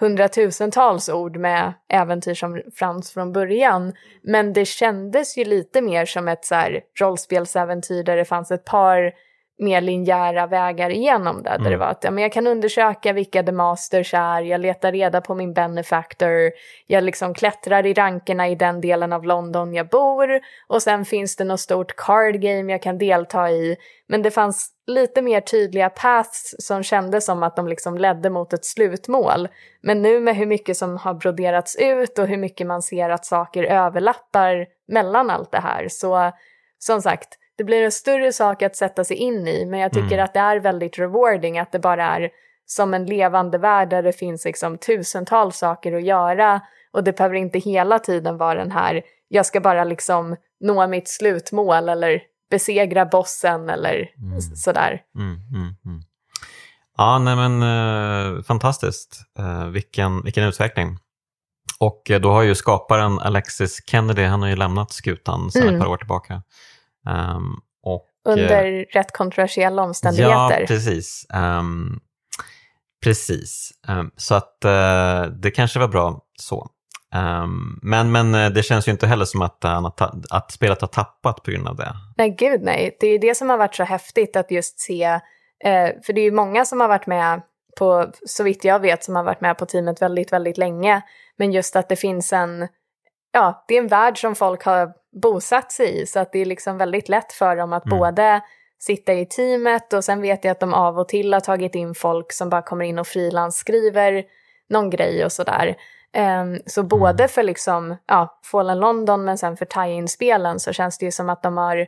hundratusentals 0.00 1.08
ord 1.08 1.36
med 1.36 1.72
äventyr 1.88 2.34
som 2.34 2.62
fanns 2.78 3.12
från 3.12 3.32
början. 3.32 3.92
Men 4.22 4.52
det 4.52 4.64
kändes 4.64 5.38
ju 5.38 5.44
lite 5.44 5.80
mer 5.80 6.06
som 6.06 6.28
ett 6.28 6.44
så 6.44 6.54
här 6.54 6.80
rollspelsäventyr 7.00 8.02
där 8.02 8.16
det 8.16 8.24
fanns 8.24 8.50
ett 8.50 8.64
par 8.64 9.12
mer 9.58 9.80
linjära 9.80 10.46
vägar 10.46 10.90
igenom 10.90 11.42
det. 11.42 11.50
Mm. 11.50 11.62
Där 11.62 11.70
det 11.70 11.76
var 11.76 11.86
att 11.86 12.04
ja, 12.04 12.10
men 12.10 12.22
jag 12.22 12.32
kan 12.32 12.46
undersöka 12.46 13.12
vilka 13.12 13.42
the 13.42 13.52
masters 13.52 14.14
är, 14.14 14.40
jag 14.42 14.60
letar 14.60 14.92
reda 14.92 15.20
på 15.20 15.34
min 15.34 15.52
benefactor, 15.52 16.52
jag 16.86 17.04
liksom 17.04 17.34
klättrar 17.34 17.86
i 17.86 17.94
rankerna 17.94 18.48
i 18.48 18.54
den 18.54 18.80
delen 18.80 19.12
av 19.12 19.24
London 19.24 19.74
jag 19.74 19.88
bor 19.88 20.40
och 20.66 20.82
sen 20.82 21.04
finns 21.04 21.36
det 21.36 21.44
något 21.44 21.60
stort 21.60 21.96
card 21.96 22.40
game 22.40 22.72
jag 22.72 22.82
kan 22.82 22.98
delta 22.98 23.50
i. 23.50 23.76
Men 24.08 24.22
det 24.22 24.30
fanns 24.30 24.70
lite 24.86 25.22
mer 25.22 25.40
tydliga 25.40 25.90
paths 25.90 26.54
som 26.58 26.82
kändes 26.82 27.24
som 27.24 27.42
att 27.42 27.56
de 27.56 27.68
liksom 27.68 27.98
ledde 27.98 28.30
mot 28.30 28.52
ett 28.52 28.64
slutmål. 28.64 29.48
Men 29.80 30.02
nu 30.02 30.20
med 30.20 30.36
hur 30.36 30.46
mycket 30.46 30.76
som 30.76 30.96
har 30.96 31.14
broderats 31.14 31.76
ut 31.76 32.18
och 32.18 32.26
hur 32.26 32.36
mycket 32.36 32.66
man 32.66 32.82
ser 32.82 33.10
att 33.10 33.26
saker 33.26 33.64
överlappar 33.64 34.66
mellan 34.88 35.30
allt 35.30 35.52
det 35.52 35.60
här 35.60 35.86
så 35.88 36.32
som 36.78 37.02
sagt, 37.02 37.38
det 37.56 37.64
blir 37.64 37.82
en 37.82 37.92
större 37.92 38.32
sak 38.32 38.62
att 38.62 38.76
sätta 38.76 39.04
sig 39.04 39.16
in 39.16 39.48
i, 39.48 39.66
men 39.66 39.80
jag 39.80 39.92
tycker 39.92 40.12
mm. 40.12 40.24
att 40.24 40.34
det 40.34 40.40
är 40.40 40.60
väldigt 40.60 40.98
rewarding 40.98 41.58
att 41.58 41.72
det 41.72 41.78
bara 41.78 42.04
är 42.04 42.30
som 42.66 42.94
en 42.94 43.06
levande 43.06 43.58
värld 43.58 43.90
där 43.90 44.02
det 44.02 44.12
finns 44.12 44.44
liksom 44.44 44.78
tusentals 44.78 45.56
saker 45.56 45.92
att 45.92 46.04
göra 46.04 46.60
och 46.92 47.04
det 47.04 47.16
behöver 47.16 47.36
inte 47.36 47.58
hela 47.58 47.98
tiden 47.98 48.36
vara 48.36 48.58
den 48.58 48.70
här, 48.70 49.02
jag 49.28 49.46
ska 49.46 49.60
bara 49.60 49.84
liksom 49.84 50.36
nå 50.60 50.86
mitt 50.86 51.08
slutmål 51.08 51.88
eller 51.88 52.22
besegra 52.50 53.06
bossen 53.06 53.70
eller 53.70 54.10
mm. 54.18 54.40
sådär. 54.40 55.02
Mm, 55.18 55.34
mm, 55.54 55.74
mm. 55.84 56.02
ja, 56.96 57.18
nej 57.18 57.36
men 57.36 57.62
eh, 57.62 58.42
fantastiskt. 58.42 59.20
Eh, 59.38 59.66
vilken, 59.66 60.22
vilken 60.22 60.44
utveckling. 60.44 60.98
Och 61.78 62.10
eh, 62.10 62.20
då 62.20 62.32
har 62.32 62.42
ju 62.42 62.54
skaparen 62.54 63.18
Alexis 63.18 63.78
Kennedy, 63.86 64.24
han 64.24 64.42
har 64.42 64.48
ju 64.48 64.56
lämnat 64.56 64.92
skutan 64.92 65.50
sedan 65.50 65.62
ett 65.62 65.68
mm. 65.68 65.80
par 65.80 65.88
år 65.88 65.96
tillbaka. 65.96 66.42
Um, 67.06 67.60
och, 67.82 68.06
Under 68.24 68.64
eh, 68.64 68.84
rätt 68.92 69.12
kontroversiella 69.12 69.82
omständigheter. 69.82 70.60
Ja, 70.60 70.66
precis. 70.66 71.26
Um, 71.34 72.00
precis. 73.04 73.72
Um, 73.88 74.10
så 74.16 74.34
att 74.34 74.58
uh, 74.64 75.32
det 75.32 75.50
kanske 75.50 75.78
var 75.78 75.88
bra 75.88 76.20
så. 76.38 76.70
men, 77.82 78.12
men 78.12 78.34
eh, 78.34 78.50
det 78.50 78.62
känns 78.62 78.88
ju 78.88 78.92
inte 78.92 79.06
heller 79.06 79.24
som 79.24 79.42
att, 79.42 79.64
uh, 79.64 79.90
att 80.30 80.52
spelet 80.52 80.80
har 80.80 80.88
tappat 80.88 81.42
på 81.42 81.50
grund 81.50 81.68
av 81.68 81.76
det. 81.76 81.92
Nej, 82.16 82.30
gud 82.38 82.62
nej. 82.62 82.96
Det 83.00 83.06
är 83.06 83.18
det 83.18 83.34
som 83.34 83.50
har 83.50 83.58
varit 83.58 83.74
så 83.74 83.84
häftigt 83.84 84.36
att 84.36 84.50
just 84.50 84.80
se, 84.80 85.14
uh, 85.14 86.02
för 86.06 86.12
det 86.12 86.20
är 86.20 86.24
ju 86.24 86.32
många 86.32 86.64
som 86.64 86.80
har 86.80 86.88
varit 86.88 87.06
med 87.06 87.42
på, 87.78 88.06
så 88.26 88.44
vitt 88.44 88.64
jag 88.64 88.80
vet, 88.80 89.04
som 89.04 89.16
har 89.16 89.22
varit 89.22 89.40
med 89.40 89.58
på 89.58 89.66
teamet 89.66 90.02
väldigt, 90.02 90.32
väldigt 90.32 90.58
länge. 90.58 91.02
Men 91.36 91.52
just 91.52 91.76
att 91.76 91.88
det 91.88 91.96
finns 91.96 92.32
en, 92.32 92.68
ja, 93.36 93.64
det 93.68 93.74
är 93.74 93.78
en 93.78 93.88
värld 93.88 94.20
som 94.20 94.34
folk 94.34 94.64
har 94.64 94.92
bosatt 95.22 95.72
sig 95.72 96.02
i 96.02 96.06
så 96.06 96.18
att 96.18 96.32
det 96.32 96.38
är 96.38 96.44
liksom 96.44 96.78
väldigt 96.78 97.08
lätt 97.08 97.32
för 97.32 97.56
dem 97.56 97.72
att 97.72 97.86
mm. 97.86 97.98
både 97.98 98.40
sitta 98.78 99.12
i 99.12 99.26
teamet 99.26 99.92
och 99.92 100.04
sen 100.04 100.20
vet 100.20 100.44
jag 100.44 100.52
att 100.52 100.60
de 100.60 100.74
av 100.74 100.98
och 100.98 101.08
till 101.08 101.32
har 101.32 101.40
tagit 101.40 101.74
in 101.74 101.94
folk 101.94 102.32
som 102.32 102.48
bara 102.48 102.62
kommer 102.62 102.84
in 102.84 102.98
och 102.98 103.06
frilansskriver 103.06 104.24
någon 104.68 104.90
grej 104.90 105.24
och 105.24 105.32
sådär. 105.32 105.76
Um, 106.40 106.58
så 106.66 106.82
både 106.82 107.22
mm. 107.22 107.28
för 107.28 107.42
liksom, 107.42 107.96
ja, 108.06 108.40
Fallen 108.50 108.80
London 108.80 109.24
men 109.24 109.38
sen 109.38 109.56
för 109.56 109.64
tie-in-spelen 109.64 110.60
så 110.60 110.72
känns 110.72 110.98
det 110.98 111.04
ju 111.04 111.12
som 111.12 111.30
att 111.30 111.42
de 111.42 111.56
har 111.56 111.86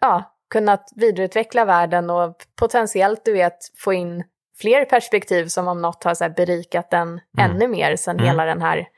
ja, 0.00 0.36
kunnat 0.50 0.92
vidareutveckla 0.96 1.64
världen 1.64 2.10
och 2.10 2.36
potentiellt 2.60 3.24
du 3.24 3.32
vet 3.32 3.58
få 3.78 3.92
in 3.92 4.24
fler 4.60 4.84
perspektiv 4.84 5.46
som 5.46 5.68
om 5.68 5.82
något 5.82 6.04
har 6.04 6.14
så 6.14 6.28
berikat 6.28 6.90
den 6.90 7.08
mm. 7.08 7.20
ännu 7.38 7.68
mer 7.68 7.96
sen 7.96 8.16
mm. 8.16 8.26
hela 8.26 8.44
den 8.44 8.62
här 8.62 8.88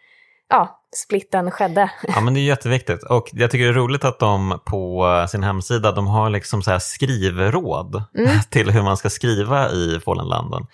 ja, 0.48 0.77
splitten 0.96 1.50
skedde. 1.50 1.90
Ja, 2.08 2.20
men 2.20 2.34
det 2.34 2.40
är 2.40 2.44
jätteviktigt. 2.44 3.02
Och 3.02 3.28
jag 3.32 3.50
tycker 3.50 3.64
det 3.64 3.70
är 3.70 3.74
roligt 3.74 4.04
att 4.04 4.18
de 4.18 4.60
på 4.64 5.06
sin 5.30 5.42
hemsida 5.42 5.92
de 5.92 6.06
har 6.06 6.30
liksom 6.30 6.62
så 6.62 6.70
här 6.70 6.78
skrivråd 6.78 8.02
mm. 8.18 8.30
till 8.50 8.70
hur 8.70 8.82
man 8.82 8.96
ska 8.96 9.10
skriva 9.10 9.70
i 9.70 10.00
Fallen 10.04 10.28
London. 10.28 10.66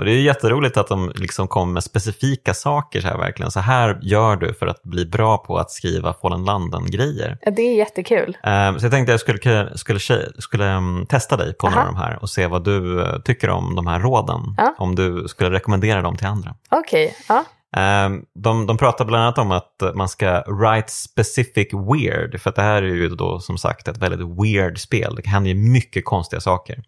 Och 0.00 0.06
det 0.06 0.12
är 0.12 0.20
jätteroligt 0.20 0.76
att 0.76 0.88
de 0.88 1.12
liksom 1.14 1.48
kommer 1.48 1.72
med 1.72 1.84
specifika 1.84 2.54
saker. 2.54 3.00
Så 3.00 3.06
här, 3.06 3.18
verkligen. 3.18 3.50
så 3.50 3.60
här 3.60 3.98
gör 4.02 4.36
du 4.36 4.54
för 4.54 4.66
att 4.66 4.82
bli 4.82 5.06
bra 5.06 5.38
på 5.38 5.58
att 5.58 5.70
skriva 5.70 6.14
Fallen 6.22 6.44
London-grejer. 6.44 7.38
Det 7.56 7.62
är 7.62 7.76
jättekul. 7.76 8.36
Um, 8.44 8.78
så 8.78 8.84
jag 8.84 8.92
tänkte 8.92 9.14
att 9.14 9.28
jag 9.28 9.38
skulle, 9.78 9.78
skulle, 9.78 10.00
skulle 10.38 10.76
um, 10.76 11.06
testa 11.08 11.36
dig 11.36 11.54
på 11.54 11.66
Aha. 11.66 11.76
några 11.76 11.88
av 11.88 11.94
de 11.94 12.00
här 12.00 12.18
och 12.22 12.30
se 12.30 12.46
vad 12.46 12.64
du 12.64 12.98
uh, 12.98 13.20
tycker 13.24 13.50
om 13.50 13.76
de 13.76 13.86
här 13.86 14.00
råden. 14.00 14.40
Ja. 14.56 14.74
Om 14.78 14.94
du 14.94 15.24
skulle 15.28 15.50
rekommendera 15.50 16.02
dem 16.02 16.16
till 16.16 16.26
andra. 16.26 16.54
Okej, 16.70 17.06
okay. 17.06 17.16
ja. 17.28 17.44
Ehm, 17.76 18.24
de, 18.34 18.66
de 18.66 18.76
pratar 18.76 19.04
bland 19.04 19.24
annat 19.24 19.38
om 19.38 19.50
att 19.50 19.94
man 19.94 20.08
ska 20.08 20.42
write 20.46 20.92
specific 20.92 21.68
weird, 21.72 22.40
för 22.40 22.50
att 22.50 22.56
det 22.56 22.62
här 22.62 22.82
är 22.82 22.94
ju 22.94 23.08
då 23.08 23.40
som 23.40 23.58
sagt 23.58 23.88
ett 23.88 23.98
väldigt 23.98 24.28
weird 24.42 24.78
spel. 24.78 25.14
Det 25.14 25.28
händer 25.28 25.50
ju 25.50 25.56
mycket 25.56 26.04
konstiga 26.04 26.40
saker. 26.40 26.82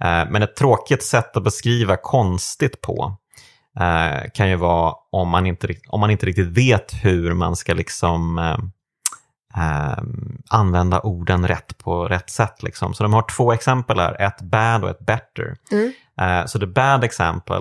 Ehm, 0.00 0.28
men 0.28 0.42
ett 0.42 0.56
tråkigt 0.56 1.02
sätt 1.02 1.36
att 1.36 1.44
beskriva 1.44 1.96
konstigt 1.96 2.80
på 2.80 3.16
eh, 3.80 4.30
kan 4.34 4.48
ju 4.48 4.56
vara 4.56 4.94
om 5.12 5.28
man, 5.28 5.46
inte, 5.46 5.74
om 5.88 6.00
man 6.00 6.10
inte 6.10 6.26
riktigt 6.26 6.48
vet 6.48 6.94
hur 7.04 7.34
man 7.34 7.56
ska 7.56 7.74
liksom 7.74 8.38
eh, 9.56 9.98
använda 10.50 11.00
orden 11.00 11.48
rätt 11.48 11.78
på 11.78 12.04
rätt 12.04 12.30
sätt. 12.30 12.62
Liksom. 12.62 12.94
Så 12.94 13.02
de 13.02 13.12
har 13.12 13.22
två 13.22 13.52
exempel 13.52 13.98
här, 13.98 14.20
ett 14.20 14.40
bad 14.40 14.84
och 14.84 14.90
ett 14.90 15.06
better. 15.06 15.56
Mm. 15.70 15.92
Så 16.48 16.58
the 16.58 16.66
bad 16.66 17.04
example 17.04 17.60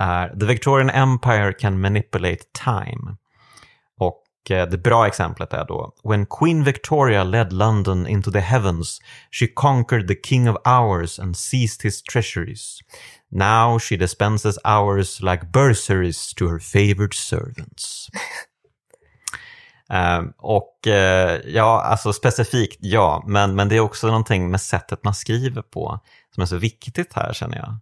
är 0.00 0.28
The 0.40 0.46
Victorian 0.46 0.90
Empire 0.90 1.52
can 1.52 1.80
manipulate 1.80 2.44
time. 2.64 3.16
Och 3.98 4.50
eh, 4.50 4.68
det 4.68 4.78
bra 4.78 5.06
exemplet 5.06 5.52
är 5.52 5.64
då 5.64 5.94
When 6.04 6.26
Queen 6.26 6.64
Victoria 6.64 7.24
led 7.24 7.52
London 7.52 8.06
into 8.06 8.32
the 8.32 8.40
heavens 8.40 9.00
she 9.30 9.46
conquered 9.46 10.08
the 10.08 10.16
king 10.24 10.50
of 10.50 10.56
hours 10.64 11.18
and 11.18 11.36
seized 11.36 11.82
his 11.82 12.02
treasuries. 12.02 12.78
Now 13.30 13.78
she 13.78 13.96
dispenses 13.96 14.58
hours 14.64 15.20
like 15.20 15.46
bursaries 15.52 16.34
to 16.34 16.48
her 16.48 16.58
favored 16.58 17.14
servants. 17.14 18.08
Uh, 19.92 20.30
och 20.38 20.78
uh, 20.86 20.92
ja, 21.44 21.82
alltså 21.82 22.12
specifikt 22.12 22.78
ja, 22.80 23.24
men, 23.26 23.54
men 23.54 23.68
det 23.68 23.76
är 23.76 23.80
också 23.80 24.06
någonting 24.06 24.50
med 24.50 24.60
sättet 24.60 25.04
man 25.04 25.14
skriver 25.14 25.62
på 25.62 26.00
som 26.34 26.42
är 26.42 26.46
så 26.46 26.56
viktigt 26.56 27.12
här 27.12 27.32
känner 27.32 27.56
jag. 27.56 27.78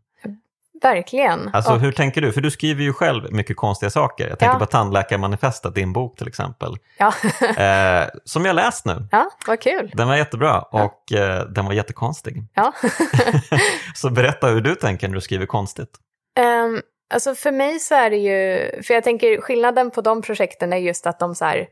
Verkligen. 0.82 1.50
Alltså 1.52 1.72
och... 1.72 1.80
hur 1.80 1.92
tänker 1.92 2.20
du? 2.20 2.32
För 2.32 2.40
du 2.40 2.50
skriver 2.50 2.82
ju 2.82 2.92
själv 2.92 3.32
mycket 3.32 3.56
konstiga 3.56 3.90
saker. 3.90 4.28
Jag 4.28 4.38
tänker 4.38 4.54
ja. 4.54 4.58
på 4.58 4.66
Tandläkarmanifestet, 4.66 5.74
din 5.74 5.92
bok 5.92 6.18
till 6.18 6.28
exempel. 6.28 6.76
Ja. 6.98 7.12
eh, 7.40 8.08
som 8.24 8.44
jag 8.44 8.56
läst 8.56 8.84
nu. 8.84 9.08
Ja, 9.10 9.30
vad 9.46 9.60
kul. 9.60 9.90
Den 9.94 10.08
var 10.08 10.16
jättebra 10.16 10.64
ja. 10.72 10.84
och 10.84 11.12
eh, 11.12 11.44
den 11.44 11.64
var 11.64 11.72
jättekonstig. 11.72 12.42
Ja. 12.54 12.72
så 13.94 14.10
berätta 14.10 14.46
hur 14.46 14.60
du 14.60 14.74
tänker 14.74 15.08
när 15.08 15.14
du 15.14 15.20
skriver 15.20 15.46
konstigt. 15.46 15.90
Um, 16.40 16.82
alltså 17.14 17.34
för 17.34 17.52
mig 17.52 17.78
så 17.78 17.94
är 17.94 18.10
det 18.10 18.16
ju, 18.16 18.70
för 18.82 18.94
jag 18.94 19.04
tänker 19.04 19.40
skillnaden 19.40 19.90
på 19.90 20.00
de 20.00 20.22
projekten 20.22 20.72
är 20.72 20.76
just 20.76 21.06
att 21.06 21.18
de 21.18 21.34
så 21.34 21.44
här, 21.44 21.66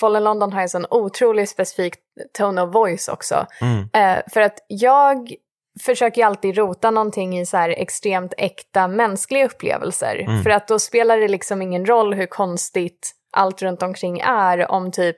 Fallen 0.00 0.24
London 0.24 0.52
har 0.52 0.62
en 0.62 0.68
sån 0.68 0.86
otroligt 0.90 1.50
specifik 1.50 1.94
tone 2.38 2.62
of 2.62 2.74
voice 2.74 3.08
också. 3.08 3.46
Mm. 3.60 3.78
Uh, 3.78 4.22
för 4.32 4.40
att 4.40 4.58
jag 4.68 5.34
försöker 5.80 6.24
alltid 6.24 6.56
rota 6.56 6.90
någonting 6.90 7.38
i 7.38 7.46
så 7.46 7.56
här 7.56 7.68
extremt 7.70 8.34
äkta 8.38 8.88
mänskliga 8.88 9.46
upplevelser. 9.46 10.16
Mm. 10.16 10.42
För 10.42 10.50
att 10.50 10.68
då 10.68 10.78
spelar 10.78 11.18
det 11.18 11.28
liksom 11.28 11.62
ingen 11.62 11.86
roll 11.86 12.14
hur 12.14 12.26
konstigt 12.26 13.12
allt 13.32 13.62
runt 13.62 13.82
omkring 13.82 14.20
är 14.20 14.70
om 14.70 14.92
typ, 14.92 15.16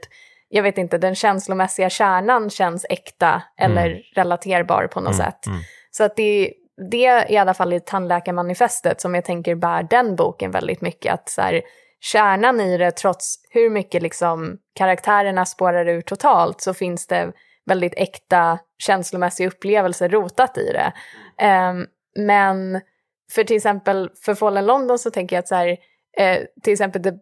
jag 0.48 0.62
vet 0.62 0.78
inte, 0.78 0.98
den 0.98 1.14
känslomässiga 1.14 1.90
kärnan 1.90 2.50
känns 2.50 2.86
äkta 2.88 3.42
eller 3.58 3.86
mm. 3.86 4.02
relaterbar 4.14 4.86
på 4.86 5.00
något 5.00 5.14
mm. 5.14 5.26
sätt. 5.26 5.46
Mm. 5.46 5.58
Så 5.90 6.04
att 6.04 6.16
det, 6.16 6.52
det 6.90 7.06
är 7.06 7.32
i 7.32 7.36
alla 7.36 7.54
fall 7.54 7.72
i 7.72 7.80
tandläkarmanifestet 7.80 9.00
som 9.00 9.14
jag 9.14 9.24
tänker 9.24 9.54
bär 9.54 9.82
den 9.82 10.16
boken 10.16 10.50
väldigt 10.50 10.80
mycket. 10.80 11.14
Att 11.14 11.28
så 11.28 11.42
här, 11.42 11.62
kärnan 12.00 12.60
i 12.60 12.78
det, 12.78 12.90
trots 12.90 13.36
hur 13.50 13.70
mycket 13.70 14.02
liksom 14.02 14.58
karaktärerna 14.74 15.44
spårar 15.44 15.88
ur 15.88 16.00
totalt, 16.00 16.60
så 16.60 16.74
finns 16.74 17.06
det 17.06 17.32
väldigt 17.66 17.94
äkta 17.96 18.58
känslomässig 18.78 19.46
upplevelse 19.46 20.08
rotat 20.08 20.58
i 20.58 20.72
det. 20.72 20.92
Um, 21.46 21.86
men 22.26 22.80
för 23.32 23.44
till 23.44 23.56
exempel 23.56 24.10
för 24.24 24.34
Fallen 24.34 24.66
London 24.66 24.98
så 24.98 25.10
tänker 25.10 25.36
jag 25.36 25.40
att 25.40 25.48
så 25.48 25.54
här, 25.54 25.76
eh, 26.18 26.38
till 26.62 26.72
exempel 26.72 27.02
The 27.02 27.12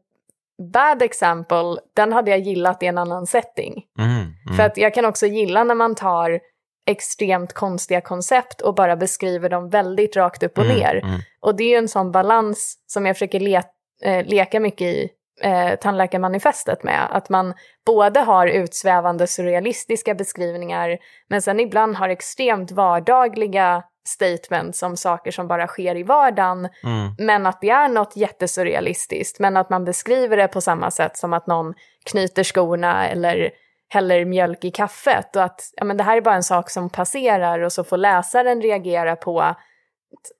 Bad 0.72 1.02
Example, 1.02 1.76
den 1.96 2.12
hade 2.12 2.30
jag 2.30 2.40
gillat 2.40 2.82
i 2.82 2.86
en 2.86 2.98
annan 2.98 3.26
setting. 3.26 3.84
Mm, 3.98 4.10
mm. 4.12 4.56
För 4.56 4.62
att 4.62 4.76
jag 4.76 4.94
kan 4.94 5.04
också 5.04 5.26
gilla 5.26 5.64
när 5.64 5.74
man 5.74 5.94
tar 5.94 6.40
extremt 6.86 7.52
konstiga 7.52 8.00
koncept 8.00 8.60
och 8.60 8.74
bara 8.74 8.96
beskriver 8.96 9.48
dem 9.48 9.68
väldigt 9.68 10.16
rakt 10.16 10.42
upp 10.42 10.58
och 10.58 10.64
mm, 10.64 10.76
ner. 10.76 10.94
Mm, 11.04 11.20
och 11.40 11.56
det 11.56 11.64
är 11.64 11.68
ju 11.68 11.76
en 11.76 11.88
sån 11.88 12.12
balans 12.12 12.84
som 12.86 13.06
jag 13.06 13.16
försöker 13.16 13.40
le 13.40 13.62
eh, 14.02 14.26
leka 14.26 14.60
mycket 14.60 14.86
i 14.86 15.08
eh, 15.40 15.74
tandläkarmanifestet 15.76 16.82
med. 16.82 17.08
Att 17.10 17.28
man 17.28 17.54
både 17.86 18.20
har 18.20 18.46
utsvävande 18.46 19.26
surrealistiska 19.26 20.14
beskrivningar 20.14 20.98
men 21.28 21.42
sen 21.42 21.60
ibland 21.60 21.96
har 21.96 22.08
extremt 22.08 22.70
vardagliga 22.70 23.82
statements 24.08 24.82
om 24.82 24.96
saker 24.96 25.30
som 25.30 25.48
bara 25.48 25.66
sker 25.66 25.96
i 25.96 26.02
vardagen. 26.02 26.68
Mm. 26.84 27.14
Men 27.18 27.46
att 27.46 27.60
det 27.60 27.70
är 27.70 27.88
något 27.88 28.16
jättesurrealistiskt. 28.16 29.38
Men 29.38 29.56
att 29.56 29.70
man 29.70 29.84
beskriver 29.84 30.36
det 30.36 30.48
på 30.48 30.60
samma 30.60 30.90
sätt 30.90 31.16
som 31.16 31.32
att 31.32 31.46
någon 31.46 31.74
knyter 32.10 32.44
skorna 32.44 33.08
eller 33.08 33.50
häller 33.88 34.24
mjölk 34.24 34.64
i 34.64 34.70
kaffet. 34.70 35.36
Och 35.36 35.42
att 35.42 35.60
ja, 35.76 35.84
men 35.84 35.96
det 35.96 36.04
här 36.04 36.16
är 36.16 36.20
bara 36.20 36.34
en 36.34 36.42
sak 36.42 36.70
som 36.70 36.90
passerar 36.90 37.60
och 37.60 37.72
så 37.72 37.84
får 37.84 37.96
läsaren 37.96 38.62
reagera 38.62 39.16
på 39.16 39.54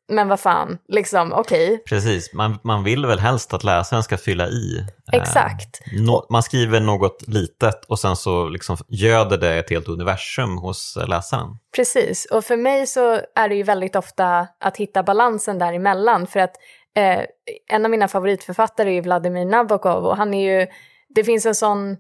men 0.08 0.28
vad 0.28 0.40
fan, 0.40 0.78
liksom 0.88 1.32
okej. 1.32 1.72
Okay. 1.72 1.78
Precis, 1.78 2.32
man, 2.32 2.58
man 2.62 2.84
vill 2.84 3.06
väl 3.06 3.18
helst 3.18 3.54
att 3.54 3.64
läsaren 3.64 4.02
ska 4.02 4.18
fylla 4.18 4.48
i. 4.48 4.86
Exakt. 5.12 5.80
Eh, 5.92 6.02
no, 6.02 6.26
man 6.30 6.42
skriver 6.42 6.80
något 6.80 7.28
litet 7.28 7.84
och 7.84 7.98
sen 7.98 8.16
så 8.16 8.48
liksom 8.48 8.76
göder 8.88 9.38
det 9.38 9.58
ett 9.58 9.70
helt 9.70 9.88
universum 9.88 10.58
hos 10.58 10.98
läsaren. 11.08 11.48
Precis, 11.76 12.24
och 12.24 12.44
för 12.44 12.56
mig 12.56 12.86
så 12.86 13.20
är 13.34 13.48
det 13.48 13.54
ju 13.54 13.62
väldigt 13.62 13.96
ofta 13.96 14.48
att 14.60 14.76
hitta 14.76 15.02
balansen 15.02 15.58
däremellan. 15.58 16.26
För 16.26 16.40
att 16.40 16.56
eh, 16.96 17.24
en 17.72 17.84
av 17.84 17.90
mina 17.90 18.08
favoritförfattare 18.08 18.96
är 18.96 19.02
Vladimir 19.02 19.44
Nabokov 19.44 20.06
och 20.06 20.16
han 20.16 20.34
är 20.34 20.60
ju, 20.60 20.66
det 21.14 21.24
finns 21.24 21.46
en 21.46 21.54
sån 21.54 21.96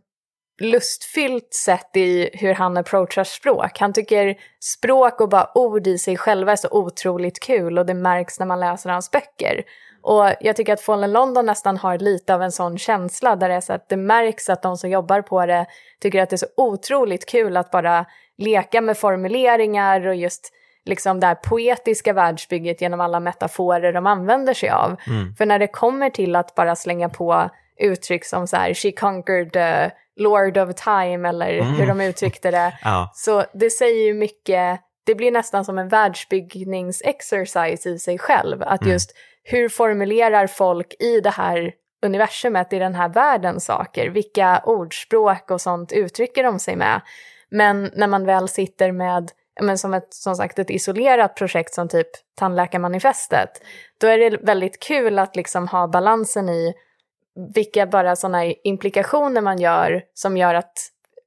lustfyllt 0.60 1.54
sätt 1.54 1.96
i 1.96 2.30
hur 2.32 2.54
han 2.54 2.76
approachar 2.76 3.24
språk. 3.24 3.78
Han 3.78 3.92
tycker 3.92 4.34
språk 4.60 5.20
och 5.20 5.28
bara 5.28 5.50
ord 5.54 5.86
i 5.86 5.98
sig 5.98 6.16
själva 6.16 6.52
är 6.52 6.56
så 6.56 6.68
otroligt 6.70 7.40
kul 7.40 7.78
och 7.78 7.86
det 7.86 7.94
märks 7.94 8.38
när 8.38 8.46
man 8.46 8.60
läser 8.60 8.90
hans 8.90 9.10
böcker. 9.10 9.62
Och 10.02 10.26
jag 10.40 10.56
tycker 10.56 10.72
att 10.72 10.80
Fallen 10.80 11.12
London 11.12 11.46
nästan 11.46 11.76
har 11.76 11.98
lite 11.98 12.34
av 12.34 12.42
en 12.42 12.52
sån 12.52 12.78
känsla 12.78 13.36
där 13.36 13.48
det 13.48 13.54
är 13.54 13.60
så 13.60 13.72
att 13.72 13.88
det 13.88 13.96
märks 13.96 14.48
att 14.48 14.62
de 14.62 14.76
som 14.76 14.90
jobbar 14.90 15.22
på 15.22 15.46
det 15.46 15.66
tycker 16.00 16.22
att 16.22 16.30
det 16.30 16.36
är 16.36 16.38
så 16.38 16.46
otroligt 16.56 17.26
kul 17.26 17.56
att 17.56 17.70
bara 17.70 18.06
leka 18.38 18.80
med 18.80 18.98
formuleringar 18.98 20.06
och 20.06 20.14
just 20.14 20.52
liksom 20.84 21.20
det 21.20 21.26
här 21.26 21.34
poetiska 21.34 22.12
världsbygget 22.12 22.80
genom 22.80 23.00
alla 23.00 23.20
metaforer 23.20 23.92
de 23.92 24.06
använder 24.06 24.54
sig 24.54 24.70
av. 24.70 24.96
Mm. 25.06 25.34
För 25.34 25.46
när 25.46 25.58
det 25.58 25.66
kommer 25.66 26.10
till 26.10 26.36
att 26.36 26.54
bara 26.54 26.76
slänga 26.76 27.08
på 27.08 27.50
uttryck 27.76 28.24
som 28.24 28.46
så 28.46 28.56
här, 28.56 28.74
she 28.74 28.92
conquered 28.92 29.56
uh, 29.56 29.90
Lord 30.20 30.58
of 30.58 30.74
Time 30.74 31.28
eller 31.28 31.58
mm. 31.58 31.66
hur 31.66 31.86
de 31.86 32.00
uttryckte 32.00 32.50
det. 32.50 32.78
ja. 32.82 33.10
Så 33.14 33.44
det 33.52 33.70
säger 33.70 34.06
ju 34.06 34.14
mycket, 34.14 34.80
det 35.06 35.14
blir 35.14 35.30
nästan 35.30 35.64
som 35.64 35.78
en 35.78 35.88
världsbyggningsexercise 35.88 37.90
i 37.90 37.98
sig 37.98 38.18
själv. 38.18 38.62
Att 38.62 38.82
mm. 38.82 38.92
just 38.92 39.14
hur 39.42 39.68
formulerar 39.68 40.46
folk 40.46 40.94
i 40.98 41.20
det 41.20 41.30
här 41.30 41.72
universumet, 42.02 42.72
i 42.72 42.78
den 42.78 42.94
här 42.94 43.08
världen 43.08 43.60
saker? 43.60 44.10
Vilka 44.10 44.62
ordspråk 44.64 45.50
och 45.50 45.60
sånt 45.60 45.92
uttrycker 45.92 46.42
de 46.42 46.58
sig 46.58 46.76
med? 46.76 47.00
Men 47.50 47.90
när 47.94 48.06
man 48.06 48.26
väl 48.26 48.48
sitter 48.48 48.92
med 48.92 49.30
men 49.60 49.78
som, 49.78 49.94
ett, 49.94 50.14
som 50.14 50.34
sagt 50.34 50.58
ett 50.58 50.70
isolerat 50.70 51.34
projekt 51.34 51.74
som 51.74 51.88
typ 51.88 52.08
Tandläkarmanifestet, 52.38 53.50
då 54.00 54.06
är 54.06 54.18
det 54.18 54.38
väldigt 54.42 54.82
kul 54.82 55.18
att 55.18 55.36
liksom 55.36 55.68
ha 55.68 55.88
balansen 55.88 56.48
i 56.48 56.74
vilka 57.54 57.86
bara 57.86 58.16
sådana 58.16 58.44
implikationer 58.44 59.40
man 59.40 59.58
gör 59.58 60.02
som 60.14 60.36
gör 60.36 60.54
att 60.54 60.72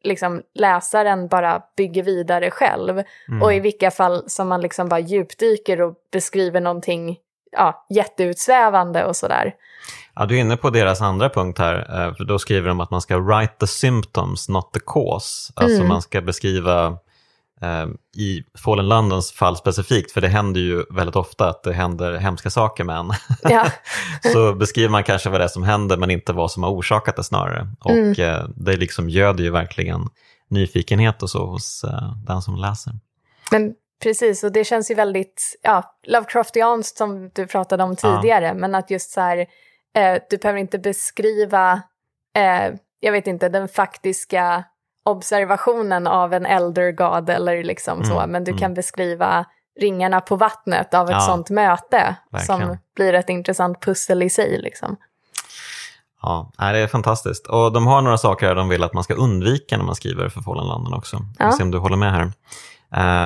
liksom 0.03 0.41
läsaren 0.55 1.27
bara 1.27 1.61
bygger 1.77 2.03
vidare 2.03 2.51
själv. 2.51 3.03
Mm. 3.27 3.41
Och 3.41 3.53
i 3.53 3.59
vilka 3.59 3.91
fall 3.91 4.23
som 4.27 4.47
man 4.47 4.61
liksom 4.61 4.89
bara 4.89 4.99
djupdyker 4.99 5.81
och 5.81 5.95
beskriver 6.11 6.61
någonting 6.61 7.17
ja, 7.51 7.85
jätteutsvävande 7.89 9.05
och 9.05 9.15
sådär. 9.15 9.53
Ja, 10.15 10.25
du 10.25 10.35
är 10.35 10.39
inne 10.39 10.57
på 10.57 10.69
deras 10.69 11.01
andra 11.01 11.29
punkt 11.29 11.59
här, 11.59 11.75
eh, 11.75 12.15
för 12.15 12.23
då 12.23 12.39
skriver 12.39 12.67
de 12.67 12.79
att 12.79 12.91
man 12.91 13.01
ska 13.01 13.19
write 13.19 13.53
the 13.59 13.67
symptoms, 13.67 14.49
not 14.49 14.73
the 14.73 14.79
cause. 14.85 15.53
Alltså 15.55 15.77
mm. 15.77 15.87
man 15.87 16.01
ska 16.01 16.21
beskriva 16.21 16.97
i 18.17 18.43
Fallen 18.63 18.87
Londons 18.87 19.31
fall 19.31 19.57
specifikt, 19.57 20.11
för 20.11 20.21
det 20.21 20.27
händer 20.27 20.61
ju 20.61 20.83
väldigt 20.89 21.15
ofta 21.15 21.49
att 21.49 21.63
det 21.63 21.73
händer 21.73 22.17
hemska 22.17 22.49
saker 22.49 22.83
med 22.83 22.97
en. 22.97 23.11
Ja. 23.41 23.65
så 24.33 24.53
beskriver 24.53 24.89
man 24.89 25.03
kanske 25.03 25.29
vad 25.29 25.39
det 25.39 25.43
är 25.43 25.47
som 25.47 25.63
händer 25.63 25.97
men 25.97 26.11
inte 26.11 26.33
vad 26.33 26.51
som 26.51 26.63
har 26.63 26.69
orsakat 26.69 27.15
det 27.15 27.23
snarare. 27.23 27.67
Och 27.79 27.91
mm. 27.91 28.11
eh, 28.19 28.47
det 28.55 28.77
liksom 28.77 29.09
göder 29.09 29.43
ju 29.43 29.51
verkligen 29.51 30.09
nyfikenhet 30.49 31.23
och 31.23 31.29
så 31.29 31.45
hos 31.45 31.83
eh, 31.83 32.17
den 32.25 32.41
som 32.41 32.55
läser. 32.55 32.93
Men 33.51 33.73
precis, 34.03 34.43
och 34.43 34.51
det 34.51 34.63
känns 34.63 34.91
ju 34.91 34.95
väldigt 34.95 35.59
ja, 35.61 35.97
Lovecraftianskt 36.07 36.97
som 36.97 37.29
du 37.33 37.47
pratade 37.47 37.83
om 37.83 37.95
tidigare, 37.95 38.45
ja. 38.45 38.53
men 38.53 38.75
att 38.75 38.91
just 38.91 39.11
så 39.11 39.21
här, 39.21 39.37
eh, 39.95 40.21
du 40.29 40.37
behöver 40.37 40.59
inte 40.59 40.79
beskriva, 40.79 41.81
eh, 42.35 42.75
jag 42.99 43.11
vet 43.11 43.27
inte, 43.27 43.49
den 43.49 43.67
faktiska 43.67 44.63
observationen 45.05 46.07
av 46.07 46.33
en 46.33 46.45
elder 46.45 46.91
god 46.91 47.29
eller 47.29 47.63
liksom 47.63 47.97
mm, 48.01 48.09
så, 48.09 48.27
men 48.27 48.43
du 48.43 48.51
mm. 48.51 48.59
kan 48.59 48.73
beskriva 48.73 49.45
ringarna 49.79 50.21
på 50.21 50.35
vattnet 50.35 50.93
av 50.93 51.09
ett 51.09 51.11
ja, 51.11 51.19
sånt 51.19 51.49
möte 51.49 52.15
verkligen. 52.31 52.61
som 52.61 52.77
blir 52.95 53.13
ett 53.13 53.29
intressant 53.29 53.81
pussel 53.81 54.23
i 54.23 54.29
sig. 54.29 54.61
Liksom. 54.61 54.97
Ja, 56.21 56.51
det 56.57 56.79
är 56.79 56.87
fantastiskt. 56.87 57.47
Och 57.47 57.71
de 57.71 57.87
har 57.87 58.01
några 58.01 58.17
saker 58.17 58.47
här 58.47 58.55
de 58.55 58.69
vill 58.69 58.83
att 58.83 58.93
man 58.93 59.03
ska 59.03 59.13
undvika 59.13 59.77
när 59.77 59.85
man 59.85 59.95
skriver 59.95 60.29
för 60.29 60.41
Fallenlanden 60.41 60.93
också. 60.93 61.17
Ja. 61.39 61.45
Jag 61.45 61.53
se 61.53 61.63
om 61.63 61.71
du 61.71 61.77
håller 61.77 61.97
med 61.97 62.11
här. 62.11 62.31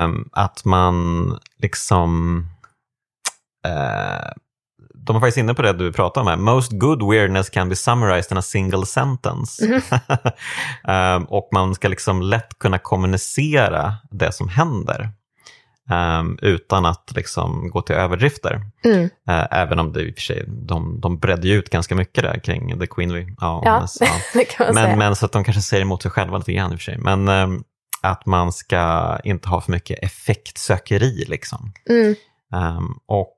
Um, 0.04 0.28
att 0.32 0.64
man 0.64 1.38
liksom 1.58 2.38
uh, 3.66 4.32
de 5.04 5.14
var 5.14 5.20
faktiskt 5.20 5.38
inne 5.38 5.54
på 5.54 5.62
det 5.62 5.72
du 5.72 5.92
pratade 5.92 6.22
om 6.22 6.26
här. 6.26 6.36
Most 6.36 6.72
good 6.72 7.10
weirdness 7.10 7.50
can 7.50 7.68
be 7.68 7.76
summarized 7.76 8.32
in 8.32 8.38
a 8.38 8.42
single 8.42 8.86
sentence. 8.86 9.64
Mm. 9.64 9.82
um, 11.16 11.24
och 11.28 11.48
man 11.52 11.74
ska 11.74 11.88
liksom 11.88 12.22
lätt 12.22 12.58
kunna 12.58 12.78
kommunicera 12.78 13.94
det 14.10 14.32
som 14.32 14.48
händer. 14.48 15.10
Um, 15.90 16.38
utan 16.42 16.86
att 16.86 17.12
liksom 17.14 17.70
gå 17.70 17.82
till 17.82 17.96
överdrifter. 17.96 18.60
Mm. 18.84 19.02
Uh, 19.04 19.46
även 19.50 19.78
om 19.78 19.92
det 19.92 20.02
i 20.02 20.10
och 20.10 20.14
för 20.14 20.22
sig, 20.22 20.44
de, 20.46 21.00
de 21.00 21.18
bredde 21.18 21.48
ut 21.48 21.70
ganska 21.70 21.94
mycket 21.94 22.24
där 22.24 22.40
kring 22.40 22.80
The 22.80 22.86
Queen. 22.86 23.36
Ja, 23.40 23.62
ja, 23.64 23.86
man 24.58 24.74
men, 24.74 24.98
men 24.98 25.16
så 25.16 25.26
att 25.26 25.32
de 25.32 25.44
kanske 25.44 25.62
säger 25.62 25.82
emot 25.82 26.02
sig 26.02 26.10
själva 26.10 26.38
lite 26.38 26.52
grann 26.52 26.72
i 26.72 26.74
och 26.74 26.78
för 26.78 26.84
sig. 26.84 26.98
Men 26.98 27.28
um, 27.28 27.64
att 28.00 28.26
man 28.26 28.52
ska 28.52 29.18
inte 29.24 29.48
ha 29.48 29.60
för 29.60 29.72
mycket 29.72 29.98
effektsökeri. 30.02 31.24
Liksom. 31.28 31.72
Mm. 31.90 32.14
Um, 32.52 32.98
och 33.06 33.37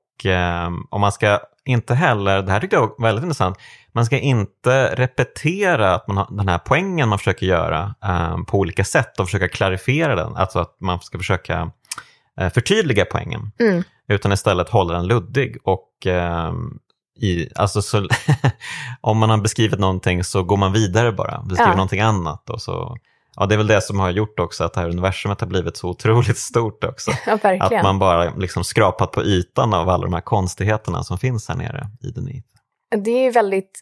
om 0.89 1.01
man 1.01 1.11
ska 1.11 1.39
inte 1.65 1.93
heller, 1.93 2.41
det 2.41 2.51
här 2.51 2.59
tyckte 2.59 2.75
jag 2.75 2.81
var 2.81 2.95
väldigt 3.07 3.23
intressant, 3.23 3.57
man 3.91 4.05
ska 4.05 4.17
inte 4.17 4.95
repetera 4.95 5.95
att 5.95 6.07
man 6.07 6.17
har, 6.17 6.27
den 6.31 6.49
här 6.49 6.57
poängen 6.57 7.09
man 7.09 7.17
försöker 7.17 7.45
göra 7.45 7.95
um, 8.33 8.45
på 8.45 8.57
olika 8.57 8.83
sätt 8.83 9.19
och 9.19 9.25
försöka 9.25 9.47
klarifiera 9.47 10.15
den, 10.15 10.35
alltså 10.35 10.59
att 10.59 10.75
man 10.79 10.99
ska 10.99 11.17
försöka 11.17 11.71
uh, 12.41 12.49
förtydliga 12.49 13.05
poängen, 13.05 13.51
mm. 13.59 13.83
utan 14.07 14.31
istället 14.31 14.69
hålla 14.69 14.93
den 14.93 15.07
luddig. 15.07 15.57
Och 15.63 16.05
um, 16.05 16.79
i, 17.21 17.49
alltså 17.55 17.81
så, 17.81 18.07
om 19.01 19.17
man 19.17 19.29
har 19.29 19.37
beskrivit 19.37 19.79
någonting 19.79 20.23
så 20.23 20.43
går 20.43 20.57
man 20.57 20.73
vidare 20.73 21.11
bara, 21.11 21.41
beskriver 21.41 21.71
ja. 21.71 21.75
någonting 21.75 22.01
annat 22.01 22.49
och 22.49 22.61
så 22.61 22.97
Ja, 23.35 23.45
det 23.45 23.55
är 23.55 23.57
väl 23.57 23.67
det 23.67 23.81
som 23.81 23.99
har 23.99 24.09
gjort 24.09 24.39
också 24.39 24.63
att 24.63 24.73
det 24.73 24.79
här 24.79 24.89
universumet 24.89 25.41
har 25.41 25.47
blivit 25.47 25.77
så 25.77 25.89
otroligt 25.89 26.37
stort 26.37 26.83
också. 26.83 27.11
Ja, 27.25 27.57
att 27.59 27.83
man 27.83 27.99
bara 27.99 28.33
liksom 28.35 28.63
skrapat 28.63 29.11
på 29.11 29.23
ytan 29.23 29.73
av 29.73 29.89
alla 29.89 30.03
de 30.03 30.13
här 30.13 30.21
konstigheterna 30.21 31.03
som 31.03 31.17
finns 31.17 31.49
här 31.49 31.55
nere 31.55 31.87
i 32.03 32.11
Denith. 32.11 32.47
Det 32.95 33.25
är 33.25 33.31
väldigt, 33.31 33.79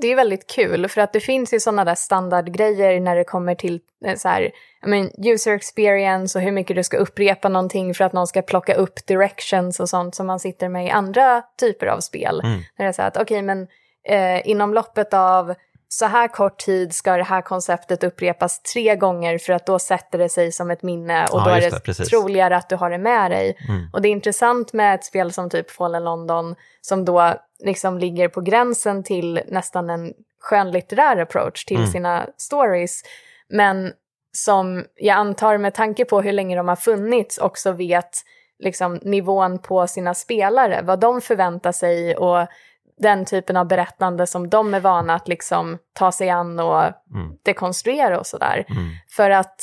det 0.00 0.06
är 0.06 0.16
väldigt 0.16 0.46
kul 0.46 0.88
för 0.88 1.00
att 1.00 1.12
det 1.12 1.20
finns 1.20 1.54
ju 1.54 1.60
sådana 1.60 1.84
där 1.84 1.94
standardgrejer 1.94 3.00
när 3.00 3.16
det 3.16 3.24
kommer 3.24 3.54
till 3.54 3.80
eh, 4.04 4.16
så 4.16 4.28
här, 4.28 4.42
I 4.86 4.88
mean, 4.88 5.10
user 5.18 5.52
experience 5.52 6.38
och 6.38 6.44
hur 6.44 6.52
mycket 6.52 6.76
du 6.76 6.84
ska 6.84 6.96
upprepa 6.96 7.48
någonting 7.48 7.94
för 7.94 8.04
att 8.04 8.12
någon 8.12 8.26
ska 8.26 8.42
plocka 8.42 8.74
upp 8.74 9.06
directions 9.06 9.80
och 9.80 9.88
sånt 9.88 10.14
som 10.14 10.26
man 10.26 10.40
sitter 10.40 10.68
med 10.68 10.86
i 10.86 10.90
andra 10.90 11.42
typer 11.60 11.86
av 11.86 12.00
spel. 12.00 12.40
Mm. 12.44 12.60
När 12.78 12.84
det 12.84 12.88
är 12.88 12.92
så 12.92 13.02
att 13.02 13.16
okej, 13.16 13.22
okay, 13.22 13.42
men 13.42 13.68
eh, 14.08 14.48
inom 14.48 14.74
loppet 14.74 15.14
av 15.14 15.54
så 15.92 16.06
här 16.06 16.28
kort 16.28 16.58
tid 16.58 16.94
ska 16.94 17.16
det 17.16 17.22
här 17.22 17.42
konceptet 17.42 18.04
upprepas 18.04 18.62
tre 18.62 18.96
gånger 18.96 19.38
för 19.38 19.52
att 19.52 19.66
då 19.66 19.78
sätter 19.78 20.18
det 20.18 20.28
sig 20.28 20.52
som 20.52 20.70
ett 20.70 20.82
minne 20.82 21.26
och 21.26 21.40
ja, 21.40 21.44
då 21.44 21.50
är 21.50 21.60
det, 21.60 21.84
det 21.86 21.94
troligare 21.94 22.56
att 22.56 22.68
du 22.68 22.76
har 22.76 22.90
det 22.90 22.98
med 22.98 23.30
dig. 23.30 23.56
Mm. 23.68 23.88
Och 23.92 24.02
det 24.02 24.08
är 24.08 24.10
intressant 24.10 24.72
med 24.72 24.94
ett 24.94 25.04
spel 25.04 25.32
som 25.32 25.50
typ 25.50 25.70
Fallen 25.70 26.04
London 26.04 26.54
som 26.80 27.04
då 27.04 27.34
liksom 27.64 27.98
ligger 27.98 28.28
på 28.28 28.40
gränsen 28.40 29.02
till 29.02 29.40
nästan 29.48 29.90
en 29.90 30.12
skönlitterär 30.40 31.16
approach 31.16 31.64
till 31.64 31.76
mm. 31.76 31.90
sina 31.90 32.26
stories. 32.36 33.02
Men 33.48 33.92
som 34.32 34.84
jag 34.94 35.16
antar 35.16 35.58
med 35.58 35.74
tanke 35.74 36.04
på 36.04 36.20
hur 36.20 36.32
länge 36.32 36.56
de 36.56 36.68
har 36.68 36.76
funnits 36.76 37.38
också 37.38 37.72
vet 37.72 38.10
liksom, 38.58 38.98
nivån 39.02 39.58
på 39.58 39.86
sina 39.86 40.14
spelare, 40.14 40.80
vad 40.82 41.00
de 41.00 41.20
förväntar 41.20 41.72
sig 41.72 42.16
och 42.16 42.46
den 43.02 43.24
typen 43.24 43.56
av 43.56 43.66
berättande 43.66 44.26
som 44.26 44.50
de 44.50 44.74
är 44.74 44.80
vana 44.80 45.14
att 45.14 45.28
liksom 45.28 45.78
ta 45.92 46.12
sig 46.12 46.30
an 46.30 46.60
och 46.60 46.82
mm. 46.82 47.36
dekonstruera 47.42 48.20
och 48.20 48.26
sådär. 48.26 48.64
Mm. 48.68 48.88
För 49.16 49.30
att, 49.30 49.56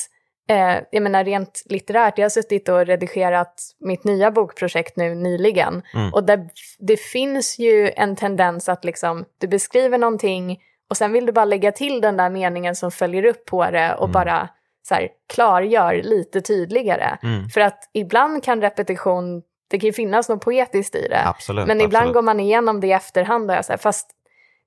eh, 0.50 0.78
jag 0.92 1.04
menar 1.04 1.24
rent 1.24 1.64
litterärt, 1.66 2.18
jag 2.18 2.26
har 2.26 2.30
suttit 2.30 2.70
och 2.70 2.86
redigerat 2.86 3.62
mitt 3.80 4.04
nya 4.04 4.32
bokprojekt 4.32 4.98
nu 4.98 5.16
nyligen 5.16 5.82
mm. 5.94 6.14
och 6.14 6.24
där, 6.24 6.50
det 6.80 6.98
finns 7.00 7.60
ju 7.60 7.92
en 7.96 8.16
tendens 8.16 8.70
att 8.70 8.86
liksom, 8.86 9.26
du 9.38 9.48
beskriver 9.48 9.98
någonting 9.98 10.58
och 10.90 10.98
sen 10.98 11.12
vill 11.12 11.26
du 11.26 11.32
bara 11.32 11.46
lägga 11.46 11.72
till 11.72 12.02
den 12.02 12.18
där 12.18 12.30
meningen 12.30 12.76
som 12.76 12.92
följer 12.92 13.26
upp 13.26 13.46
på 13.46 13.72
det 13.72 13.94
och 13.94 14.04
mm. 14.04 14.12
bara 14.12 14.50
så 14.90 14.96
här, 14.96 15.10
klargör 15.34 16.02
lite 16.04 16.42
tydligare. 16.42 17.18
Mm. 17.24 17.50
För 17.50 17.62
att 17.62 17.90
ibland 17.94 18.44
kan 18.44 18.62
repetition, 18.62 19.42
det 19.70 19.80
kan 19.80 19.88
ju 19.88 19.94
finnas 19.94 20.30
något 20.30 20.42
poetiskt 20.42 20.96
i 20.96 21.08
det. 21.08 21.28
Absolut, 21.28 21.68
men 21.68 21.82
ibland 21.82 21.96
absolut. 21.96 22.14
går 22.14 22.22
man 22.22 22.40
igenom 22.40 22.80
det 22.80 22.88
i 22.88 22.92
efterhand 22.92 23.50
och 23.50 23.56
jag 23.58 23.64
här, 23.70 23.78
fast 23.78 24.10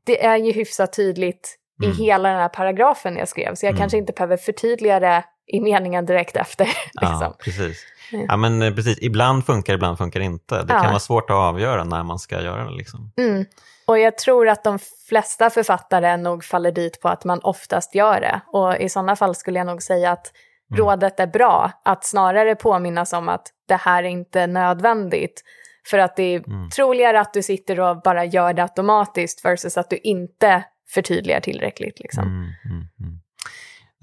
det 0.05 0.25
är 0.25 0.37
ju 0.37 0.53
hyfsat 0.53 0.93
tydligt 0.93 1.59
mm. 1.83 1.93
i 1.93 1.95
hela 1.95 2.29
den 2.29 2.39
här 2.39 2.49
paragrafen 2.49 3.17
jag 3.17 3.29
skrev, 3.29 3.55
så 3.55 3.67
jag 3.67 3.71
mm. 3.71 3.81
kanske 3.81 3.99
inte 3.99 4.13
behöver 4.13 4.37
förtydliga 4.37 5.01
det 5.01 5.25
i 5.47 5.61
meningen 5.61 6.07
direkt 6.07 6.37
efter. 6.37 6.65
liksom. 7.01 7.21
Ja, 7.21 7.37
precis. 7.39 7.87
Ja, 8.29 8.37
men 8.37 8.63
eh, 8.63 8.75
precis. 8.75 8.99
Ibland 9.03 9.47
funkar, 9.47 9.75
ibland 9.75 9.99
funkar 9.99 10.21
inte. 10.21 10.63
Det 10.63 10.73
ja. 10.73 10.81
kan 10.81 10.91
vara 10.91 11.01
svårt 11.01 11.31
att 11.31 11.37
avgöra 11.37 11.85
när 11.85 12.03
man 12.03 12.19
ska 12.19 12.43
göra 12.43 12.65
det. 12.65 12.77
Liksom. 12.77 13.13
Mm. 13.17 13.45
Och 13.87 13.99
jag 13.99 14.19
tror 14.19 14.49
att 14.49 14.65
de 14.65 14.79
flesta 15.09 15.51
författare 15.51 16.17
nog 16.17 16.45
faller 16.45 16.73
dit 16.73 17.01
på 17.01 17.09
att 17.09 17.25
man 17.25 17.41
oftast 17.43 17.95
gör 17.95 18.21
det. 18.21 18.41
Och 18.47 18.77
i 18.77 18.89
sådana 18.89 19.17
fall 19.17 19.35
skulle 19.35 19.59
jag 19.59 19.67
nog 19.67 19.83
säga 19.83 20.11
att 20.11 20.33
mm. 20.73 20.87
rådet 20.87 21.21
är 21.21 21.27
bra, 21.27 21.71
att 21.85 22.05
snarare 22.05 22.55
påminnas 22.55 23.13
om 23.13 23.29
att 23.29 23.47
det 23.69 23.77
här 23.77 24.03
är 24.03 24.09
inte 24.09 24.47
nödvändigt. 24.47 25.43
För 25.91 25.99
att 25.99 26.17
det 26.17 26.23
är 26.23 26.49
mm. 26.49 26.71
troligare 26.71 27.21
att 27.21 27.33
du 27.33 27.43
sitter 27.43 27.81
och 27.81 28.03
bara 28.03 28.25
gör 28.25 28.53
det 28.53 28.63
automatiskt 28.63 29.45
versus 29.45 29.79
att 29.79 29.91
du 29.91 29.97
inte 29.97 30.65
förtydligar 30.95 31.41
tillräckligt. 31.41 32.01
Liksom. 32.01 32.25
Mm, 32.25 32.51
mm, 32.65 32.89
mm. 33.01 33.19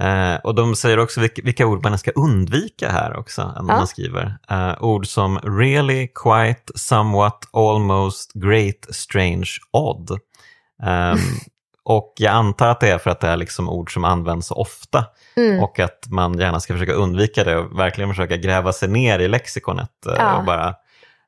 Eh, 0.02 0.40
och 0.40 0.56
de 0.56 0.76
säger 0.76 1.00
också 1.00 1.22
vilka, 1.22 1.42
vilka, 1.46 1.68
ord 1.68 1.84
man 1.84 1.98
ska 1.98 2.12
undvika 2.12 2.90
här 2.90 3.18
också, 3.18 3.42
när 3.42 3.56
ja. 3.56 3.64
man 3.64 3.88
skriver. 3.88 4.38
Eh, 4.50 4.84
ord 4.84 5.08
som 5.08 5.40
really, 5.40 6.08
quite, 6.08 6.74
somewhat, 6.76 7.50
almost, 7.54 8.34
great, 8.34 8.86
strange, 8.90 9.50
odd. 9.72 10.12
Eh, 10.84 11.16
och 11.90 12.14
jag 12.18 12.34
antar 12.34 12.68
att 12.68 12.80
det 12.80 12.90
är 12.90 12.98
för 12.98 13.10
att 13.10 13.20
det 13.20 13.28
är 13.28 13.38
liksom 13.38 13.70
ord 13.70 13.94
som 13.94 14.06
används 14.06 14.48
så 14.48 14.56
ofta 14.56 15.06
mm. 15.36 15.64
och 15.64 15.80
att 15.80 16.06
man 16.10 16.40
gärna 16.40 16.60
ska 16.60 16.74
försöka 16.74 16.94
undvika 16.94 17.44
det 17.44 17.58
och 17.58 17.80
verkligen 17.80 18.10
försöka 18.10 18.38
gräva 18.38 18.74
sig 18.74 18.90
ner 18.90 19.20
i 19.20 19.28
lexikonet 19.28 20.06
eh, 20.06 20.14
ja. 20.18 20.38
och 20.38 20.46
bara 20.46 20.76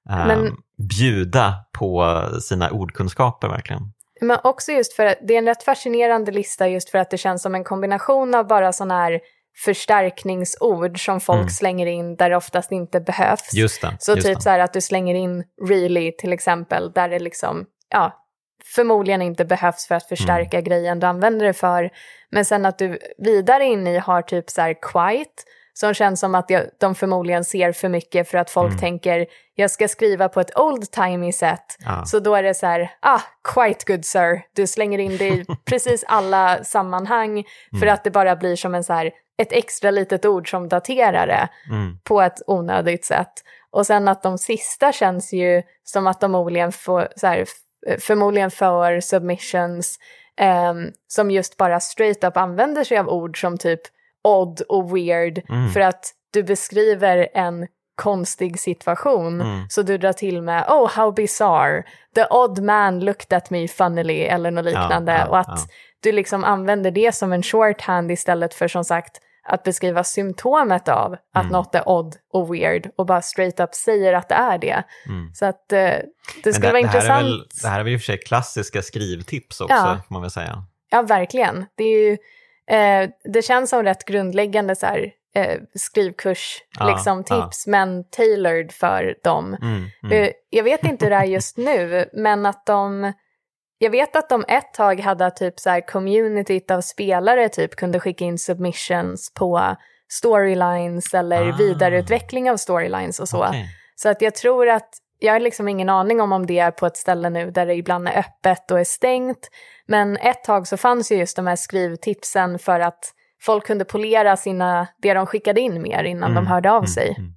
ehm, 0.09 0.28
Men... 0.28 0.57
bjuda 0.78 1.53
på 1.72 2.24
sina 2.41 2.70
ordkunskaper 2.70 3.47
verkligen. 3.47 3.82
Men 4.22 4.38
också 4.43 4.72
just 4.72 4.93
för 4.93 5.05
att 5.05 5.18
det 5.28 5.34
är 5.34 5.38
en 5.38 5.45
rätt 5.45 5.64
fascinerande 5.64 6.32
lista 6.32 6.68
just 6.68 6.89
för 6.89 6.97
att 6.97 7.09
det 7.09 7.18
känns 7.18 7.41
som 7.41 7.55
en 7.55 7.64
kombination 7.64 8.36
av 8.36 8.47
bara 8.47 8.74
sådana 8.74 8.97
här 8.97 9.20
förstärkningsord 9.66 11.05
som 11.05 11.20
folk 11.20 11.39
mm. 11.39 11.49
slänger 11.49 11.86
in 11.86 12.16
där 12.16 12.30
det 12.30 12.36
oftast 12.36 12.72
inte 12.72 12.99
behövs. 12.99 13.53
Just 13.53 13.82
det, 13.82 13.97
så 13.99 14.12
just 14.12 14.28
typ 14.28 14.36
det. 14.36 14.41
så 14.41 14.49
här 14.49 14.59
att 14.59 14.74
du 14.74 14.82
slänger 14.82 15.16
in 15.16 15.43
really 15.70 16.12
till 16.12 16.34
exempel 16.34 16.91
där 16.91 17.09
det 17.09 17.20
liksom, 17.20 17.66
ja, 17.89 18.21
förmodligen 18.66 19.22
inte 19.22 19.45
behövs 19.45 19.88
för 19.88 19.95
att 19.95 20.07
förstärka 20.07 20.57
mm. 20.57 20.64
grejen 20.64 20.99
du 20.99 21.07
använder 21.07 21.45
det 21.45 21.53
för. 21.53 21.89
Men 22.30 22.45
sen 22.45 22.66
att 22.66 22.78
du 22.78 22.99
vidare 23.18 23.66
in 23.66 23.88
i 23.88 23.97
har 23.97 24.22
typ 24.22 24.49
så 24.49 24.62
här 24.62 24.76
quite 24.82 25.43
som 25.74 25.93
känns 25.93 26.20
som 26.20 26.36
att 26.36 26.51
de 26.80 26.95
förmodligen 26.95 27.43
ser 27.43 27.72
för 27.72 27.89
mycket 27.89 28.30
för 28.30 28.38
att 28.38 28.49
folk 28.49 28.70
mm. 28.70 28.80
tänker 28.80 29.26
jag 29.55 29.72
ska 29.72 29.88
skriva 29.88 30.30
på 30.30 30.39
ett 30.39 30.55
old-timey 30.55 31.32
sätt. 31.32 31.78
Ah. 31.86 32.05
Så 32.05 32.20
då 32.20 32.36
är 32.36 32.43
det 32.43 32.53
så 32.53 32.66
här, 32.66 32.91
ah, 32.99 33.22
quite 33.53 33.93
good 33.93 34.05
sir. 34.05 34.41
Du 34.55 34.68
slänger 34.68 34.99
in 34.99 35.18
det 35.18 35.28
i 35.28 35.45
precis 35.66 36.03
alla 36.07 36.64
sammanhang 36.64 37.32
mm. 37.32 37.45
för 37.80 37.88
att 37.88 38.03
det 38.03 38.12
bara 38.12 38.36
blir 38.36 38.55
som 38.55 38.76
en 38.76 38.84
så 38.84 38.93
här, 38.93 39.12
ett 39.38 39.53
extra 39.53 39.91
litet 39.91 40.26
ord 40.26 40.51
som 40.51 40.70
daterar 40.70 41.28
det 41.28 41.49
mm. 41.70 41.97
på 42.03 42.22
ett 42.22 42.41
onödigt 42.47 43.05
sätt. 43.05 43.34
Och 43.72 43.88
sen 43.88 44.07
att 44.07 44.24
de 44.24 44.38
sista 44.38 44.91
känns 44.91 45.34
ju 45.34 45.64
som 45.84 46.07
att 46.07 46.20
de 46.20 46.32
förmodligen 46.32 46.72
får, 46.72 47.07
så 47.16 47.28
här, 47.28 47.45
förmodligen 48.00 48.52
för 48.52 49.00
submissions 49.00 50.00
eh, 50.40 50.74
som 51.08 51.32
just 51.32 51.58
bara 51.58 51.80
straight 51.80 52.24
up 52.24 52.38
använder 52.38 52.84
sig 52.84 52.98
av 52.98 53.10
ord 53.10 53.42
som 53.42 53.58
typ 53.58 53.82
odd 54.24 54.62
och 54.62 54.98
weird 54.98 55.42
mm. 55.50 55.70
för 55.70 55.80
att 55.80 56.14
du 56.34 56.44
beskriver 56.44 57.28
en 57.34 57.68
konstig 57.96 58.60
situation. 58.60 59.42
Mm. 59.42 59.66
Så 59.70 59.82
du 59.82 59.98
drar 59.98 60.14
till 60.14 60.42
med 60.42 60.66
oh 60.70 60.90
how 60.90 61.12
bizarre, 61.12 61.84
the 62.16 62.26
odd 62.30 62.60
man 62.64 63.00
looked 63.00 63.38
at 63.38 63.50
me 63.50 63.68
funnily 63.68 64.22
eller 64.22 64.52
något 64.52 64.66
liknande. 64.66 65.12
Ja, 65.12 65.18
ja, 65.18 65.28
och 65.28 65.40
att 65.40 65.48
ja. 65.48 65.74
du 66.00 66.12
liksom 66.12 66.44
använder 66.44 66.92
det 66.92 67.16
som 67.16 67.34
en 67.34 67.44
shorthand 67.44 68.12
istället 68.12 68.54
för 68.54 68.68
som 68.68 68.84
sagt 68.84 69.22
att 69.44 69.64
beskriva 69.64 70.04
symptomet 70.04 70.88
av 70.88 71.14
att 71.34 71.44
mm. 71.44 71.52
något 71.52 71.76
är 71.76 71.89
odd 71.89 72.16
och 72.34 72.56
weird 72.56 72.89
och 72.96 73.06
bara 73.06 73.22
straight 73.22 73.60
up 73.60 73.76
säger 73.76 74.14
att 74.14 74.30
det 74.30 74.36
är 74.36 74.58
det. 74.58 74.84
Mm. 75.08 75.34
Så 75.34 75.46
att 75.46 75.72
eh, 75.72 75.80
det 76.44 76.54
skulle 76.54 76.54
det, 76.54 76.62
vara 76.62 76.74
det 76.74 76.80
intressant. 76.80 77.26
Väl, 77.26 77.48
det 77.62 77.68
här 77.68 77.80
är 77.80 77.84
väl 77.84 77.94
i 77.94 77.98
och 77.98 78.02
för 78.02 78.06
sig 78.06 78.18
klassiska 78.18 78.82
skrivtips 78.82 79.62
också, 79.62 80.02
får 80.08 80.14
man 80.14 80.22
väl 80.22 80.32
säga. 80.32 80.64
Ja, 80.89 81.02
verkligen. 81.02 81.66
Det 81.76 81.84
är 81.84 82.10
ju 82.10 82.18
Eh, 82.72 83.10
det 83.24 83.42
känns 83.42 83.70
som 83.70 83.84
rätt 83.84 84.06
grundläggande 84.06 84.76
så 84.76 84.86
här, 84.86 85.12
eh, 85.36 85.60
skrivkurs, 85.76 86.58
ah, 86.80 86.89
liksom 86.94 87.24
tips, 87.24 87.68
ah. 87.68 87.72
men 87.72 88.04
tailored 88.10 88.72
för 88.72 89.16
dem. 89.24 89.58
Mm, 89.62 89.86
mm. 90.04 90.24
Eh, 90.24 90.30
jag 90.50 90.64
vet 90.64 90.84
inte 90.84 91.06
hur 91.06 91.10
det 91.10 91.16
är 91.16 91.24
just 91.24 91.58
nu, 91.58 92.10
men 92.14 92.46
att 92.46 92.66
de... 92.66 93.14
Jag 93.84 93.92
vet 93.92 94.16
att 94.16 94.30
de 94.30 94.46
ett 94.48 94.74
tag 94.74 95.00
hade 95.00 95.32
typ 95.32 95.60
så 95.60 95.70
här 95.70 95.88
communityt 95.88 96.72
av 96.72 96.82
spelare 96.82 97.50
typ 97.50 97.76
kunde 97.76 98.00
skicka 98.00 98.26
in 98.26 98.38
submissions 98.38 99.34
på 99.34 99.76
storylines 100.10 101.14
eller 101.14 101.50
ah. 101.50 101.56
vidareutveckling 101.58 102.52
av 102.52 102.58
storylines 102.58 103.20
och 103.20 103.30
så. 103.30 103.48
Okay. 103.48 103.66
Så 103.96 104.10
att 104.10 104.22
jag 104.22 104.36
tror 104.36 104.70
att 104.70 104.90
jag 105.20 105.34
har 105.34 105.40
liksom 105.40 105.68
ingen 105.68 105.90
aning 105.90 106.22
om 106.22 106.32
om 106.32 106.46
det 106.46 106.60
är 106.60 106.72
på 106.72 106.86
ett 106.86 106.98
ställe 106.98 107.30
nu 107.30 107.52
där 107.52 107.66
det 107.66 107.74
ibland 107.74 108.08
är 108.08 108.20
öppet 108.20 108.72
och 108.72 108.80
är 108.80 108.84
stängt. 108.84 109.50
Men 109.88 110.18
ett 110.18 110.44
tag 110.44 110.68
så 110.68 110.78
fanns 110.78 111.12
ju 111.12 111.16
just 111.16 111.36
de 111.36 111.48
här 111.48 111.56
skrivtipsen 111.56 112.60
för 112.60 112.80
att 112.80 113.14
folk 113.42 113.66
kunde 113.66 113.86
polera 113.86 114.38
sina, 114.38 114.88
det 115.02 115.14
de 115.14 115.26
skickade 115.26 115.62
in 115.62 115.82
mer 115.82 116.04
innan 116.04 116.32
mm, 116.32 116.44
de 116.44 116.50
hörde 116.50 116.72
av 116.72 116.78
mm, 116.78 116.88
sig. 116.88 117.16
Mm. 117.18 117.34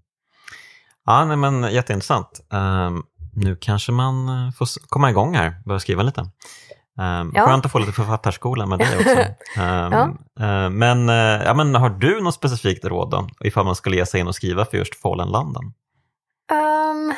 Ja, 1.06 1.24
nej, 1.24 1.36
men 1.36 1.72
jätteintressant. 1.72 2.40
Um, 2.50 3.04
nu 3.36 3.56
kanske 3.56 3.92
man 3.92 4.28
eh, 4.28 4.52
får 4.52 4.68
komma 4.88 5.10
igång 5.10 5.34
här, 5.34 5.54
börja 5.64 5.80
skriva 5.80 6.02
lite. 6.02 6.20
Um, 6.98 7.32
ja. 7.34 7.46
Skönt 7.46 7.66
att 7.66 7.72
få 7.72 7.78
lite 7.78 7.92
författarskola 7.92 8.66
med 8.66 8.78
dig 8.78 8.96
också. 8.96 9.18
Um, 9.20 9.26
ja. 9.56 10.08
uh, 10.40 10.70
men, 10.70 11.08
uh, 11.08 11.44
ja, 11.44 11.54
men 11.54 11.74
har 11.74 11.90
du 11.90 12.20
något 12.20 12.34
specifikt 12.34 12.84
råd 12.84 13.10
då, 13.10 13.28
ifall 13.44 13.64
man 13.64 13.76
skulle 13.76 13.96
ge 13.96 14.06
sig 14.06 14.20
in 14.20 14.28
och 14.28 14.34
skriva 14.34 14.64
för 14.64 14.76
just 14.76 15.00
Fallen 15.00 15.28
London? 15.28 15.64
Um, 16.52 17.14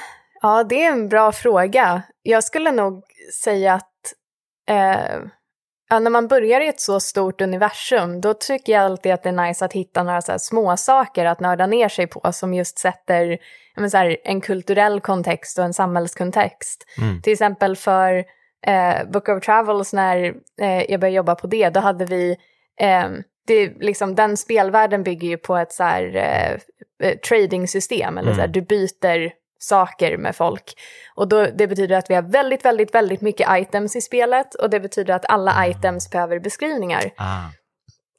Ja, 0.46 0.64
det 0.64 0.84
är 0.84 0.92
en 0.92 1.08
bra 1.08 1.32
fråga. 1.32 2.02
Jag 2.22 2.44
skulle 2.44 2.70
nog 2.70 3.04
säga 3.42 3.74
att 3.74 4.14
eh, 4.68 5.20
ja, 5.88 5.98
när 5.98 6.10
man 6.10 6.28
börjar 6.28 6.60
i 6.60 6.68
ett 6.68 6.80
så 6.80 7.00
stort 7.00 7.40
universum, 7.40 8.20
då 8.20 8.34
tycker 8.34 8.72
jag 8.72 8.82
alltid 8.82 9.12
att 9.12 9.22
det 9.22 9.28
är 9.28 9.46
nice 9.46 9.64
att 9.64 9.72
hitta 9.72 10.02
några 10.02 10.22
så 10.22 10.38
små 10.38 10.76
saker 10.76 11.24
att 11.24 11.40
nörda 11.40 11.66
ner 11.66 11.88
sig 11.88 12.06
på 12.06 12.32
som 12.32 12.54
just 12.54 12.78
sätter 12.78 13.38
här, 13.92 14.16
en 14.24 14.40
kulturell 14.40 15.00
kontext 15.00 15.58
och 15.58 15.64
en 15.64 15.74
samhällskontext. 15.74 16.84
Mm. 16.98 17.22
Till 17.22 17.32
exempel 17.32 17.76
för 17.76 18.24
eh, 18.66 19.10
Book 19.12 19.28
of 19.28 19.44
Travels, 19.44 19.92
när 19.92 20.34
eh, 20.60 20.90
jag 20.90 21.00
började 21.00 21.16
jobba 21.16 21.34
på 21.34 21.46
det, 21.46 21.70
då 21.70 21.80
hade 21.80 22.04
vi 22.04 22.36
eh, 22.80 23.08
det, 23.46 23.72
liksom, 23.80 24.14
den 24.14 24.36
spelvärlden 24.36 25.02
bygger 25.02 25.28
ju 25.28 25.36
på 25.36 25.56
ett 25.56 25.72
så 25.72 25.82
här, 25.82 26.16
eh, 26.16 26.52
eh 27.08 27.18
trading-system, 27.18 28.18
eller 28.18 28.28
mm. 28.28 28.34
så 28.34 28.40
här, 28.40 28.48
mm. 28.48 28.52
du 28.52 28.60
byter 28.60 29.32
saker 29.58 30.16
med 30.16 30.36
folk. 30.36 30.74
Och 31.14 31.28
då, 31.28 31.46
det 31.54 31.66
betyder 31.66 31.96
att 31.96 32.10
vi 32.10 32.14
har 32.14 32.22
väldigt, 32.22 32.64
väldigt, 32.64 32.94
väldigt 32.94 33.20
mycket 33.20 33.48
items 33.50 33.96
i 33.96 34.00
spelet 34.00 34.54
och 34.54 34.70
det 34.70 34.80
betyder 34.80 35.14
att 35.14 35.24
alla 35.28 35.52
mm. 35.52 35.70
items 35.70 36.10
behöver 36.10 36.38
beskrivningar. 36.38 37.10
Ah. 37.16 37.42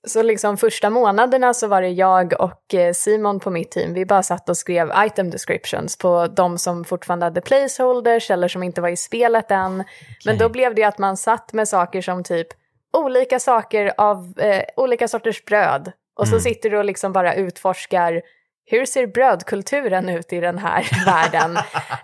Så 0.07 0.23
liksom 0.23 0.57
första 0.57 0.89
månaderna 0.89 1.53
så 1.53 1.67
var 1.67 1.81
det 1.81 1.89
jag 1.89 2.33
och 2.39 2.73
eh, 2.73 2.93
Simon 2.93 3.39
på 3.39 3.49
mitt 3.49 3.71
team, 3.71 3.93
vi 3.93 4.05
bara 4.05 4.23
satt 4.23 4.49
och 4.49 4.57
skrev 4.57 4.91
item 4.97 5.29
descriptions 5.29 5.97
på 5.97 6.27
de 6.27 6.57
som 6.57 6.85
fortfarande 6.85 7.25
hade 7.25 7.41
placeholders 7.41 8.31
eller 8.31 8.47
som 8.47 8.63
inte 8.63 8.81
var 8.81 8.89
i 8.89 8.97
spelet 8.97 9.51
än. 9.51 9.81
Okay. 9.81 9.87
Men 10.25 10.37
då 10.37 10.49
blev 10.49 10.75
det 10.75 10.83
att 10.83 10.97
man 10.97 11.17
satt 11.17 11.53
med 11.53 11.67
saker 11.67 12.01
som 12.01 12.23
typ 12.23 12.47
olika 12.93 13.39
saker 13.39 13.93
av 13.97 14.33
eh, 14.39 14.63
olika 14.75 15.07
sorters 15.07 15.45
bröd 15.45 15.91
och 16.15 16.27
så 16.27 16.33
mm. 16.33 16.41
sitter 16.41 16.69
du 16.69 16.77
och 16.77 16.85
liksom 16.85 17.13
bara 17.13 17.33
utforskar 17.33 18.21
hur 18.67 18.85
ser 18.85 19.07
brödkulturen 19.07 20.09
ut 20.09 20.33
i 20.33 20.39
den 20.39 20.57
här 20.57 21.05
världen? 21.05 21.57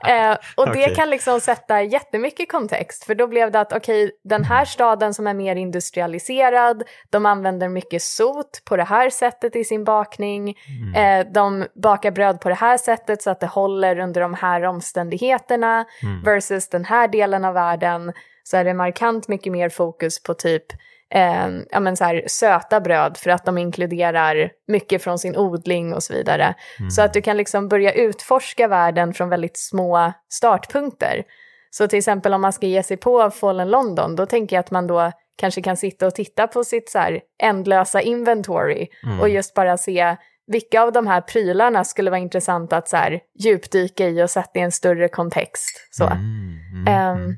eh, 0.08 0.38
och 0.56 0.68
okay. 0.68 0.86
det 0.86 0.96
kan 0.96 1.10
liksom 1.10 1.40
sätta 1.40 1.82
jättemycket 1.82 2.52
kontext, 2.52 3.04
för 3.04 3.16
då 3.16 3.28
blev 3.28 3.52
det 3.52 3.60
att 3.60 3.74
okej, 3.74 4.04
okay, 4.04 4.18
den 4.24 4.44
här 4.44 4.66
staden 4.66 5.14
som 5.14 5.28
är 5.28 5.34
mer 5.34 5.56
industrialiserad, 5.56 6.84
de 7.10 7.26
använder 7.26 7.70
mycket 7.70 8.02
sot 8.02 8.62
på 8.66 8.78
det 8.78 8.84
här 8.84 9.10
sättet 9.10 9.56
i 9.56 9.64
sin 9.64 9.84
bakning, 9.84 10.58
mm. 10.68 11.26
eh, 11.28 11.32
de 11.34 11.66
bakar 11.76 12.12
bröd 12.12 12.42
på 12.42 12.50
det 12.50 12.56
här 12.56 12.78
sättet 12.78 13.22
så 13.22 13.30
att 13.30 13.40
det 13.40 13.48
håller 13.48 14.00
under 14.00 14.22
de 14.22 14.34
här 14.34 14.64
omständigheterna, 14.64 15.86
mm. 16.04 16.24
versus 16.24 16.70
den 16.70 16.86
här 16.86 17.08
delen 17.08 17.46
av 17.46 17.54
världen 17.54 18.14
så 18.44 18.58
är 18.58 18.64
det 18.64 18.74
markant 18.74 19.28
mycket 19.28 19.52
mer 19.52 19.70
fokus 19.70 20.24
på 20.24 20.34
typ 20.34 20.66
eh, 21.14 21.50
ja, 21.70 21.80
men 21.80 21.98
så 21.98 22.04
här, 22.04 22.24
söta 22.28 22.80
bröd 22.80 23.18
för 23.18 23.30
att 23.30 23.46
de 23.46 23.58
inkluderar 23.58 24.50
mycket 24.68 25.04
från 25.04 25.20
sin 25.20 25.38
odling 25.38 25.94
och 25.94 26.04
så 26.04 26.14
vidare. 26.14 26.56
Mm. 26.80 26.92
Så 26.92 27.02
att 27.02 27.14
du 27.14 27.22
kan 27.22 27.38
liksom 27.38 27.68
börja 27.68 27.92
utforska 27.92 28.68
världen 28.68 29.14
från 29.14 29.30
väldigt 29.30 29.58
små 29.58 30.14
startpunkter. 30.30 31.24
Så 31.72 31.88
till 31.88 32.00
exempel 32.00 32.34
om 32.34 32.42
man 32.42 32.54
ska 32.54 32.68
ge 32.68 32.84
sig 32.84 32.98
på 32.98 33.32
Fallen 33.32 33.70
London, 33.70 34.16
då 34.16 34.26
tänker 34.26 34.56
jag 34.56 34.60
att 34.60 34.72
man 34.72 34.88
då 34.88 35.12
kanske 35.38 35.62
kan 35.62 35.78
sitta 35.78 36.08
och 36.08 36.16
titta 36.16 36.48
på 36.48 36.64
sitt 36.64 36.90
så 36.90 37.00
här 37.00 37.22
ändlösa 37.44 38.02
inventory 38.02 38.88
mm. 39.04 39.20
och 39.20 39.30
just 39.30 39.54
bara 39.54 39.78
se 39.78 40.16
vilka 40.48 40.82
av 40.82 40.92
de 40.92 41.08
här 41.08 41.22
prylarna 41.22 41.84
skulle 41.84 42.10
vara 42.10 42.20
intressant 42.20 42.74
att 42.74 42.88
så 42.88 42.98
här 42.98 43.20
djupdyka 43.40 44.08
i 44.08 44.24
och 44.24 44.30
sätta 44.30 44.60
i 44.60 44.62
en 44.62 44.72
större 44.72 45.08
kontext. 45.08 45.88
Så. 45.92 46.04
Mm, 46.04 46.88
mm, 46.88 47.18
um, 47.18 47.38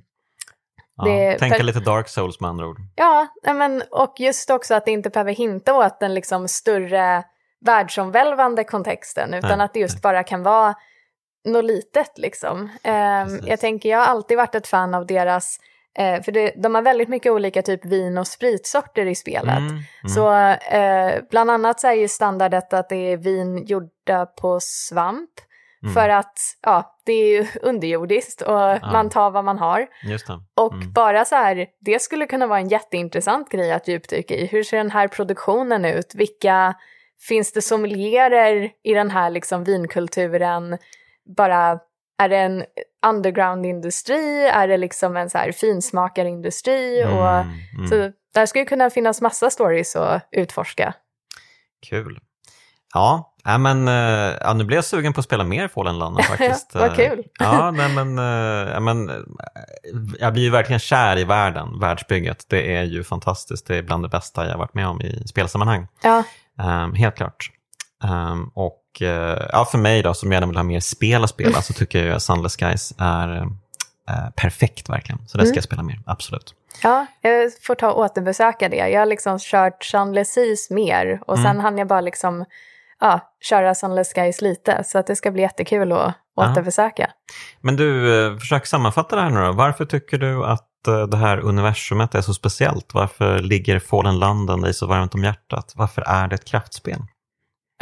det, 1.03 1.39
tänka 1.39 1.57
för, 1.57 1.63
lite 1.63 1.79
Dark 1.79 2.07
Souls 2.07 2.39
med 2.39 2.49
andra 2.49 2.67
ord. 2.67 2.77
Ja, 2.95 3.27
men, 3.53 3.83
och 3.91 4.15
just 4.19 4.49
också 4.49 4.73
att 4.73 4.85
det 4.85 4.91
inte 4.91 5.09
behöver 5.09 5.33
hinta 5.33 5.73
åt 5.73 5.99
den 5.99 6.13
liksom 6.13 6.47
större 6.47 7.23
världsomvälvande 7.65 8.63
kontexten, 8.63 9.33
utan 9.33 9.57
nej, 9.57 9.65
att 9.65 9.73
det 9.73 9.79
just 9.79 9.95
nej. 9.95 10.01
bara 10.01 10.23
kan 10.23 10.43
vara 10.43 10.75
något 11.45 11.65
litet 11.65 12.17
liksom. 12.17 12.61
Um, 12.61 13.39
jag 13.45 13.59
tänker, 13.59 13.89
jag 13.89 13.99
har 13.99 14.05
alltid 14.05 14.37
varit 14.37 14.55
ett 14.55 14.67
fan 14.67 14.93
av 14.93 15.05
deras 15.05 15.59
Eh, 15.97 16.21
för 16.21 16.31
det, 16.31 16.53
de 16.55 16.75
har 16.75 16.81
väldigt 16.81 17.09
mycket 17.09 17.31
olika 17.31 17.61
typ 17.61 17.85
vin 17.85 18.17
och 18.17 18.27
spritsorter 18.27 19.05
i 19.05 19.15
spelet. 19.15 19.57
Mm, 19.57 19.69
mm. 19.69 19.83
Så 20.15 20.33
eh, 20.75 21.23
bland 21.29 21.51
annat 21.51 21.79
så 21.79 21.87
är 21.87 21.93
ju 21.93 22.07
standardet 22.07 22.73
att 22.73 22.89
det 22.89 22.95
är 22.95 23.17
vin 23.17 23.65
gjorda 23.65 24.25
på 24.25 24.59
svamp. 24.61 25.29
Mm. 25.83 25.93
För 25.93 26.09
att 26.09 26.39
ja, 26.61 26.94
det 27.05 27.13
är 27.13 27.27
ju 27.27 27.47
underjordiskt 27.61 28.41
och 28.41 28.53
ja. 28.53 28.79
man 28.91 29.09
tar 29.09 29.31
vad 29.31 29.45
man 29.45 29.57
har. 29.57 29.87
Och 30.55 30.73
mm. 30.73 30.91
bara 30.93 31.25
så 31.25 31.35
här, 31.35 31.67
det 31.79 32.01
skulle 32.01 32.25
kunna 32.25 32.47
vara 32.47 32.59
en 32.59 32.67
jätteintressant 32.67 33.49
grej 33.49 33.71
att 33.71 33.87
djupdyka 33.87 34.35
i. 34.35 34.45
Hur 34.45 34.63
ser 34.63 34.77
den 34.77 34.91
här 34.91 35.07
produktionen 35.07 35.85
ut? 35.85 36.15
Vilka, 36.15 36.75
finns 37.27 37.51
det 37.51 37.61
sommelierer 37.61 38.71
i 38.83 38.93
den 38.93 39.11
här 39.11 39.29
liksom 39.29 39.63
vinkulturen? 39.63 40.77
Bara, 41.37 41.79
är 42.17 42.29
det 42.29 42.37
en 42.37 42.65
underground-industri? 43.07 44.47
Är 44.47 44.67
det 44.67 44.77
liksom 44.77 45.17
en 45.17 45.29
så 45.29 45.37
här 45.37 45.51
finsmakarindustri? 45.51 47.01
Mm, 47.01 47.17
och, 47.17 47.29
mm. 47.29 47.87
Så 47.89 48.11
där 48.33 48.45
skulle 48.45 48.65
kunna 48.65 48.89
finnas 48.89 49.21
massa 49.21 49.49
stories 49.49 49.95
att 49.95 50.27
utforska. 50.31 50.93
Kul. 51.89 52.19
Ja, 52.93 53.34
Ja, 53.47 53.57
men, 53.57 53.87
eh, 53.87 54.37
ja, 54.41 54.53
nu 54.53 54.63
blir 54.63 54.77
jag 54.77 54.85
sugen 54.85 55.13
på 55.13 55.19
att 55.19 55.25
spela 55.25 55.43
mer 55.43 55.67
Fallen 55.67 55.99
London 55.99 56.23
faktiskt. 56.29 56.75
Vad 56.75 56.87
eh, 56.89 56.95
kul! 56.95 57.23
Ja, 57.39 57.71
nej, 57.77 57.89
men, 57.89 58.19
eh, 58.19 58.73
ja, 58.73 58.79
men, 58.79 59.11
jag 60.19 60.33
blir 60.33 60.43
ju 60.43 60.49
verkligen 60.49 60.79
kär 60.79 61.17
i 61.17 61.23
världen, 61.23 61.79
världsbygget. 61.79 62.45
Det 62.49 62.75
är 62.75 62.83
ju 62.83 63.03
fantastiskt, 63.03 63.67
det 63.67 63.75
är 63.75 63.83
bland 63.83 64.03
det 64.03 64.09
bästa 64.09 64.47
jag 64.47 64.57
varit 64.57 64.73
med 64.73 64.87
om 64.87 65.01
i 65.01 65.27
spelsammanhang. 65.27 65.87
Ja. 66.03 66.23
Um, 66.59 66.93
helt 66.93 67.15
klart. 67.15 67.51
Um, 68.03 68.51
och 68.53 68.81
ja, 69.51 69.67
för 69.71 69.77
mig 69.77 70.01
då, 70.01 70.13
som 70.13 70.31
gärna 70.31 70.47
vill 70.47 70.57
ha 70.57 70.63
mer 70.63 70.79
spel 70.79 71.23
att 71.23 71.29
spela, 71.29 71.61
så 71.61 71.73
tycker 71.73 72.05
jag 72.05 72.15
att 72.15 72.23
Sunless 72.23 72.57
Skies 72.57 72.93
är 72.97 73.41
uh, 73.41 74.29
perfekt 74.35 74.89
verkligen. 74.89 75.27
Så 75.27 75.37
det 75.37 75.43
ska 75.43 75.51
mm. 75.51 75.55
jag 75.55 75.63
spela 75.63 75.83
mer, 75.83 75.99
absolut. 76.05 76.53
Ja, 76.83 77.05
jag 77.21 77.51
får 77.61 77.75
ta 77.75 77.91
och 77.91 77.99
återbesöka 77.99 78.69
det. 78.69 78.89
Jag 78.89 79.01
har 79.01 79.05
liksom 79.05 79.39
kört 79.39 79.83
Sunless 79.83 80.33
Seas 80.33 80.69
mer 80.69 81.21
och 81.27 81.37
sen 81.37 81.45
mm. 81.45 81.63
hann 81.63 81.77
jag 81.77 81.87
bara 81.87 82.01
liksom 82.01 82.45
ja, 83.01 83.33
köra 83.41 83.75
Sunless 83.75 84.13
Skies 84.13 84.41
lite. 84.41 84.83
Så 84.83 84.97
att 84.97 85.07
det 85.07 85.15
ska 85.15 85.31
bli 85.31 85.41
jättekul 85.41 85.91
att 85.91 86.15
återbesöka. 86.35 87.11
Men 87.61 87.75
du, 87.75 88.19
eh, 88.25 88.37
försök 88.37 88.65
sammanfatta 88.65 89.15
det 89.15 89.21
här 89.21 89.29
nu 89.29 89.41
då. 89.41 89.51
Varför 89.51 89.85
tycker 89.85 90.17
du 90.17 90.45
att 90.45 90.87
eh, 90.87 91.03
det 91.03 91.17
här 91.17 91.39
universumet 91.39 92.15
är 92.15 92.21
så 92.21 92.33
speciellt? 92.33 92.93
Varför 92.93 93.39
ligger 93.39 93.79
Fallen 93.79 94.19
London 94.19 94.61
dig 94.61 94.73
så 94.73 94.87
varmt 94.87 95.15
om 95.15 95.23
hjärtat? 95.23 95.73
Varför 95.75 96.01
är 96.01 96.27
det 96.27 96.35
ett 96.35 96.45
kraftspel? 96.45 96.99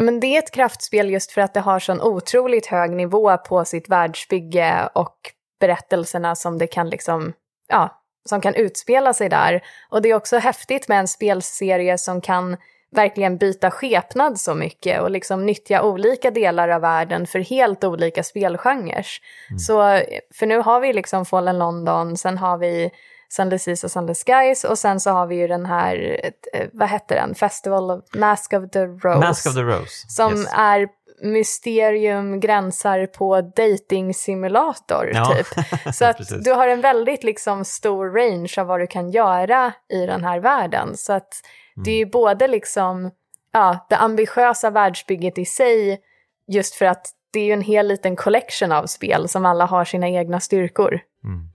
Men 0.02 0.20
det 0.20 0.28
är 0.28 0.40
ett 0.40 0.54
kraftspel 0.54 1.10
just 1.10 1.32
för 1.32 1.42
att 1.42 1.54
det 1.54 1.60
har 1.60 1.80
sån 1.80 2.02
otroligt 2.02 2.66
hög 2.66 2.92
nivå 2.92 3.38
på 3.38 3.66
sitt 3.66 3.90
världsbygge 3.90 4.90
och 4.96 5.16
berättelserna 5.60 6.36
som 6.36 6.58
det 6.58 6.68
kan 6.68 6.90
liksom, 6.90 7.34
ja, 7.68 8.02
som 8.30 8.42
kan 8.42 8.56
utspela 8.56 9.14
sig 9.14 9.30
där. 9.30 9.62
Och 9.90 10.02
det 10.02 10.10
är 10.10 10.16
också 10.16 10.38
häftigt 10.38 10.88
med 10.88 11.00
en 11.00 11.08
spelserie 11.08 11.98
som 11.98 12.22
kan 12.22 12.58
verkligen 12.94 13.38
byta 13.38 13.72
skepnad 13.72 14.40
så 14.40 14.54
mycket 14.54 15.02
och 15.02 15.12
liksom 15.12 15.46
nyttja 15.46 15.84
olika 15.84 16.32
delar 16.32 16.70
av 16.70 16.82
världen 16.82 17.28
för 17.28 17.40
helt 17.40 17.84
olika 17.84 18.24
spelgenrer. 18.24 19.08
Mm. 19.50 19.60
Så, 19.60 20.02
för 20.34 20.46
nu 20.46 20.58
har 20.58 20.80
vi 20.80 20.94
liksom 20.94 21.26
Fallen 21.26 21.58
London, 21.58 22.18
sen 22.18 22.38
har 22.38 22.58
vi 22.58 22.92
Sunless 23.30 23.64
Seas 23.64 23.84
och 23.84 23.92
Sunless 23.92 24.24
Skies 24.26 24.64
och 24.64 24.78
sen 24.78 25.00
så 25.00 25.12
har 25.12 25.28
vi 25.28 25.36
ju 25.36 25.48
den 25.48 25.66
här, 25.66 26.20
eh, 26.54 26.68
vad 26.74 26.90
heter 26.90 27.16
den, 27.16 27.36
Festival 27.36 27.92
of 27.92 28.04
Mask 28.14 28.54
of 28.54 28.70
the 28.72 28.86
Rose. 28.86 29.20
Mask 29.20 29.48
of 29.48 29.54
the 29.54 29.62
Rose. 29.62 30.08
Som 30.10 30.34
yes. 30.34 30.54
är 30.58 30.88
mysterium 31.24 32.40
gränsar 32.40 33.06
på 33.06 33.42
dating 33.42 34.14
simulator 34.14 35.12
ja. 35.14 35.26
typ. 35.26 35.48
Så 35.96 36.06
att 36.06 36.44
du 36.44 36.52
har 36.52 36.68
en 36.68 36.82
väldigt 36.82 37.24
liksom 37.24 37.66
stor 37.66 38.10
range 38.10 38.54
av 38.58 38.68
vad 38.68 38.80
du 38.80 38.88
kan 38.88 39.10
göra 39.10 39.74
i 39.90 40.06
den 40.06 40.24
här 40.24 40.40
världen. 40.40 40.98
Så 40.98 41.14
att 41.14 41.34
det 41.76 41.92
är 41.92 41.98
ju 41.98 42.06
både 42.06 42.48
liksom, 42.48 43.12
ja, 43.52 43.86
det 43.90 43.96
ambitiösa 43.96 44.70
världsbygget 44.70 45.38
i 45.38 45.46
sig, 45.46 46.02
just 46.48 46.76
för 46.76 46.86
att 46.86 47.08
det 47.32 47.40
är 47.40 47.46
ju 47.46 47.54
en 47.54 47.62
hel 47.62 47.88
liten 47.88 48.16
collection 48.16 48.72
av 48.72 48.86
spel 48.86 49.30
som 49.30 49.46
alla 49.46 49.66
har 49.66 49.86
sina 49.86 50.10
egna 50.10 50.40
styrkor. 50.40 51.00
Mm. 51.24 51.50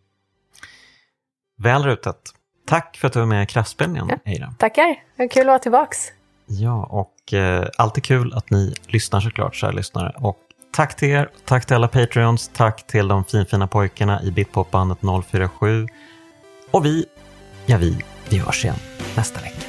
Väl 1.59 1.83
rutat. 1.83 2.35
Tack 2.67 2.97
för 2.97 3.07
att 3.07 3.13
du 3.13 3.19
var 3.19 3.27
med 3.27 3.43
i 3.43 3.47
Kraftspelningen, 3.47 4.09
ja. 4.09 4.33
Eira. 4.33 4.55
Tackar, 4.59 4.87
det 5.17 5.23
var 5.23 5.29
kul 5.29 5.41
att 5.41 5.47
vara 5.47 5.59
tillbaks. 5.59 6.13
Ja, 6.49 6.85
och 6.85 7.33
eh, 7.33 7.69
alltid 7.77 8.05
kul 8.05 8.33
att 8.35 8.51
ni 8.51 8.75
lyssnar 8.87 9.21
såklart, 9.21 9.55
kära 9.55 9.71
lyssnare. 9.71 10.13
Och 10.17 10.39
tack 10.73 10.97
till 10.97 11.09
er, 11.09 11.31
tack 11.45 11.67
till 11.67 11.77
alla 11.77 11.89
Patreons, 11.89 12.51
tack 12.55 12.87
till 12.87 13.09
de 13.09 13.25
finfina 13.25 13.67
pojkarna 13.67 14.23
i 14.23 14.31
Bitpopbandet 14.31 14.99
047. 15.27 15.87
Och 16.71 16.85
vi, 16.85 17.07
ja 17.67 17.79
vi, 17.79 17.99
vi 18.29 18.39
hörs 18.39 18.65
igen 18.65 18.77
nästa 19.17 19.41
vecka. 19.41 19.68